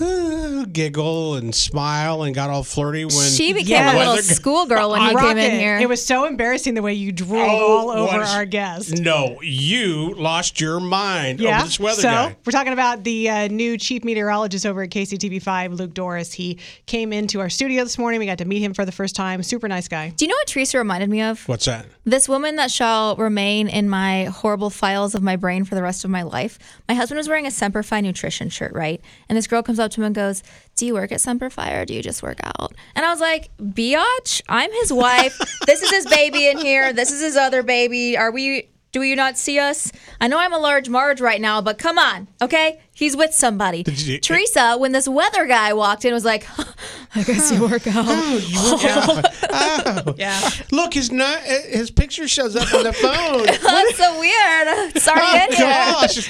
uh, 0.00 0.64
giggle 0.72 1.34
and 1.34 1.54
smile 1.54 2.22
and 2.22 2.34
got 2.34 2.50
all 2.50 2.62
flirty 2.64 3.04
when 3.04 3.10
She 3.14 3.52
became 3.52 3.68
Yes. 3.70 3.94
a 3.94 3.98
little 3.98 4.16
schoolgirl 4.22 4.90
when 4.90 5.02
you 5.02 5.12
Rocket, 5.14 5.28
came 5.28 5.38
in 5.38 5.58
here. 5.58 5.78
It 5.78 5.88
was 5.88 6.04
so 6.04 6.24
embarrassing 6.26 6.74
the 6.74 6.82
way 6.82 6.94
you 6.94 7.12
drooled 7.12 7.48
Oh, 7.48 7.78
all 7.78 7.90
over 7.90 8.18
what 8.18 8.22
is- 8.22 8.30
our 8.34 8.44
guest. 8.44 8.98
No, 9.00 9.38
you 9.42 10.14
lost 10.14 10.60
your 10.60 10.80
mind 10.80 11.40
Yeah. 11.40 11.56
over 11.58 11.66
this 11.66 11.80
weather 11.80 12.02
so 12.02 12.08
guy. 12.10 12.36
we're 12.44 12.52
talking 12.52 12.72
about 12.72 13.04
the 13.04 13.28
uh, 13.28 13.48
new 13.48 13.76
chief 13.78 14.04
meteorologist 14.04 14.66
over 14.66 14.82
at 14.82 14.90
KCTV5, 14.90 15.78
Luke 15.78 15.94
Dorris. 15.94 16.32
He 16.32 16.58
came 16.86 17.12
into 17.12 17.40
our 17.40 17.50
studio 17.50 17.82
this 17.84 17.98
morning. 17.98 18.20
We 18.20 18.26
got 18.26 18.38
to 18.38 18.44
meet 18.44 18.60
him 18.60 18.74
for 18.74 18.84
the 18.84 18.92
first 18.92 19.14
time. 19.16 19.42
Super 19.42 19.68
nice 19.68 19.88
guy. 19.88 20.10
Do 20.16 20.24
you 20.24 20.28
know 20.28 20.36
what 20.36 20.46
Teresa 20.46 20.78
reminded 20.78 21.10
me 21.10 21.22
of? 21.22 21.46
What's 21.48 21.66
that? 21.66 21.86
This 22.04 22.28
woman 22.28 22.56
that 22.56 22.70
shall 22.70 23.16
remain 23.16 23.68
in 23.68 23.88
my 23.88 24.24
horrible 24.24 24.70
files 24.70 25.14
of 25.14 25.22
my 25.22 25.36
brain 25.36 25.64
for 25.64 25.74
the 25.74 25.82
rest 25.82 26.04
of 26.04 26.10
my 26.10 26.22
life. 26.22 26.58
My 26.88 26.94
husband 26.94 27.18
was 27.18 27.28
wearing 27.28 27.46
a 27.46 27.50
Semper 27.50 27.82
Fi 27.82 28.00
nutrition 28.00 28.48
shirt, 28.48 28.72
right? 28.72 29.00
And 29.28 29.36
this 29.36 29.46
girl 29.46 29.62
comes 29.62 29.78
up 29.78 29.89
to 29.92 30.00
him 30.00 30.06
and 30.06 30.14
goes, 30.14 30.42
Do 30.76 30.86
you 30.86 30.94
work 30.94 31.12
at 31.12 31.20
Semper 31.20 31.50
Fi 31.50 31.72
or 31.72 31.84
do 31.84 31.94
you 31.94 32.02
just 32.02 32.22
work 32.22 32.40
out? 32.42 32.72
And 32.94 33.04
I 33.04 33.10
was 33.10 33.20
like, 33.20 33.50
Biatch, 33.58 34.42
I'm 34.48 34.72
his 34.72 34.92
wife. 34.92 35.38
this 35.66 35.82
is 35.82 35.90
his 35.90 36.06
baby 36.06 36.48
in 36.48 36.58
here. 36.58 36.92
This 36.92 37.10
is 37.10 37.20
his 37.20 37.36
other 37.36 37.62
baby. 37.62 38.16
Are 38.16 38.30
we. 38.30 38.68
Do 38.92 39.02
you 39.02 39.14
not 39.14 39.38
see 39.38 39.60
us? 39.60 39.92
I 40.20 40.26
know 40.26 40.36
I'm 40.36 40.52
a 40.52 40.58
large 40.58 40.88
Marge 40.88 41.20
right 41.20 41.40
now, 41.40 41.60
but 41.60 41.78
come 41.78 41.96
on, 41.96 42.26
okay? 42.42 42.80
He's 42.92 43.16
with 43.16 43.32
somebody. 43.32 43.84
you- 43.86 44.18
Teresa, 44.18 44.76
when 44.78 44.90
this 44.90 45.06
weather 45.06 45.46
guy 45.46 45.72
walked 45.74 46.04
in, 46.04 46.12
was 46.12 46.24
like, 46.24 46.44
I 47.14 47.22
guess 47.22 47.52
you 47.52 47.60
work 47.62 47.82
oh, 47.86 47.90
out. 47.90 48.04
Oh, 48.08 48.36
you 48.44 48.72
work 48.72 48.84
out. 48.84 49.26
Oh. 50.06 50.14
Yeah. 50.16 50.38
look, 50.70 50.94
his 50.94 51.10
not, 51.12 51.40
his 51.40 51.90
picture 51.90 52.26
shows 52.28 52.56
up 52.56 52.72
on 52.72 52.84
the 52.84 52.92
phone. 52.92 53.46
That's 53.46 53.96
so 53.96 54.18
weird. 54.18 54.98
Sorry, 54.98 55.20
oh, 55.22 55.46
gosh. 55.58 56.28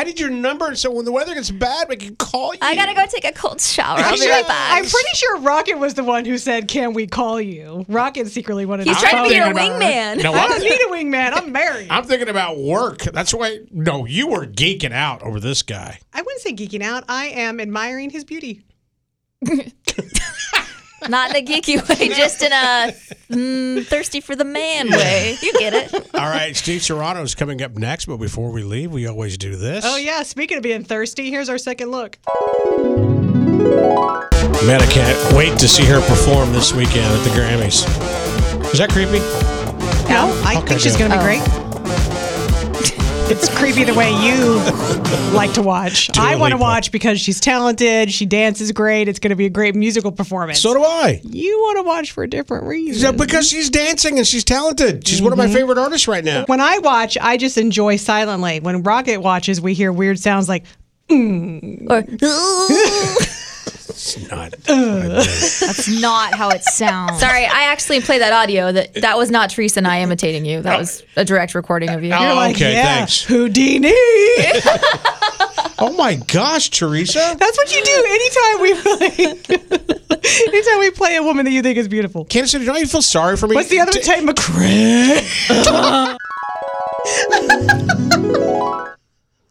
How 0.00 0.04
did 0.04 0.18
your 0.18 0.30
number? 0.30 0.74
So 0.76 0.90
when 0.90 1.04
the 1.04 1.12
weather 1.12 1.34
gets 1.34 1.50
bad, 1.50 1.90
we 1.90 1.96
can 1.96 2.16
call 2.16 2.54
you. 2.54 2.60
I 2.62 2.74
gotta 2.74 2.94
go 2.94 3.04
take 3.04 3.26
a 3.26 3.32
cold 3.32 3.60
shower. 3.60 3.98
I'll 3.98 4.16
be 4.16 4.30
right 4.30 4.46
back. 4.48 4.72
I'm 4.72 4.84
pretty 4.84 5.10
sure 5.12 5.36
Rocket 5.40 5.74
was 5.78 5.92
the 5.92 6.02
one 6.02 6.24
who 6.24 6.38
said, 6.38 6.68
"Can 6.68 6.94
we 6.94 7.06
call 7.06 7.38
you?" 7.38 7.84
Rocket 7.86 8.28
secretly 8.28 8.64
wanted. 8.64 8.86
He's 8.86 8.96
to 8.96 9.02
trying 9.02 9.24
to 9.24 9.28
be 9.28 9.36
your 9.36 9.48
wingman. 9.48 10.22
No, 10.22 10.32
I 10.32 10.48
don't 10.48 10.62
need 10.62 10.72
a 10.72 10.88
wingman. 10.88 11.34
I'm 11.34 11.52
married. 11.52 11.88
I'm 11.90 12.04
thinking 12.04 12.30
about 12.30 12.56
work. 12.56 13.02
That's 13.02 13.34
why. 13.34 13.58
No, 13.70 14.06
you 14.06 14.28
were 14.28 14.46
geeking 14.46 14.92
out 14.92 15.22
over 15.22 15.38
this 15.38 15.62
guy. 15.62 15.98
I 16.14 16.22
wouldn't 16.22 16.40
say 16.40 16.54
geeking 16.54 16.82
out. 16.82 17.04
I 17.06 17.26
am 17.26 17.60
admiring 17.60 18.08
his 18.08 18.24
beauty. 18.24 18.62
Not 21.08 21.30
in 21.30 21.36
a 21.36 21.46
geeky 21.46 21.76
way, 21.88 22.08
just 22.14 22.42
in 22.42 22.52
a 22.52 22.92
mm, 23.30 23.86
thirsty 23.86 24.20
for 24.20 24.36
the 24.36 24.44
man 24.44 24.90
way. 24.90 25.36
You 25.42 25.52
get 25.54 25.72
it. 25.72 25.94
All 26.14 26.28
right, 26.28 26.54
Steve 26.56 26.82
Serrano 26.82 27.22
is 27.22 27.34
coming 27.34 27.62
up 27.62 27.72
next, 27.76 28.06
but 28.06 28.18
before 28.18 28.50
we 28.50 28.62
leave, 28.62 28.92
we 28.92 29.06
always 29.06 29.38
do 29.38 29.56
this. 29.56 29.84
Oh 29.86 29.96
yeah. 29.96 30.22
Speaking 30.22 30.56
of 30.58 30.62
being 30.62 30.84
thirsty, 30.84 31.30
here's 31.30 31.48
our 31.48 31.58
second 31.58 31.90
look. 31.90 32.18
Man, 34.66 34.80
I 34.82 34.86
can't 34.90 35.34
wait 35.36 35.58
to 35.58 35.68
see 35.68 35.84
her 35.86 36.00
perform 36.02 36.52
this 36.52 36.74
weekend 36.74 37.06
at 37.06 37.24
the 37.24 37.30
Grammys. 37.30 37.84
Is 38.72 38.78
that 38.78 38.90
creepy? 38.90 39.18
No, 40.10 40.28
I 40.44 40.56
Okay, 40.58 40.66
think 40.68 40.80
she's 40.80 40.96
going 40.96 41.10
to 41.10 41.16
be 41.16 41.22
great. 41.24 41.40
It's 43.32 43.48
creepy 43.56 43.84
the 43.84 43.94
way 43.94 44.10
you 44.10 44.56
like 45.32 45.52
to 45.52 45.62
watch. 45.62 46.08
Dua 46.08 46.24
I 46.24 46.34
want 46.34 46.50
to 46.50 46.58
watch 46.58 46.90
because 46.90 47.20
she's 47.20 47.38
talented. 47.38 48.10
She 48.12 48.26
dances 48.26 48.72
great. 48.72 49.06
It's 49.06 49.20
going 49.20 49.30
to 49.30 49.36
be 49.36 49.46
a 49.46 49.50
great 49.50 49.76
musical 49.76 50.10
performance. 50.10 50.60
So 50.60 50.74
do 50.74 50.82
I. 50.82 51.20
you 51.22 51.56
want 51.60 51.78
to 51.78 51.82
watch 51.84 52.10
for 52.10 52.24
a 52.24 52.28
different 52.28 52.64
reason. 52.64 53.02
Yeah, 53.04 53.12
because 53.16 53.48
she's 53.48 53.70
dancing 53.70 54.18
and 54.18 54.26
she's 54.26 54.42
talented. 54.42 55.06
She's 55.06 55.22
one 55.22 55.30
of 55.32 55.38
my 55.38 55.46
favorite 55.46 55.78
artists 55.78 56.08
right 56.08 56.24
now. 56.24 56.44
when 56.46 56.60
I 56.60 56.78
watch, 56.78 57.16
I 57.20 57.36
just 57.36 57.56
enjoy 57.56 57.96
silently. 57.96 58.58
When 58.58 58.82
Rocket 58.82 59.18
watches, 59.18 59.60
we 59.60 59.74
hear 59.74 59.92
weird 59.92 60.18
sounds 60.18 60.48
like. 60.48 60.64
"Mm." 61.08 61.88
Or, 61.88 62.02
It's 64.16 64.30
not. 64.30 64.50
that's 64.66 66.00
not 66.00 66.34
how 66.34 66.50
it 66.50 66.62
sounds. 66.64 67.20
Sorry, 67.20 67.44
I 67.44 67.64
actually 67.64 68.00
played 68.00 68.20
that 68.22 68.32
audio. 68.32 68.72
That 68.72 68.94
that 68.94 69.18
was 69.18 69.30
not 69.30 69.50
Teresa 69.50 69.80
and 69.80 69.86
I 69.86 70.00
imitating 70.00 70.44
you. 70.44 70.62
That 70.62 70.78
was 70.78 71.02
a 71.16 71.24
direct 71.24 71.54
recording 71.54 71.90
of 71.90 72.02
you. 72.02 72.12
Oh, 72.12 72.20
You're 72.20 72.34
like, 72.34 72.56
okay, 72.56 72.72
yeah, 72.72 72.96
thanks. 72.96 73.22
Houdini. 73.24 73.92
Oh 75.82 75.94
my 75.94 76.16
gosh, 76.16 76.68
Teresa. 76.68 77.34
That's 77.38 77.56
what 77.56 77.74
you 77.74 77.82
do 77.82 78.04
anytime 78.10 78.60
we 78.60 78.74
play. 78.74 79.08
anytime 80.48 80.78
we 80.78 80.90
play 80.90 81.16
a 81.16 81.22
woman 81.22 81.46
that 81.46 81.52
you 81.52 81.62
think 81.62 81.78
is 81.78 81.88
beautiful. 81.88 82.26
Kansas 82.26 82.50
City, 82.50 82.66
don't 82.66 82.78
you 82.78 82.86
feel 82.86 83.00
sorry 83.00 83.38
for 83.38 83.48
me? 83.48 83.54
What's 83.54 83.70
the 83.70 83.80
other 83.80 83.92
one? 83.94 84.02
Tate 84.02 84.22
McRae. 84.28 86.16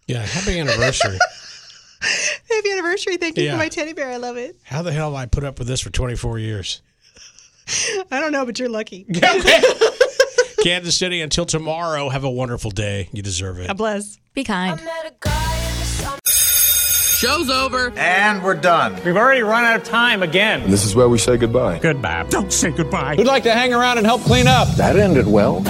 Yeah, 0.05 0.23
happy 0.25 0.59
anniversary. 0.59 1.17
Happy 2.49 2.71
anniversary. 2.71 3.17
Thank 3.17 3.37
you 3.37 3.43
Yeah. 3.45 3.51
for 3.53 3.57
my 3.57 3.69
teddy 3.69 3.93
bear. 3.93 4.09
I 4.09 4.17
love 4.17 4.37
it. 4.37 4.57
How 4.63 4.81
the 4.81 4.91
hell 4.91 5.11
have 5.13 5.21
I 5.21 5.25
put 5.25 5.43
up 5.43 5.59
with 5.59 5.67
this 5.67 5.81
for 5.81 5.89
24 5.89 6.39
years? 6.39 6.81
I 8.11 8.19
don't 8.19 8.31
know, 8.31 8.45
but 8.45 8.57
you're 8.59 8.69
lucky. 8.69 9.05
Kansas 10.63 10.97
City, 10.97 11.21
until 11.21 11.45
tomorrow, 11.45 12.09
have 12.09 12.23
a 12.23 12.29
wonderful 12.29 12.71
day. 12.71 13.09
You 13.13 13.21
deserve 13.21 13.59
it. 13.59 13.67
God 13.67 13.77
bless. 13.77 14.17
Be 14.33 14.43
kind. 14.43 14.79
Show's 16.27 17.49
over. 17.49 17.91
And 17.97 18.43
we're 18.43 18.55
done. 18.55 18.95
We've 19.03 19.17
already 19.17 19.41
run 19.41 19.65
out 19.65 19.75
of 19.77 19.83
time 19.83 20.23
again. 20.23 20.61
And 20.61 20.71
this 20.73 20.85
is 20.85 20.95
where 20.95 21.09
we 21.09 21.17
say 21.17 21.35
goodbye. 21.37 21.79
Goodbye. 21.79 22.25
Don't 22.29 22.51
say 22.51 22.71
goodbye. 22.71 23.15
Who'd 23.17 23.27
like 23.27 23.43
to 23.43 23.51
hang 23.53 23.73
around 23.73 23.97
and 23.97 24.07
help 24.07 24.21
clean 24.21 24.47
up? 24.47 24.69
That 24.75 24.95
ended 24.97 25.27
well. 25.27 25.61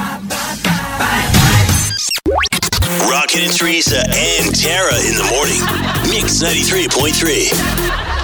Rocket 2.90 3.42
and 3.42 3.54
Teresa 3.54 4.00
and 4.00 4.56
Tara 4.56 4.96
in 5.06 5.16
the 5.16 5.28
morning. 5.30 5.62
Mix 6.10 6.42
93.3. 6.42 8.19